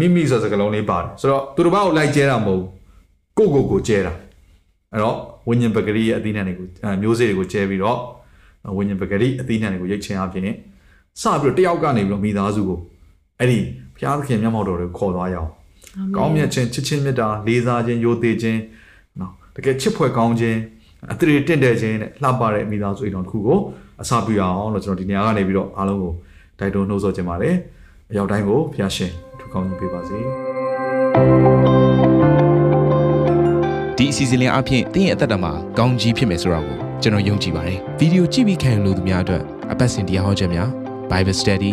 [0.00, 2.62] မိမိဆိုတဲ့စကားလုံးလေးပါတယ်ဆိုတော့သူတို့ဘာကိုလိုက်ကျဲတာမဟုတ်
[3.36, 4.12] ဘူးကိုကိုကိုကျဲတာ
[4.92, 5.16] အဲ့တော့
[5.48, 7.98] ဝိညာဉ်ပဂတိရဲ့အသီးနှံတွေကိုအဲမျိုးစေ့တွေကိုကျဲပြီးတော့
[8.76, 10.42] ဝိညာဉ်ပဂတိအသီးနှံတွေကိုရိတ်ခြင်းအပြင်
[11.22, 12.78] စပြီးတော့တယောက်ကနေပြီးတော့မိသားစုကို
[13.40, 13.58] အဲ့ဒီ
[13.94, 15.50] ဘုရားသခင်မျက်မှောက်တော်ကိုခေါ်သွားရအောင်
[16.16, 18.60] ကောင်းမြတ်ခြင်းချစ်ချင်းမေတ္တာလေးစားခြင်းယိုသေးခြင်း
[19.20, 20.58] နော်တကယ်ချစ်ဖွယ်ကောင်းခြင်း
[21.12, 23.58] အသရေတင့်တယ်ခြင်းနဲ့လှပတဲ့မိသားစုအိမ်တော်တစ်ခုကို
[24.02, 26.12] အစာပြအောင်လို့ကျွန်တော်ဒီနေရာကနေပြီးတော့အားလုံးကို
[26.58, 27.54] တိုက်တွန်းနှိုးဆော်ခြင်းပါတယ်
[28.10, 30.18] အရောက်တိုင်းကိုဘုရားရှင်ထူကောင်းကြီးပေးပါစေ
[33.96, 40.68] ဒီအစီအစဉ်လေးအပြင်တင်းရဲ့အသက်တာမှာကောင်းကြီးဖြစ်မယ်ဆိုတာကိုကျွန်တော်ယုံကြည်ပါတယ်ဗီဒီယိုကြည့်ပြီးခံယူလို့သူများအတွက်အပတ်စဉ်တရားဟောခြင်းများ
[41.10, 41.72] Bible Study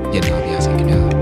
[0.13, 1.20] ညှိနှိုင်းပါရစေခင်ဗျာ